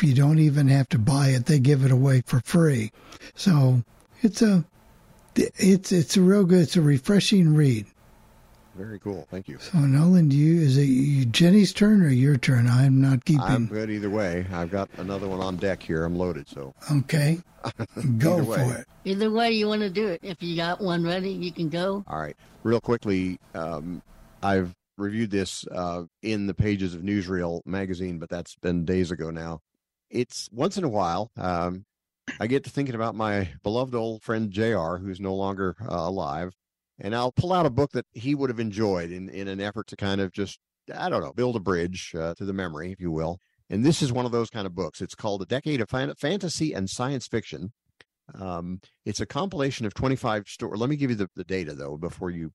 you 0.03 0.14
don't 0.14 0.38
even 0.38 0.68
have 0.68 0.88
to 0.90 0.98
buy 0.98 1.28
it; 1.28 1.46
they 1.46 1.59
give 1.59 1.84
it 1.84 1.90
away 1.90 2.22
for 2.26 2.40
free. 2.40 2.90
So 3.34 3.82
it's 4.22 4.42
a, 4.42 4.64
it's 5.34 5.92
it's 5.92 6.16
a 6.16 6.20
real 6.22 6.44
good, 6.44 6.62
it's 6.62 6.76
a 6.76 6.82
refreshing 6.82 7.55
read. 7.55 7.86
Very 8.74 8.98
cool. 9.00 9.26
Thank 9.30 9.48
you. 9.48 9.59
So 9.59 9.78
Nolan, 9.80 10.28
do 10.30 10.36
you 10.36 10.62
is 10.62 10.78
it 10.78 11.30
Jenny's 11.30 11.74
turn 11.74 12.03
or 12.03 12.09
your 12.09 12.38
turn? 12.38 12.66
I'm 12.66 13.00
not 13.03 13.24
keeping. 13.24 13.42
I'm 13.42 13.66
good 13.66 13.90
either 13.90 14.09
way. 14.09 14.46
I've 14.50 14.70
got 14.70 14.88
another 14.96 15.28
one 15.28 15.40
on 15.40 15.57
deck 15.57 15.82
here. 15.82 16.05
I'm 16.05 16.16
loaded, 16.16 16.48
so 16.48 16.72
Okay, 16.90 17.38
go 18.18 18.42
for 18.44 18.50
way. 18.50 18.76
it. 18.78 18.86
Either 19.05 19.30
way 19.30 19.50
you 19.50 19.68
want 19.68 19.82
to 19.82 19.90
do 19.90 20.09
it. 20.09 20.20
If 20.22 20.42
you 20.42 20.57
got 20.57 20.80
one 20.80 21.05
ready, 21.05 21.30
you 21.30 21.53
can 21.53 21.68
go. 21.68 22.03
All 22.07 22.18
right. 22.18 22.36
Real 22.62 22.80
quickly, 22.80 23.38
um, 23.55 24.00
I've 24.42 24.74
reviewed 24.96 25.30
this 25.30 25.66
uh, 25.72 26.05
in 26.22 26.46
the 26.46 26.55
pages 26.55 26.94
of 26.94 27.03
Newsreel 27.03 27.61
magazine, 27.66 28.18
but 28.18 28.28
that's 28.30 28.55
been 28.57 28.84
days 28.86 29.11
ago 29.11 29.30
now. 29.30 29.61
It's 30.13 30.49
once 30.53 30.77
in 30.77 30.85
a 30.85 30.89
while, 30.89 31.31
um, 31.37 31.85
I 32.39 32.47
get 32.47 32.65
to 32.65 32.71
thinking 32.71 32.95
about 32.95 33.15
my 33.15 33.49
beloved 33.63 33.95
old 33.95 34.23
friend 34.23 34.51
JR, 34.51 34.97
who's 34.97 35.21
no 35.21 35.35
longer 35.35 35.75
uh, 35.81 35.87
alive, 35.91 36.53
and 37.01 37.15
I'll 37.15 37.33
pull 37.33 37.53
out 37.53 37.67
a 37.67 37.71
book 37.71 37.93
that 37.93 38.07
he 38.13 38.35
would 38.35 38.51
have 38.51 38.61
enjoyed 38.61 39.11
in, 39.11 39.29
in 39.31 39.49
an 39.49 39.61
effort 39.61 39.87
to 39.89 39.97
kind 39.97 40.21
of 40.21 40.31
just, 40.33 40.59
I 40.95 41.09
don't 41.09 41.23
know, 41.23 41.33
build 41.33 41.57
a 41.57 41.61
bridge 41.61 42.13
uh, 42.17 42.35
to 42.35 42.45
the 42.45 42.53
memory, 42.53 42.93
if 42.93 43.01
you 43.01 43.11
will. 43.11 43.39
And 43.71 43.85
this 43.85 44.03
is 44.03 44.13
one 44.13 44.27
of 44.27 44.33
those 44.33 44.51
kind 44.51 44.67
of 44.67 44.75
books. 44.75 45.01
It's 45.01 45.15
called 45.15 45.41
A 45.43 45.47
Decade 45.47 45.81
of 45.81 45.89
Fan- 45.89 46.13
Fantasy 46.21 46.75
and 46.75 46.91
Science 46.91 47.27
Fiction. 47.27 47.73
Um, 48.35 48.81
it's 49.07 49.21
a 49.21 49.27
compilation 49.27 49.87
of 49.87 49.95
25 49.95 50.45
stories. 50.47 50.79
Let 50.81 50.91
me 50.91 50.97
give 50.97 51.11
you 51.11 51.17
the, 51.17 51.29
the 51.35 51.45
data, 51.45 51.75
though, 51.75 51.97
before 51.97 52.31
you. 52.31 52.53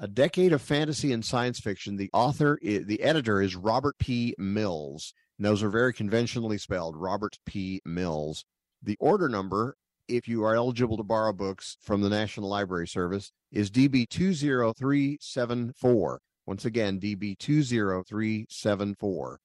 A 0.00 0.08
Decade 0.08 0.52
of 0.52 0.60
Fantasy 0.62 1.12
and 1.12 1.24
Science 1.24 1.60
Fiction. 1.60 1.96
The 1.96 2.10
author, 2.12 2.58
i- 2.64 2.82
the 2.84 3.02
editor 3.02 3.40
is 3.40 3.56
Robert 3.56 3.96
P. 3.98 4.34
Mills. 4.36 5.12
And 5.38 5.46
those 5.46 5.62
are 5.62 5.70
very 5.70 5.94
conventionally 5.94 6.58
spelled 6.58 6.96
Robert 6.96 7.38
P. 7.46 7.80
Mills. 7.84 8.44
The 8.82 8.96
order 8.98 9.28
number, 9.28 9.76
if 10.08 10.26
you 10.26 10.42
are 10.44 10.54
eligible 10.54 10.96
to 10.96 11.04
borrow 11.04 11.32
books 11.32 11.76
from 11.80 12.00
the 12.00 12.08
National 12.08 12.48
Library 12.48 12.88
Service, 12.88 13.30
is 13.52 13.70
DB 13.70 14.08
20374. 14.08 16.20
Once 16.46 16.64
again, 16.64 16.98
DB 16.98 17.38
20374. 17.38 19.40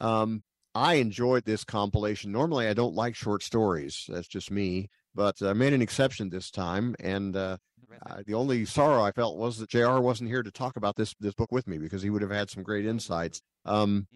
Um, 0.00 0.42
I 0.74 0.94
enjoyed 0.94 1.44
this 1.44 1.64
compilation. 1.64 2.32
Normally, 2.32 2.68
I 2.68 2.74
don't 2.74 2.94
like 2.94 3.16
short 3.16 3.42
stories. 3.42 4.04
That's 4.08 4.28
just 4.28 4.50
me. 4.50 4.88
But 5.14 5.42
I 5.42 5.52
made 5.52 5.72
an 5.72 5.82
exception 5.82 6.30
this 6.30 6.50
time, 6.50 6.94
and 7.00 7.34
uh, 7.34 7.56
uh, 8.08 8.22
the 8.26 8.34
only 8.34 8.64
sorrow 8.64 9.02
I 9.02 9.10
felt 9.10 9.36
was 9.36 9.58
that 9.58 9.70
Jr. 9.70 9.98
wasn't 9.98 10.30
here 10.30 10.42
to 10.42 10.52
talk 10.52 10.76
about 10.76 10.96
this 10.96 11.14
this 11.18 11.34
book 11.34 11.50
with 11.50 11.66
me 11.66 11.78
because 11.78 12.02
he 12.02 12.10
would 12.10 12.22
have 12.22 12.30
had 12.30 12.50
some 12.50 12.62
great 12.62 12.86
insights. 12.86 13.40
Um, 13.68 14.06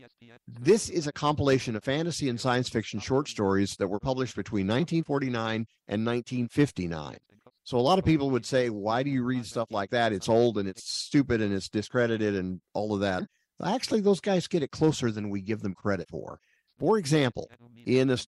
this 0.48 0.88
is 0.88 1.06
a 1.06 1.12
compilation 1.12 1.76
of 1.76 1.84
fantasy 1.84 2.28
and 2.28 2.40
science 2.40 2.68
fiction 2.68 3.00
short 3.00 3.28
stories 3.28 3.76
that 3.76 3.88
were 3.88 4.00
published 4.00 4.34
between 4.34 4.66
1949 4.66 5.66
and 5.88 6.06
1959. 6.06 7.18
So 7.64 7.78
a 7.78 7.80
lot 7.80 7.98
of 7.98 8.04
people 8.04 8.30
would 8.30 8.46
say, 8.46 8.70
"Why 8.70 9.02
do 9.02 9.10
you 9.10 9.22
read 9.22 9.46
stuff 9.46 9.70
like 9.70 9.90
that? 9.90 10.12
It's 10.12 10.28
old 10.28 10.58
and 10.58 10.68
it's 10.68 10.90
stupid 10.90 11.40
and 11.40 11.54
it's 11.54 11.68
discredited 11.68 12.34
and 12.34 12.60
all 12.72 12.94
of 12.94 13.00
that." 13.00 13.24
Actually, 13.62 14.00
those 14.00 14.20
guys 14.20 14.48
get 14.48 14.62
it 14.62 14.72
closer 14.72 15.12
than 15.12 15.30
we 15.30 15.40
give 15.40 15.60
them 15.60 15.74
credit 15.74 16.08
for. 16.08 16.40
For 16.78 16.98
example, 16.98 17.48
in 17.86 18.10
a 18.10 18.18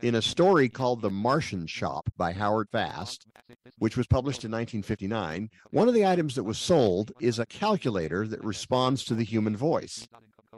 in 0.00 0.14
a 0.14 0.22
story 0.22 0.70
called 0.70 1.02
"The 1.02 1.10
Martian 1.10 1.66
Shop" 1.66 2.08
by 2.16 2.32
Howard 2.32 2.70
Fast, 2.70 3.26
which 3.76 3.96
was 3.96 4.06
published 4.06 4.44
in 4.44 4.50
1959, 4.50 5.50
one 5.70 5.88
of 5.88 5.92
the 5.92 6.06
items 6.06 6.34
that 6.36 6.44
was 6.44 6.56
sold 6.56 7.12
is 7.20 7.38
a 7.38 7.44
calculator 7.44 8.26
that 8.26 8.42
responds 8.42 9.04
to 9.04 9.14
the 9.14 9.24
human 9.24 9.54
voice. 9.54 10.08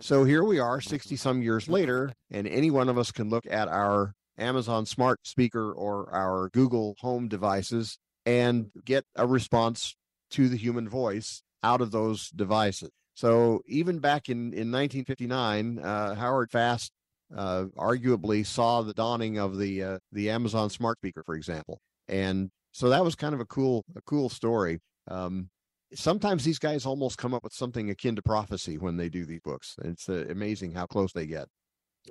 So 0.02 0.24
here 0.24 0.42
we 0.42 0.58
are, 0.58 0.80
60 0.80 1.14
some 1.16 1.42
years 1.42 1.68
later, 1.68 2.14
and 2.30 2.48
any 2.48 2.70
one 2.70 2.88
of 2.88 2.96
us 2.96 3.12
can 3.12 3.28
look 3.28 3.44
at 3.50 3.68
our 3.68 4.14
Amazon 4.38 4.86
smart 4.86 5.18
speaker 5.24 5.72
or 5.72 6.10
our 6.14 6.48
Google 6.54 6.96
Home 7.00 7.28
devices 7.28 7.98
and 8.24 8.70
get 8.86 9.04
a 9.14 9.26
response 9.26 9.94
to 10.30 10.48
the 10.48 10.56
human 10.56 10.88
voice 10.88 11.42
out 11.62 11.82
of 11.82 11.90
those 11.90 12.30
devices. 12.30 12.88
So 13.14 13.60
even 13.66 13.98
back 13.98 14.30
in, 14.30 14.54
in 14.54 14.72
1959, 14.72 15.78
uh, 15.78 16.14
Howard 16.14 16.50
Fast 16.50 16.92
uh, 17.36 17.64
arguably 17.76 18.46
saw 18.46 18.80
the 18.80 18.94
dawning 18.94 19.38
of 19.38 19.58
the 19.58 19.82
uh, 19.82 19.98
the 20.12 20.30
Amazon 20.30 20.70
smart 20.70 20.98
speaker, 20.98 21.22
for 21.24 21.34
example, 21.34 21.78
and 22.08 22.50
so 22.72 22.88
that 22.88 23.04
was 23.04 23.14
kind 23.14 23.34
of 23.34 23.40
a 23.40 23.44
cool 23.44 23.84
a 23.94 24.00
cool 24.02 24.30
story. 24.30 24.80
Um, 25.08 25.50
sometimes 25.94 26.44
these 26.44 26.58
guys 26.58 26.86
almost 26.86 27.18
come 27.18 27.34
up 27.34 27.42
with 27.42 27.52
something 27.52 27.90
akin 27.90 28.16
to 28.16 28.22
prophecy 28.22 28.78
when 28.78 28.96
they 28.96 29.08
do 29.08 29.24
these 29.24 29.40
books. 29.40 29.76
It's 29.84 30.08
uh, 30.08 30.26
amazing 30.28 30.72
how 30.72 30.86
close 30.86 31.12
they 31.12 31.26
get. 31.26 31.48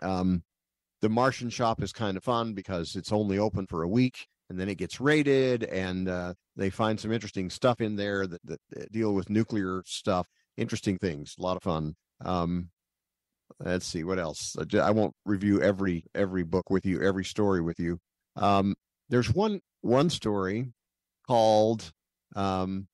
Um, 0.02 0.44
the 1.02 1.10
Martian 1.10 1.50
shop 1.50 1.82
is 1.82 1.94
kind 1.94 2.18
of 2.18 2.24
fun 2.24 2.54
because 2.54 2.96
it's 2.96 3.12
only 3.12 3.40
open 3.40 3.68
for 3.68 3.84
a 3.84 3.88
week 3.88 4.28
and 4.50 4.60
then 4.60 4.68
it 4.68 4.78
gets 4.78 5.00
raided 5.00 5.64
and 5.64 6.10
uh, 6.10 6.34
they 6.56 6.70
find 6.70 7.00
some 7.00 7.12
interesting 7.12 7.50
stuff 7.50 7.80
in 7.80 7.96
there 7.96 8.28
that, 8.28 8.42
that, 8.44 8.60
that 8.72 8.92
deal 8.92 9.14
with 9.14 9.30
nuclear 9.30 9.82
stuff. 9.86 10.28
Interesting 10.58 10.98
things, 10.98 11.36
a 11.40 11.42
lot 11.42 11.56
of 11.56 11.64
fun. 11.64 11.96
Um, 12.26 12.70
let's 13.60 13.86
see 13.86 14.04
what 14.04 14.20
else. 14.20 14.58
I 14.74 14.92
won't 14.92 15.14
review 15.26 15.62
every 15.62 16.04
every 16.14 16.44
book 16.44 16.70
with 16.70 16.86
you, 16.86 17.02
every 17.02 17.24
story 17.24 17.62
with 17.62 17.80
you. 17.80 18.00
Um, 18.36 18.76
there's 19.08 19.34
one 19.34 19.62
one 19.82 20.10
story 20.10 20.74
called 21.28 21.94
um, 22.36 22.89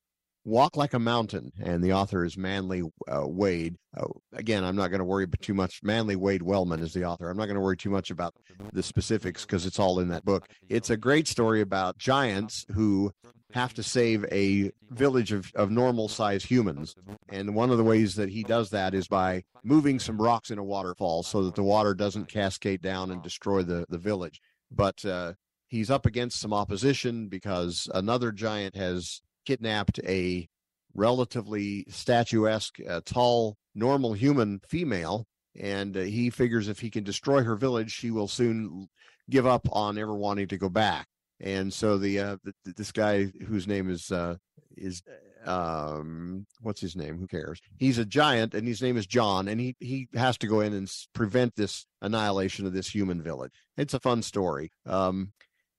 Walk 0.45 0.77
Like 0.77 0.93
a 0.93 0.99
Mountain, 0.99 1.51
and 1.59 1.83
the 1.83 1.93
author 1.93 2.23
is 2.23 2.37
Manly 2.37 2.83
uh, 3.07 3.27
Wade. 3.27 3.77
Uh, 3.97 4.05
again, 4.31 4.63
I'm 4.63 4.75
not 4.75 4.89
going 4.89 4.99
to 4.99 5.05
worry 5.05 5.27
too 5.41 5.55
much. 5.55 5.81
Manly 5.81 6.15
Wade 6.15 6.43
Wellman 6.43 6.81
is 6.81 6.93
the 6.93 7.03
author. 7.03 7.29
I'm 7.29 7.37
not 7.37 7.45
going 7.47 7.55
to 7.55 7.61
worry 7.61 7.77
too 7.77 7.89
much 7.89 8.11
about 8.11 8.35
the 8.71 8.83
specifics 8.83 9.43
because 9.43 9.65
it's 9.65 9.79
all 9.79 9.99
in 9.99 10.09
that 10.09 10.23
book. 10.23 10.47
It's 10.69 10.91
a 10.91 10.97
great 10.97 11.27
story 11.27 11.61
about 11.61 11.97
giants 11.97 12.63
who 12.73 13.11
have 13.53 13.73
to 13.73 13.81
save 13.81 14.23
a 14.31 14.71
village 14.91 15.31
of, 15.31 15.51
of 15.55 15.71
normal 15.71 16.07
sized 16.07 16.45
humans. 16.45 16.93
And 17.29 17.55
one 17.55 17.71
of 17.71 17.77
the 17.77 17.83
ways 17.83 18.13
that 18.15 18.29
he 18.29 18.43
does 18.43 18.69
that 18.69 18.93
is 18.93 19.07
by 19.07 19.43
moving 19.63 19.97
some 19.97 20.21
rocks 20.21 20.51
in 20.51 20.59
a 20.59 20.63
waterfall 20.63 21.23
so 21.23 21.43
that 21.43 21.55
the 21.55 21.63
water 21.63 21.95
doesn't 21.95 22.27
cascade 22.27 22.81
down 22.81 23.09
and 23.09 23.23
destroy 23.23 23.63
the, 23.63 23.85
the 23.89 23.97
village. 23.97 24.41
But 24.69 25.03
uh, 25.05 25.33
he's 25.67 25.89
up 25.89 26.05
against 26.05 26.39
some 26.39 26.53
opposition 26.53 27.29
because 27.29 27.89
another 27.95 28.31
giant 28.31 28.75
has 28.75 29.21
kidnapped 29.45 29.99
a 30.03 30.47
relatively 30.93 31.85
statuesque, 31.89 32.79
uh, 32.87 33.01
tall, 33.05 33.57
normal 33.73 34.13
human 34.13 34.61
female. 34.67 35.27
And 35.59 35.95
uh, 35.95 36.01
he 36.01 36.29
figures 36.29 36.67
if 36.67 36.79
he 36.79 36.89
can 36.89 37.03
destroy 37.03 37.43
her 37.43 37.55
village, 37.55 37.91
she 37.91 38.11
will 38.11 38.27
soon 38.27 38.87
give 39.29 39.45
up 39.45 39.67
on 39.71 39.97
ever 39.97 40.13
wanting 40.13 40.47
to 40.49 40.57
go 40.57 40.69
back. 40.69 41.07
And 41.39 41.73
so 41.73 41.97
the, 41.97 42.19
uh, 42.19 42.37
the 42.43 42.53
this 42.77 42.91
guy 42.91 43.25
whose 43.25 43.67
name 43.67 43.89
is 43.89 44.11
uh, 44.11 44.35
is 44.77 45.01
um 45.45 46.45
what's 46.61 46.81
his 46.81 46.95
name 46.95 47.17
who 47.19 47.27
cares 47.27 47.61
he's 47.77 47.99
a 47.99 48.05
giant 48.05 48.55
and 48.55 48.67
his 48.67 48.81
name 48.81 48.97
is 48.97 49.05
john 49.05 49.47
and 49.47 49.59
he 49.59 49.75
he 49.79 50.07
has 50.15 50.37
to 50.37 50.47
go 50.47 50.59
in 50.59 50.73
and 50.73 50.91
prevent 51.13 51.55
this 51.55 51.85
annihilation 52.01 52.65
of 52.65 52.73
this 52.73 52.89
human 52.89 53.21
village 53.21 53.51
it's 53.77 53.93
a 53.93 53.99
fun 53.99 54.23
story 54.23 54.71
um 54.87 55.31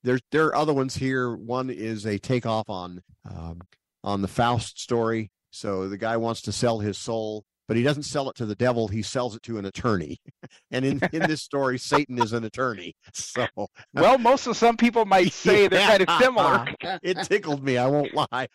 there's 0.07 0.23
there 0.31 0.47
are 0.47 0.57
other 0.57 0.73
ones 0.73 0.97
here. 0.97 1.35
One 1.35 1.69
is 1.69 2.07
a 2.07 2.19
takeoff 2.19 2.71
on 2.71 3.03
um, 3.29 3.61
on 4.05 4.23
the 4.23 4.29
Faust 4.29 4.81
story. 4.81 5.31
So 5.51 5.89
the 5.89 5.99
guy 5.99 6.17
wants 6.17 6.43
to 6.43 6.53
sell 6.53 6.79
his 6.79 6.97
soul, 6.97 7.45
but 7.69 7.77
he 7.77 7.83
doesn't 7.83 8.05
sell 8.05 8.31
it 8.31 8.37
to 8.37 8.47
the 8.47 8.55
devil. 8.55 8.89
He 8.89 9.03
sells 9.03 9.37
it 9.37 9.43
to 9.45 9.59
an 9.59 9.65
attorney. 9.65 10.19
and 10.71 10.85
in 10.85 11.01
in 11.13 11.23
this 11.23 11.43
story, 11.43 11.79
Satan 11.79 12.21
is 12.21 12.33
an 12.33 12.45
attorney. 12.45 12.95
So 13.13 13.47
well, 13.95 14.19
most 14.19 14.47
of 14.47 14.57
some 14.57 14.77
people 14.77 15.05
might 15.07 15.33
say 15.33 15.63
yeah. 15.63 15.69
they're 15.69 15.89
kind 15.89 16.03
of 16.03 16.09
similar. 16.21 16.67
it 17.03 17.23
tickled 17.25 17.65
me. 17.65 17.79
I 17.79 17.87
won't 17.87 18.15
lie. 18.15 18.49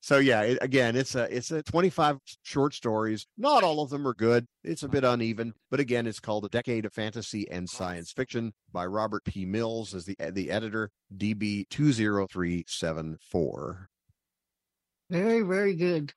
So 0.00 0.18
yeah, 0.18 0.42
it, 0.42 0.58
again, 0.60 0.96
it's 0.96 1.14
a 1.14 1.34
it's 1.34 1.50
a 1.50 1.62
25 1.62 2.18
short 2.42 2.74
stories. 2.74 3.26
Not 3.36 3.62
all 3.62 3.82
of 3.82 3.90
them 3.90 4.06
are 4.06 4.14
good. 4.14 4.46
It's 4.64 4.82
a 4.82 4.88
bit 4.88 5.04
uneven, 5.04 5.54
but 5.70 5.80
again, 5.80 6.06
it's 6.06 6.20
called 6.20 6.44
A 6.44 6.48
Decade 6.48 6.86
of 6.86 6.92
Fantasy 6.92 7.48
and 7.50 7.68
Science 7.68 8.12
Fiction 8.12 8.52
by 8.72 8.86
Robert 8.86 9.24
P. 9.24 9.44
Mills 9.44 9.94
as 9.94 10.06
the 10.06 10.16
the 10.30 10.50
editor, 10.50 10.90
DB 11.16 11.68
20374. 11.70 13.88
Very, 15.10 15.40
very 15.40 15.74
good. 15.74 16.12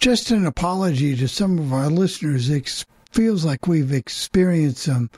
Just 0.00 0.30
an 0.30 0.46
apology 0.46 1.14
to 1.14 1.28
some 1.28 1.58
of 1.58 1.74
our 1.74 1.90
listeners. 1.90 2.48
It 2.48 2.86
feels 3.10 3.44
like 3.44 3.66
we've 3.66 3.92
experienced 3.92 4.84
some 4.84 5.10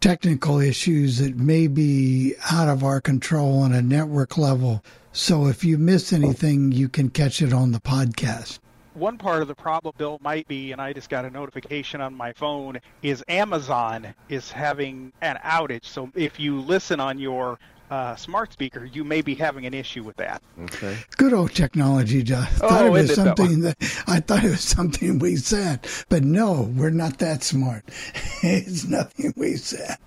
technical 0.00 0.60
issues 0.60 1.16
that 1.16 1.36
may 1.36 1.66
be 1.66 2.34
out 2.50 2.68
of 2.68 2.84
our 2.84 3.00
control 3.00 3.60
on 3.60 3.72
a 3.72 3.80
network 3.80 4.36
level. 4.36 4.84
So 5.12 5.46
if 5.46 5.64
you 5.64 5.78
miss 5.78 6.12
anything, 6.12 6.72
you 6.72 6.90
can 6.90 7.08
catch 7.08 7.40
it 7.40 7.54
on 7.54 7.72
the 7.72 7.80
podcast 7.80 8.58
one 8.94 9.16
part 9.16 9.42
of 9.42 9.48
the 9.48 9.54
problem, 9.54 9.94
Bill, 9.96 10.18
might 10.22 10.46
be, 10.48 10.72
and 10.72 10.80
I 10.80 10.92
just 10.92 11.08
got 11.08 11.24
a 11.24 11.30
notification 11.30 12.00
on 12.00 12.14
my 12.14 12.32
phone, 12.32 12.78
is 13.02 13.24
Amazon 13.28 14.14
is 14.28 14.50
having 14.50 15.12
an 15.20 15.38
outage. 15.44 15.84
So 15.84 16.10
if 16.14 16.38
you 16.38 16.60
listen 16.60 17.00
on 17.00 17.18
your 17.18 17.58
uh, 17.92 18.16
smart 18.16 18.50
speaker, 18.50 18.86
you 18.86 19.04
may 19.04 19.20
be 19.20 19.34
having 19.34 19.66
an 19.66 19.74
issue 19.74 20.02
with 20.02 20.16
that. 20.16 20.42
Okay. 20.62 20.96
Good 21.18 21.34
old 21.34 21.52
technology. 21.52 22.22
I 22.34 22.46
thought 22.46 22.84
oh, 22.84 22.86
it 22.86 22.90
was 22.90 23.14
something 23.14 23.60
that 23.60 23.76
I 24.06 24.18
thought 24.18 24.44
it 24.44 24.50
was 24.50 24.62
something 24.62 25.18
we 25.18 25.36
said, 25.36 25.86
but 26.08 26.24
no, 26.24 26.72
we're 26.74 26.88
not 26.88 27.18
that 27.18 27.42
smart. 27.42 27.84
it's 28.42 28.86
nothing 28.86 29.34
we 29.36 29.56
said. 29.56 29.98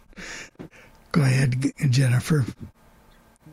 Go 1.11 1.21
ahead, 1.21 1.73
Jennifer. 1.91 2.43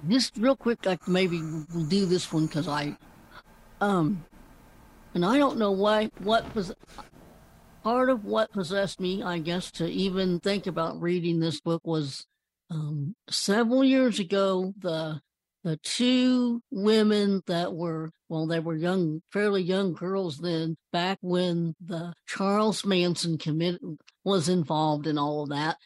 Just 0.08 0.38
real 0.38 0.56
quick, 0.56 0.86
I 0.86 0.96
maybe 1.06 1.42
we'll 1.42 1.84
do 1.84 2.06
this 2.06 2.32
one 2.32 2.46
because 2.46 2.68
I, 2.68 2.96
um, 3.82 4.24
and 5.12 5.26
I 5.26 5.36
don't 5.36 5.58
know 5.58 5.72
why, 5.72 6.10
what 6.20 6.54
was 6.54 6.72
part 7.84 8.08
of 8.08 8.24
what 8.24 8.50
possessed 8.50 8.98
me, 8.98 9.22
I 9.22 9.40
guess, 9.40 9.70
to 9.72 9.86
even 9.86 10.40
think 10.40 10.66
about 10.66 11.02
reading 11.02 11.38
this 11.40 11.60
book 11.60 11.82
was 11.84 12.26
um, 12.72 13.14
several 13.28 13.84
years 13.84 14.18
ago, 14.18 14.72
the 14.78 15.20
the 15.64 15.76
two 15.84 16.60
women 16.72 17.40
that 17.46 17.72
were 17.72 18.10
well 18.28 18.48
they 18.48 18.58
were 18.58 18.74
young 18.74 19.22
fairly 19.32 19.62
young 19.62 19.92
girls 19.92 20.38
then 20.38 20.76
back 20.92 21.18
when 21.20 21.72
the 21.80 22.12
charles 22.26 22.84
manson 22.84 23.38
committee 23.38 23.78
was 24.24 24.48
involved 24.48 25.06
in 25.06 25.16
all 25.16 25.44
of 25.44 25.50
that 25.50 25.76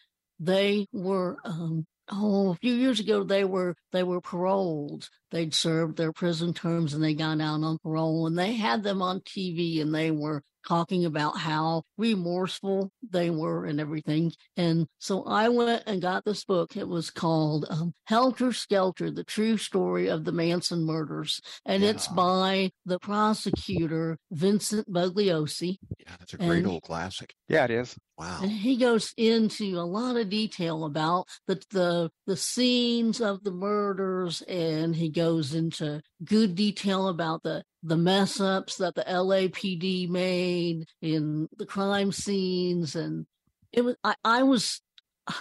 they 0.41 0.87
were 0.93 1.37
um, 1.45 1.85
oh, 2.11 2.51
a 2.51 2.55
few 2.57 2.75
years 2.75 3.01
ago 3.01 3.25
they 3.25 3.45
were 3.45 3.75
they 3.93 4.03
were 4.03 4.21
paroled. 4.21 5.09
They'd 5.31 5.55
served 5.55 5.97
their 5.97 6.13
prison 6.13 6.55
terms 6.55 6.95
and 6.95 7.03
they 7.03 7.15
got 7.15 7.41
out 7.41 7.63
on 7.63 7.79
parole 7.83 8.27
and 8.27 8.39
they 8.39 8.55
had 8.55 8.83
them 8.83 9.03
on 9.03 9.21
TV 9.21 9.81
and 9.81 9.95
they 9.95 10.11
were 10.11 10.43
talking 10.67 11.05
about 11.05 11.39
how 11.39 11.83
remorseful 11.97 12.91
they 13.09 13.31
were 13.31 13.65
and 13.65 13.81
everything. 13.81 14.33
And 14.57 14.87
so 14.99 15.25
I 15.25 15.49
went 15.49 15.85
and 15.87 16.03
got 16.03 16.25
this 16.25 16.45
book. 16.45 16.77
It 16.77 16.89
was 16.89 17.11
called 17.11 17.67
um, 17.71 17.95
Helter 18.05 18.53
Skelter, 18.53 19.11
The 19.11 19.25
True 19.25 19.57
Story 19.57 20.09
of 20.09 20.25
the 20.25 20.33
Manson 20.33 20.85
Murders. 20.85 21.41
And 21.65 21.83
yeah. 21.83 21.91
it's 21.91 22.09
by 22.09 22.71
the 22.85 22.99
prosecutor, 22.99 24.19
Vincent 24.31 24.93
Bugliosi. 24.93 25.77
Yeah, 25.99 26.17
that's 26.19 26.35
a 26.35 26.39
great 26.39 26.59
and, 26.59 26.69
old 26.69 26.83
classic. 26.83 27.35
Yeah, 27.49 27.65
it 27.65 27.71
is. 27.71 27.97
Wow. 28.19 28.41
And 28.43 28.51
he 28.51 28.77
goes 28.77 29.13
into 29.19 29.79
a 29.79 29.85
lot 29.85 30.17
of 30.17 30.31
detail 30.31 30.85
about 30.85 31.27
the, 31.47 31.63
the 31.71 32.11
the 32.27 32.37
scenes 32.37 33.21
of 33.21 33.45
the 33.45 33.51
murders 33.51 34.43
and 34.43 34.97
he 34.97 35.11
goes 35.11 35.55
into 35.55 36.01
good 36.25 36.55
detail 36.55 37.09
about 37.09 37.43
the 37.43 37.63
the 37.87 37.97
mess 37.97 38.41
ups 38.41 38.77
that 38.77 38.95
the 38.95 39.05
LAPD 39.05 40.09
made 40.09 40.87
in 41.01 41.49
the 41.57 41.67
crime 41.67 42.13
scenes 42.13 42.97
and 42.97 43.27
it 43.73 43.85
was 43.85 43.97
I, 44.03 44.15
I 44.25 44.43
was 44.43 44.81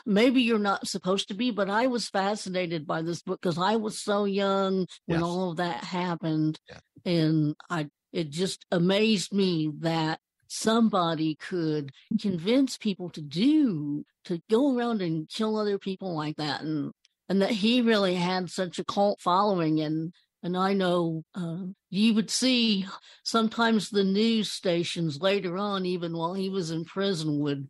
maybe 0.06 0.42
you're 0.42 0.60
not 0.60 0.88
supposed 0.88 1.28
to 1.30 1.34
be 1.34 1.52
but 1.52 1.70
I 1.70 1.88
was 1.88 2.10
fascinated 2.10 2.86
by 2.86 3.02
this 3.02 3.22
book 3.22 3.42
because 3.42 3.58
I 3.58 3.78
was 3.78 4.00
so 4.00 4.26
young 4.26 4.88
when 5.06 5.20
yes. 5.20 5.24
all 5.24 5.52
of 5.52 5.58
that 5.58 5.84
happened 5.84 6.60
yeah. 6.70 6.80
and 7.06 7.56
I 7.70 7.88
it 8.14 8.30
just 8.30 8.66
amazed 8.72 9.34
me 9.34 9.72
that 9.80 10.20
somebody 10.48 11.36
could 11.36 11.92
convince 12.22 12.78
people 12.78 13.10
to 13.10 13.22
do 13.22 14.06
to 14.26 14.42
go 14.50 14.78
around 14.78 15.02
and 15.02 15.28
kill 15.30 15.58
other 15.58 15.80
people 15.80 16.16
like 16.16 16.36
that 16.38 16.62
and 16.62 16.92
and 17.28 17.42
that 17.42 17.52
he 17.52 17.82
really 17.82 18.16
had 18.16 18.50
such 18.52 18.78
a 18.78 18.86
cult 18.86 19.20
following 19.20 19.82
and 19.82 20.14
and 20.46 20.56
I 20.56 20.74
know 20.74 21.24
uh, 21.34 21.64
you 21.90 22.14
would 22.14 22.30
see 22.30 22.86
sometimes 23.24 23.90
the 23.90 24.04
news 24.04 24.52
stations 24.52 25.20
later 25.20 25.58
on, 25.58 25.88
even 25.88 26.16
while 26.16 26.36
he 26.36 26.50
was 26.50 26.70
in 26.70 26.86
prison, 26.86 27.40
would 27.40 27.68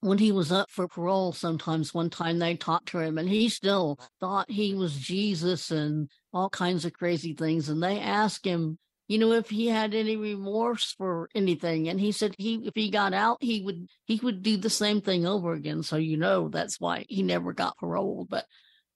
when 0.00 0.16
he 0.16 0.32
was 0.32 0.50
up 0.50 0.70
for 0.70 0.88
parole, 0.88 1.32
sometimes 1.32 1.92
one 1.92 2.08
time 2.08 2.38
they 2.38 2.56
talked 2.56 2.88
to 2.88 2.98
him 2.98 3.18
and 3.18 3.28
he 3.28 3.50
still 3.50 3.98
thought 4.20 4.50
he 4.50 4.74
was 4.74 4.96
Jesus 4.96 5.70
and 5.70 6.08
all 6.32 6.48
kinds 6.48 6.86
of 6.86 6.94
crazy 6.94 7.34
things. 7.34 7.68
And 7.68 7.82
they 7.82 8.00
asked 8.00 8.46
him, 8.46 8.78
you 9.06 9.18
know, 9.18 9.32
if 9.32 9.50
he 9.50 9.66
had 9.66 9.92
any 9.92 10.16
remorse 10.16 10.94
for 10.96 11.28
anything. 11.34 11.90
And 11.90 12.00
he 12.00 12.10
said 12.10 12.34
he 12.38 12.54
if 12.64 12.72
he 12.74 12.88
got 12.88 13.12
out, 13.12 13.36
he 13.42 13.60
would 13.60 13.86
he 14.06 14.18
would 14.22 14.42
do 14.42 14.56
the 14.56 14.70
same 14.70 15.02
thing 15.02 15.26
over 15.26 15.52
again. 15.52 15.82
So 15.82 15.96
you 15.96 16.16
know 16.16 16.48
that's 16.48 16.80
why 16.80 17.04
he 17.06 17.22
never 17.22 17.52
got 17.52 17.76
paroled. 17.76 18.30
But 18.30 18.46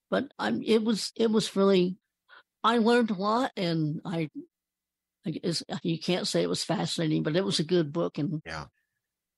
but 0.08 0.32
I'm 0.38 0.62
it 0.62 0.82
was 0.82 1.12
it 1.14 1.30
was 1.30 1.54
really 1.54 1.98
I 2.64 2.78
learned 2.78 3.10
a 3.10 3.14
lot 3.14 3.52
and 3.56 4.00
I 4.04 4.28
I 5.26 5.30
guess 5.30 5.62
you 5.82 5.98
can't 5.98 6.26
say 6.26 6.42
it 6.42 6.48
was 6.48 6.64
fascinating, 6.64 7.22
but 7.22 7.36
it 7.36 7.44
was 7.44 7.58
a 7.58 7.64
good 7.64 7.92
book 7.92 8.18
and 8.18 8.40
yeah. 8.46 8.66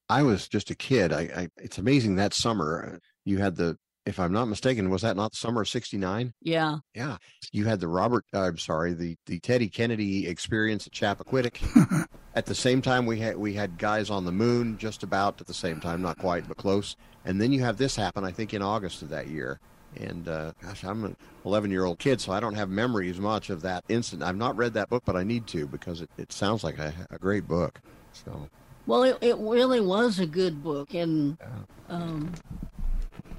I 0.09 0.23
was 0.23 0.49
just 0.49 0.71
a 0.71 0.75
kid. 0.75 1.13
I, 1.13 1.21
I 1.23 1.49
it's 1.57 1.79
amazing 1.79 2.17
that 2.17 2.35
summer 2.35 2.95
uh, 2.95 2.99
you 3.25 3.39
had 3.39 3.57
the 3.57 3.77
if 4.07 4.19
I'm 4.19 4.33
not 4.33 4.47
mistaken, 4.47 4.91
was 4.91 5.03
that 5.03 5.17
not 5.17 5.33
the 5.33 5.37
summer 5.37 5.63
of 5.63 5.69
'69? 5.69 6.33
Yeah, 6.41 6.79
yeah. 6.95 7.19
You 7.53 7.67
had 7.67 7.81
the 7.81 7.89
Robert, 7.89 8.25
uh, 8.35 8.41
I'm 8.41 8.59
sorry, 8.59 8.95
the 8.95 9.17
the 9.27 9.39
Teddy 9.41 9.69
Kennedy 9.69 10.27
experience 10.27 10.87
at 10.87 10.93
Chappaquiddick. 10.93 12.09
at 12.35 12.47
the 12.47 12.55
same 12.55 12.83
time, 12.83 13.07
we 13.07 13.21
had 13.21 13.37
we 13.37 13.55
had 13.55 13.79
guys 13.79 14.11
on 14.11 14.25
the 14.25 14.33
moon, 14.33 14.79
just 14.79 15.03
about 15.03 15.41
at 15.41 15.47
the 15.47 15.55
same 15.55 15.81
time, 15.81 16.03
not 16.03 16.19
quite, 16.19 16.49
but 16.49 16.57
close. 16.57 16.97
And 17.25 17.41
then 17.41 17.53
you 17.53 17.63
have 17.63 17.77
this 17.77 17.97
happen, 17.97 18.25
I 18.25 18.33
think, 18.33 18.55
in 18.55 18.63
August 18.63 19.03
of 19.03 19.11
that 19.11 19.29
year. 19.29 19.61
And 19.97 20.29
uh, 20.29 20.53
gosh, 20.63 20.85
I'm 20.85 21.05
an 21.05 21.17
11 21.45 21.71
year 21.71 21.85
old 21.85 21.99
kid, 21.99 22.21
so 22.21 22.33
I 22.33 22.41
don't 22.41 22.55
have 22.55 22.69
memories 22.69 23.19
much 23.19 23.51
of 23.51 23.63
that 23.63 23.85
incident. 23.89 24.23
I've 24.29 24.37
not 24.37 24.57
read 24.57 24.75
that 24.75 24.89
book, 24.89 25.03
but 25.05 25.17
I 25.17 25.25
need 25.25 25.47
to 25.49 25.67
because 25.67 26.01
it, 26.01 26.11
it 26.17 26.33
sounds 26.33 26.63
like 26.63 26.79
a, 26.79 26.93
a 27.11 27.19
great 27.19 27.47
book. 27.49 27.81
So. 28.13 28.49
Well, 28.87 29.03
it, 29.03 29.19
it 29.21 29.37
really 29.39 29.81
was 29.81 30.19
a 30.21 30.27
good 30.27 30.63
book, 30.63 30.95
and 30.95 31.37
yeah. 31.41 31.49
um, 31.89 32.33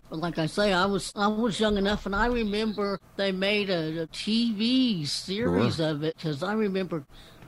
But 0.09 0.19
like 0.19 0.37
I 0.37 0.45
say, 0.45 0.73
I 0.73 0.85
was 0.85 1.11
I 1.15 1.27
was 1.27 1.59
young 1.59 1.77
enough, 1.77 2.05
and 2.05 2.15
I 2.15 2.27
remember 2.27 2.99
they 3.15 3.31
made 3.31 3.69
a, 3.69 4.03
a 4.03 4.07
TV 4.07 5.07
series 5.07 5.75
Sure. 5.77 5.89
of 5.89 6.03
it 6.03 6.15
because 6.17 6.43
I 6.43 6.53
remember 6.53 7.05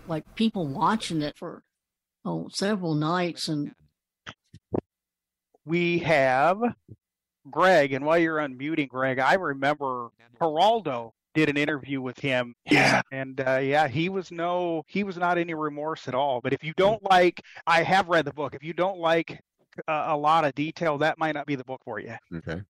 like 0.08 0.24
people 0.36 0.66
watching 0.68 1.22
it 1.22 1.38
for 1.38 1.62
oh 2.26 2.48
several 2.52 2.96
nights, 2.96 3.48
and 3.48 3.74
we 5.66 6.00
have 6.00 6.58
Greg, 7.50 7.94
and 7.94 8.06
while 8.06 8.18
you're 8.18 8.38
unmuting 8.38 8.90
Greg, 8.90 9.20
I 9.20 9.34
remember 9.34 10.10
Geraldo 10.40 11.12
did 11.34 11.50
an 11.50 11.58
interview 11.58 12.02
with 12.02 12.20
him. 12.20 12.56
Yeah. 12.70 13.02
And 13.12 13.42
uh, 13.42 13.58
yeah, 13.58 13.88
he 13.88 14.10
was 14.10 14.32
no, 14.32 14.84
he 14.88 15.04
was 15.04 15.18
not 15.18 15.38
any 15.38 15.54
remorse 15.54 16.08
at 16.08 16.16
all. 16.16 16.42
But 16.42 16.54
if 16.54 16.64
you 16.64 16.74
don't 16.78 17.04
like, 17.04 17.42
I 17.68 17.84
have 17.84 18.08
read 18.08 18.26
the 18.26 18.34
book. 18.34 18.56
If 18.56 18.64
you 18.64 18.74
don't 18.74 19.00
like 19.00 19.42
uh, 19.88 20.06
a 20.08 20.18
lot 20.18 20.46
of 20.46 20.56
detail, 20.56 20.98
that 21.00 21.18
might 21.18 21.34
not 21.34 21.46
be 21.46 21.56
the 21.56 21.64
book 21.64 21.82
for 21.84 22.00
you. 22.00 22.16
Okay. 22.36 22.62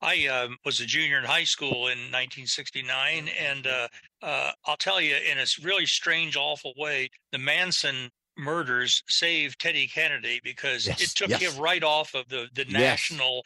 I 0.00 0.26
um, 0.26 0.58
was 0.64 0.80
a 0.80 0.86
junior 0.86 1.18
in 1.18 1.24
high 1.24 1.44
school 1.44 1.88
in 1.88 1.98
1969, 2.12 3.28
and 3.40 3.66
uh, 3.66 3.88
uh, 4.22 4.52
I'll 4.64 4.76
tell 4.76 5.00
you, 5.00 5.16
in 5.16 5.38
a 5.38 5.46
really 5.62 5.86
strange, 5.86 6.36
awful 6.36 6.72
way, 6.76 7.10
the 7.32 7.38
Manson 7.38 8.10
murders 8.36 9.02
saved 9.08 9.60
Teddy 9.60 9.86
Kennedy 9.86 10.40
because 10.44 10.86
Yes, 10.86 11.00
it 11.02 11.08
took 11.10 11.28
yes. 11.30 11.40
him 11.40 11.60
right 11.60 11.82
off 11.82 12.14
of 12.14 12.28
the, 12.28 12.48
the 12.54 12.64
Yes. 12.68 12.72
national 13.10 13.42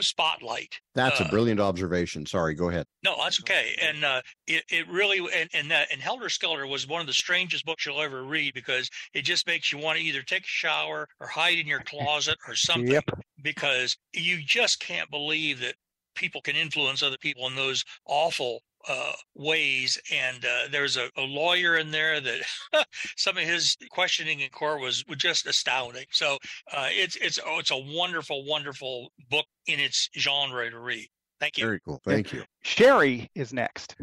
spotlight. 0.00 0.80
That's 0.94 1.20
a 1.20 1.24
Uh, 1.24 1.30
brilliant 1.30 1.60
observation. 1.60 2.26
Sorry, 2.26 2.54
go 2.54 2.68
ahead. 2.68 2.86
No, 3.04 3.16
that's 3.22 3.40
okay. 3.40 3.76
And 3.80 4.04
uh, 4.04 4.22
it, 4.46 4.64
it 4.68 4.88
really 4.88 5.18
and 5.34 5.48
and 5.54 5.70
that 5.70 5.88
and 5.92 6.00
Helter 6.00 6.28
Skelter 6.28 6.66
was 6.66 6.86
one 6.86 7.00
of 7.00 7.06
the 7.06 7.12
strangest 7.12 7.64
books 7.64 7.86
you'll 7.86 8.00
ever 8.00 8.24
read 8.24 8.54
because 8.54 8.88
it 9.14 9.22
just 9.22 9.46
makes 9.46 9.72
you 9.72 9.78
want 9.78 9.98
to 9.98 10.04
either 10.04 10.22
take 10.22 10.44
a 10.44 10.48
shower 10.48 11.06
or 11.20 11.26
hide 11.26 11.58
in 11.58 11.66
your 11.66 11.80
closet 11.80 12.36
or 12.48 12.54
something 12.56 12.90
Yep. 12.92 13.04
because 13.42 13.96
you 14.12 14.38
just 14.44 14.80
can't 14.80 15.10
believe 15.10 15.60
that 15.60 15.74
people 16.16 16.40
can 16.40 16.56
influence 16.56 17.02
other 17.02 17.16
people 17.20 17.46
in 17.46 17.54
those 17.54 17.84
awful 18.06 18.62
uh, 18.88 19.12
ways. 19.34 19.98
And 20.12 20.44
uh, 20.44 20.68
there's 20.70 20.96
a, 20.96 21.08
a 21.16 21.22
lawyer 21.22 21.76
in 21.76 21.90
there 21.90 22.20
that 22.20 22.40
some 23.16 23.36
of 23.36 23.44
his 23.44 23.76
questioning 23.90 24.40
in 24.40 24.50
court 24.50 24.80
was, 24.80 25.04
was 25.08 25.18
just 25.18 25.46
astounding. 25.46 26.06
So 26.10 26.38
uh, 26.72 26.88
it's 26.90 27.16
it's 27.16 27.38
oh, 27.44 27.58
it's 27.58 27.70
a 27.70 27.78
wonderful, 27.78 28.44
wonderful 28.44 29.12
book 29.28 29.46
in 29.66 29.80
its 29.80 30.08
genre 30.16 30.68
to 30.70 30.78
read. 30.78 31.08
Thank 31.40 31.58
you. 31.58 31.64
Very 31.64 31.80
cool. 31.84 32.00
Thank 32.04 32.32
you. 32.32 32.44
Sherry 32.62 33.30
is 33.34 33.52
next. 33.52 33.96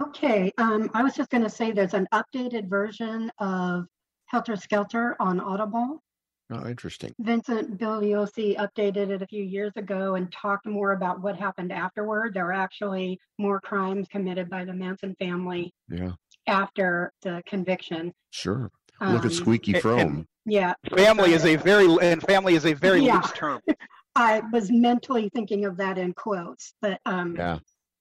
Okay, 0.00 0.52
um, 0.58 0.90
I 0.92 1.02
was 1.02 1.14
just 1.14 1.30
going 1.30 1.42
to 1.42 1.48
say 1.48 1.72
there's 1.72 1.94
an 1.94 2.06
updated 2.12 2.68
version 2.68 3.30
of 3.38 3.86
Helter 4.26 4.56
Skelter 4.56 5.16
on 5.18 5.40
Audible. 5.40 6.02
Oh, 6.50 6.66
interesting. 6.68 7.12
Vincent 7.18 7.76
Bugliosi 7.78 8.56
updated 8.56 9.10
it 9.10 9.20
a 9.22 9.26
few 9.26 9.42
years 9.42 9.72
ago 9.76 10.14
and 10.14 10.30
talked 10.30 10.64
more 10.66 10.92
about 10.92 11.20
what 11.20 11.36
happened 11.36 11.72
afterward. 11.72 12.34
There 12.34 12.44
were 12.44 12.52
actually 12.52 13.18
more 13.38 13.60
crimes 13.60 14.06
committed 14.08 14.48
by 14.48 14.64
the 14.64 14.72
Manson 14.72 15.16
family 15.18 15.72
Yeah, 15.88 16.12
after 16.46 17.12
the 17.22 17.42
conviction. 17.46 18.12
sure. 18.30 18.70
Look 19.00 19.24
at 19.24 19.24
Um, 19.26 19.30
Squeaky 19.30 19.74
and- 19.74 19.82
Fromme. 19.82 20.26
Yeah, 20.46 20.74
Family 20.96 21.32
is 21.32 21.44
a 21.44 21.56
very 21.56 21.88
and 22.00 22.22
family 22.22 22.54
is 22.54 22.64
a 22.64 22.72
very 22.72 23.00
Yeah. 23.04 23.16
loose 23.16 23.32
term. 23.32 23.60
I 24.14 24.40
was 24.52 24.70
mentally 24.70 25.28
thinking 25.34 25.64
of 25.64 25.76
that 25.78 25.98
in 25.98 26.14
quotes, 26.14 26.72
but 26.80 27.00
um, 27.04 27.34
Yeah. 27.36 27.58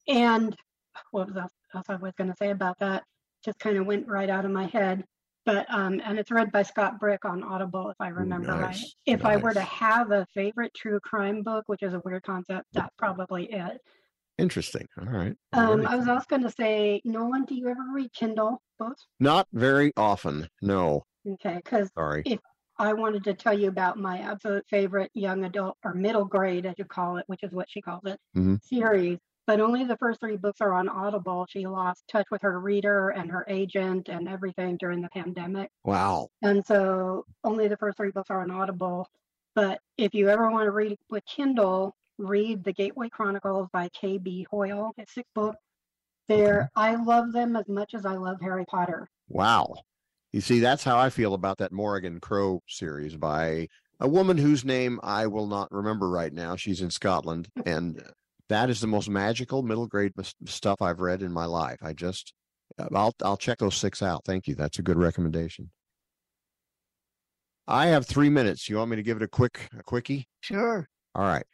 and 0.07 0.55
what 1.11 1.27
was 1.27 1.35
else, 1.37 1.51
else 1.73 1.85
I 1.89 1.95
was 1.95 2.13
going 2.15 2.29
to 2.29 2.35
say 2.37 2.51
about 2.51 2.77
that? 2.79 3.03
Just 3.43 3.57
kind 3.59 3.77
of 3.77 3.87
went 3.87 4.07
right 4.07 4.29
out 4.29 4.45
of 4.45 4.51
my 4.51 4.67
head. 4.67 5.03
But 5.45 5.67
um, 5.71 6.01
and 6.03 6.17
it's 6.17 6.31
read 6.31 6.51
by 6.51 6.63
Scott 6.63 6.99
Brick 6.99 7.23
on 7.23 7.43
Audible, 7.43 7.89
if 7.91 7.97
I 7.99 8.07
remember 8.07 8.47
right. 8.53 8.61
nice, 8.71 8.95
If 9.05 9.25
I 9.25 9.37
were 9.37 9.53
to 9.53 9.61
have 9.61 10.11
a 10.11 10.25
favorite 10.33 10.73
true 10.73 10.99
crime 10.99 11.43
book, 11.43 11.65
which 11.67 11.83
is 11.83 11.93
a 11.93 12.01
weird 12.03 12.23
concept, 12.23 12.65
that's 12.73 12.93
probably 12.97 13.45
it. 13.51 13.79
Interesting. 14.39 14.87
All 14.99 15.05
right. 15.05 15.35
Um, 15.53 15.85
I 15.85 15.95
was 15.95 16.07
also 16.07 16.25
going 16.27 16.41
to 16.41 16.51
say, 16.51 16.99
Nolan, 17.05 17.45
do 17.45 17.55
you 17.55 17.69
ever 17.69 17.83
read 17.93 18.11
Kindle 18.11 18.61
books? 18.79 19.05
Not 19.19 19.47
very 19.53 19.93
often. 19.95 20.49
No. 20.61 21.03
Okay, 21.27 21.55
because 21.63 21.89
Sorry. 21.95 22.23
if 22.25 22.39
I 22.77 22.93
wanted 22.93 23.23
to 23.25 23.33
tell 23.35 23.57
you 23.57 23.69
about 23.69 23.97
my 23.97 24.17
absolute 24.19 24.65
favorite 24.67 25.11
young 25.13 25.45
adult 25.45 25.77
or 25.85 25.93
middle 25.93 26.25
grade, 26.25 26.65
as 26.65 26.73
you 26.77 26.85
call 26.85 27.17
it, 27.17 27.23
which 27.27 27.43
is 27.43 27.51
what 27.51 27.69
she 27.69 27.81
calls 27.81 28.03
it, 28.05 28.19
Mhm. 28.35 28.61
series, 28.63 29.19
but 29.47 29.59
only 29.59 29.83
the 29.83 29.97
first 29.97 30.19
three 30.19 30.37
books 30.37 30.61
are 30.61 30.73
on 30.73 30.89
Audible. 30.89 31.45
She 31.49 31.67
lost 31.67 32.03
touch 32.07 32.25
with 32.31 32.41
her 32.41 32.59
reader 32.59 33.09
and 33.09 33.29
her 33.29 33.45
agent 33.47 34.09
and 34.09 34.27
everything 34.27 34.77
during 34.77 35.01
the 35.01 35.09
pandemic. 35.09 35.69
Wow. 35.83 36.29
And 36.41 36.65
so 36.65 37.25
only 37.43 37.67
the 37.67 37.77
first 37.77 37.97
three 37.97 38.11
books 38.11 38.29
are 38.29 38.41
on 38.41 38.51
Audible. 38.51 39.07
But 39.53 39.79
if 39.97 40.13
you 40.13 40.29
ever 40.29 40.51
want 40.51 40.65
to 40.65 40.71
read 40.71 40.97
with 41.09 41.25
Kindle, 41.25 41.95
read 42.17 42.63
The 42.63 42.73
Gateway 42.73 43.09
Chronicles 43.09 43.69
by 43.71 43.89
K.B. 43.89 44.47
Hoyle. 44.49 44.93
It's 44.97 45.13
six 45.13 45.29
books. 45.33 45.59
There, 46.27 46.71
mm-hmm. 46.75 46.79
I 46.79 46.95
love 46.95 47.31
them 47.31 47.55
as 47.55 47.67
much 47.67 47.93
as 47.93 48.05
I 48.05 48.15
love 48.15 48.37
Harry 48.41 48.65
Potter. 48.65 49.07
Wow. 49.29 49.75
You 50.31 50.41
see, 50.41 50.59
that's 50.59 50.83
how 50.83 50.97
I 50.97 51.09
feel 51.09 51.35
about 51.35 51.59
that 51.59 51.71
Morrigan 51.71 52.19
Crow 52.19 52.61
series 52.67 53.15
by 53.15 53.67
a 53.99 54.07
woman 54.07 54.37
whose 54.37 54.65
name 54.65 54.99
I 55.03 55.27
will 55.27 55.47
not 55.47 55.71
remember 55.71 56.09
right 56.09 56.33
now. 56.33 56.55
She's 56.55 56.81
in 56.81 56.89
Scotland. 56.89 57.47
And 57.65 58.01
that 58.49 58.69
is 58.69 58.81
the 58.81 58.87
most 58.87 59.09
magical 59.09 59.63
middle 59.63 59.87
grade 59.87 60.13
stuff 60.45 60.81
I've 60.81 60.99
read 60.99 61.21
in 61.21 61.31
my 61.31 61.45
life. 61.45 61.77
I 61.81 61.93
just, 61.93 62.33
I'll, 62.93 63.13
I'll 63.23 63.37
check 63.37 63.59
those 63.59 63.75
six 63.75 64.01
out. 64.01 64.23
Thank 64.25 64.47
you. 64.47 64.55
That's 64.55 64.79
a 64.79 64.83
good 64.83 64.97
recommendation. 64.97 65.71
I 67.67 67.87
have 67.87 68.05
three 68.05 68.29
minutes. 68.29 68.69
You 68.69 68.77
want 68.77 68.91
me 68.91 68.97
to 68.97 69.03
give 69.03 69.17
it 69.17 69.23
a 69.23 69.27
quick, 69.27 69.69
a 69.77 69.83
quickie? 69.83 70.27
sure. 70.41 70.87
All 71.15 71.23
right. 71.23 71.45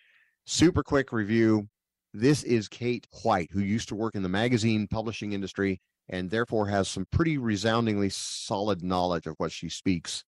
Super 0.46 0.84
quick 0.84 1.14
review. 1.14 1.68
This 2.14 2.44
is 2.44 2.68
Kate 2.68 3.08
White, 3.24 3.50
who 3.54 3.62
used 3.62 3.88
to 3.90 3.96
work 3.96 4.16
in 4.16 4.24
the 4.24 4.28
magazine 4.28 4.88
publishing 4.88 5.32
industry 5.32 5.80
and 6.10 6.30
therefore 6.30 6.68
has 6.68 6.90
some 6.90 7.06
pretty 7.12 7.38
resoundingly 7.38 8.10
solid 8.10 8.84
knowledge 8.84 9.28
of 9.28 9.36
what 9.38 9.52
she 9.52 9.70
speaks. 9.70 10.26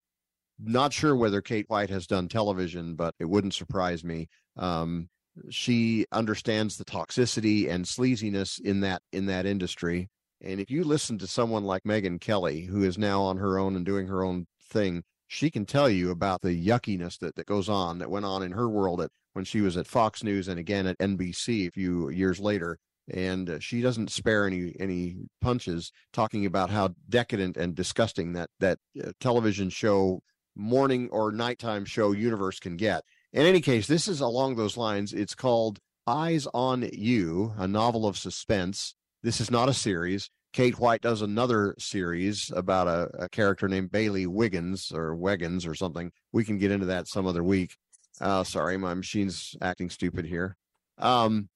Not 0.59 0.93
sure 0.93 1.15
whether 1.15 1.41
Kate 1.41 1.65
White 1.67 1.89
has 1.89 2.07
done 2.07 2.29
television, 2.29 2.95
but 2.95 3.15
it 3.19 3.25
wouldn't 3.25 3.53
surprise 3.53 4.03
me. 4.03 4.29
Um, 4.55 5.09
she 5.49 6.05
understands 6.11 6.77
the 6.77 6.85
toxicity 6.85 7.69
and 7.69 7.85
sleaziness 7.85 8.59
in 8.59 8.81
that 8.81 9.01
in 9.11 9.25
that 9.27 9.45
industry. 9.45 10.09
And 10.41 10.59
if 10.59 10.69
you 10.69 10.83
listen 10.83 11.17
to 11.19 11.27
someone 11.27 11.63
like 11.63 11.83
Megyn 11.83 12.19
Kelly, 12.19 12.61
who 12.61 12.83
is 12.83 12.97
now 12.97 13.21
on 13.21 13.37
her 13.37 13.57
own 13.57 13.75
and 13.75 13.85
doing 13.85 14.07
her 14.07 14.23
own 14.23 14.45
thing, 14.69 15.03
she 15.27 15.49
can 15.49 15.65
tell 15.65 15.89
you 15.89 16.11
about 16.11 16.41
the 16.41 16.49
yuckiness 16.49 17.17
that, 17.19 17.35
that 17.35 17.45
goes 17.45 17.69
on 17.69 17.99
that 17.99 18.11
went 18.11 18.25
on 18.25 18.43
in 18.43 18.51
her 18.51 18.69
world 18.69 19.01
at 19.01 19.09
when 19.33 19.45
she 19.45 19.61
was 19.61 19.77
at 19.77 19.87
Fox 19.87 20.23
News 20.23 20.47
and 20.47 20.59
again 20.59 20.85
at 20.85 20.97
NBC 20.99 21.67
a 21.67 21.71
few 21.71 22.09
years 22.09 22.39
later. 22.39 22.77
And 23.09 23.49
uh, 23.49 23.59
she 23.59 23.81
doesn't 23.81 24.11
spare 24.11 24.45
any 24.45 24.75
any 24.79 25.15
punches 25.41 25.91
talking 26.13 26.45
about 26.45 26.69
how 26.69 26.93
decadent 27.09 27.57
and 27.57 27.75
disgusting 27.75 28.33
that 28.33 28.49
that 28.59 28.77
uh, 29.03 29.11
television 29.19 29.69
show 29.69 30.21
morning 30.55 31.09
or 31.11 31.31
nighttime 31.31 31.85
show 31.85 32.11
universe 32.11 32.59
can 32.59 32.77
get. 32.77 33.03
In 33.33 33.47
any 33.47 33.61
case, 33.61 33.87
this 33.87 34.07
is 34.07 34.21
along 34.21 34.55
those 34.55 34.77
lines. 34.77 35.11
It's 35.11 35.33
called 35.33 35.79
Eyes 36.05 36.47
on 36.53 36.87
You, 36.93 37.53
a 37.57 37.67
novel 37.67 38.05
of 38.05 38.15
suspense. 38.15 38.93
This 39.23 39.41
is 39.41 39.49
not 39.49 39.69
a 39.69 39.73
series. 39.73 40.29
Kate 40.53 40.77
White 40.77 41.01
does 41.01 41.23
another 41.23 41.73
series 41.79 42.51
about 42.55 42.87
a, 42.87 43.23
a 43.23 43.29
character 43.29 43.67
named 43.67 43.91
Bailey 43.91 44.27
Wiggins 44.27 44.91
or 44.93 45.15
Wiggins 45.15 45.65
or 45.65 45.73
something. 45.73 46.11
We 46.31 46.43
can 46.43 46.59
get 46.59 46.69
into 46.69 46.85
that 46.85 47.07
some 47.07 47.25
other 47.25 47.43
week. 47.43 47.75
Uh, 48.21 48.43
sorry, 48.43 48.77
my 48.77 48.93
machine's 48.93 49.55
acting 49.63 49.89
stupid 49.89 50.25
here. 50.25 50.55
Um, 50.99 51.49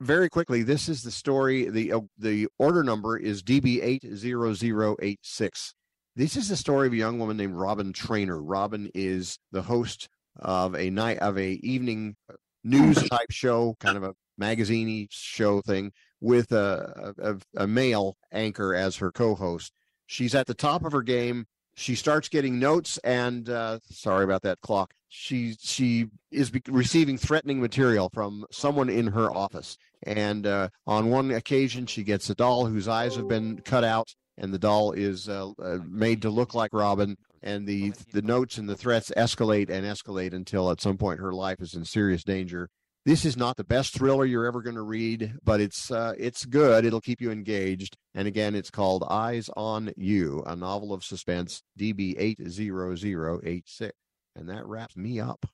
very 0.00 0.28
quickly, 0.28 0.62
this 0.62 0.88
is 0.88 1.02
the 1.02 1.10
story. 1.10 1.68
the 1.68 1.92
uh, 1.92 2.00
The 2.18 2.46
order 2.56 2.84
number 2.84 3.16
is 3.16 3.42
DB 3.42 3.80
eight 3.82 4.04
zero 4.14 4.54
zero 4.54 4.94
eight 5.02 5.18
six. 5.22 5.74
This 6.14 6.36
is 6.36 6.48
the 6.48 6.56
story 6.56 6.86
of 6.86 6.92
a 6.92 6.96
young 6.96 7.18
woman 7.18 7.36
named 7.36 7.56
Robin 7.56 7.92
Trainer. 7.92 8.40
Robin 8.40 8.88
is 8.94 9.40
the 9.50 9.62
host 9.62 10.08
of 10.38 10.74
a 10.74 10.90
night 10.90 11.18
of 11.18 11.38
a 11.38 11.52
evening 11.62 12.16
news 12.64 12.96
type 13.10 13.30
show, 13.30 13.76
kind 13.80 13.96
of 13.96 14.04
a 14.04 14.14
magazine 14.38 15.08
show 15.10 15.60
thing, 15.62 15.92
with 16.20 16.52
a, 16.52 17.14
a 17.18 17.36
a 17.64 17.66
male 17.66 18.16
anchor 18.32 18.74
as 18.74 18.96
her 18.96 19.12
co-host. 19.12 19.72
She's 20.06 20.34
at 20.34 20.46
the 20.46 20.54
top 20.54 20.84
of 20.84 20.92
her 20.92 21.02
game. 21.02 21.46
She 21.74 21.94
starts 21.94 22.28
getting 22.28 22.58
notes, 22.58 22.98
and 22.98 23.48
uh, 23.50 23.80
sorry 23.90 24.24
about 24.24 24.42
that 24.42 24.60
clock. 24.60 24.92
She 25.08 25.56
she 25.60 26.06
is 26.30 26.50
be- 26.50 26.62
receiving 26.68 27.18
threatening 27.18 27.60
material 27.60 28.10
from 28.12 28.46
someone 28.50 28.88
in 28.88 29.08
her 29.08 29.30
office. 29.30 29.76
And 30.02 30.46
uh, 30.46 30.68
on 30.86 31.10
one 31.10 31.30
occasion, 31.30 31.86
she 31.86 32.02
gets 32.02 32.30
a 32.30 32.34
doll 32.34 32.66
whose 32.66 32.88
eyes 32.88 33.16
have 33.16 33.28
been 33.28 33.60
cut 33.60 33.84
out, 33.84 34.14
and 34.38 34.52
the 34.54 34.58
doll 34.58 34.92
is 34.92 35.28
uh, 35.28 35.50
uh, 35.62 35.78
made 35.86 36.22
to 36.22 36.30
look 36.30 36.54
like 36.54 36.70
Robin. 36.72 37.16
And 37.46 37.66
the 37.66 37.92
the 38.12 38.22
notes 38.22 38.58
and 38.58 38.68
the 38.68 38.76
threats 38.76 39.12
escalate 39.16 39.70
and 39.70 39.86
escalate 39.86 40.34
until 40.34 40.70
at 40.70 40.80
some 40.80 40.98
point 40.98 41.20
her 41.20 41.32
life 41.32 41.60
is 41.60 41.74
in 41.74 41.84
serious 41.84 42.24
danger. 42.24 42.68
This 43.04 43.24
is 43.24 43.36
not 43.36 43.56
the 43.56 43.62
best 43.62 43.94
thriller 43.94 44.24
you're 44.24 44.46
ever 44.46 44.60
going 44.62 44.74
to 44.74 44.82
read, 44.82 45.34
but 45.44 45.60
it's 45.60 45.92
uh, 45.92 46.14
it's 46.18 46.44
good. 46.44 46.84
It'll 46.84 47.00
keep 47.00 47.20
you 47.20 47.30
engaged. 47.30 47.96
And 48.14 48.26
again, 48.26 48.56
it's 48.56 48.70
called 48.70 49.04
Eyes 49.08 49.48
on 49.56 49.92
You, 49.96 50.42
a 50.44 50.56
novel 50.56 50.92
of 50.92 51.04
suspense, 51.04 51.62
DB 51.78 52.16
eight 52.18 52.40
zero 52.48 52.96
zero 52.96 53.40
eight 53.44 53.68
six. 53.68 53.94
And 54.34 54.48
that 54.48 54.66
wraps 54.66 54.96
me 54.96 55.20
up. 55.20 55.46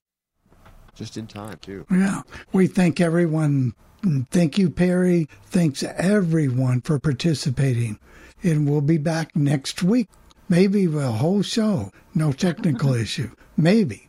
just 0.95 1.15
in 1.15 1.27
time 1.27 1.59
too. 1.61 1.85
Yeah, 1.91 2.23
we 2.51 2.65
thank 2.65 2.99
everyone. 2.99 3.73
Thank 4.31 4.57
you, 4.57 4.69
Perry. 4.71 5.29
Thanks 5.45 5.83
everyone 5.83 6.81
for 6.81 6.97
participating. 6.99 7.99
And 8.41 8.67
we'll 8.67 8.81
be 8.81 8.97
back 8.97 9.35
next 9.35 9.81
week. 9.83 10.09
Maybe 10.53 10.85
a 10.85 11.11
whole 11.11 11.41
show. 11.41 11.91
No 12.13 12.31
technical 12.31 12.93
issue. 13.05 13.31
Maybe. 13.57 14.07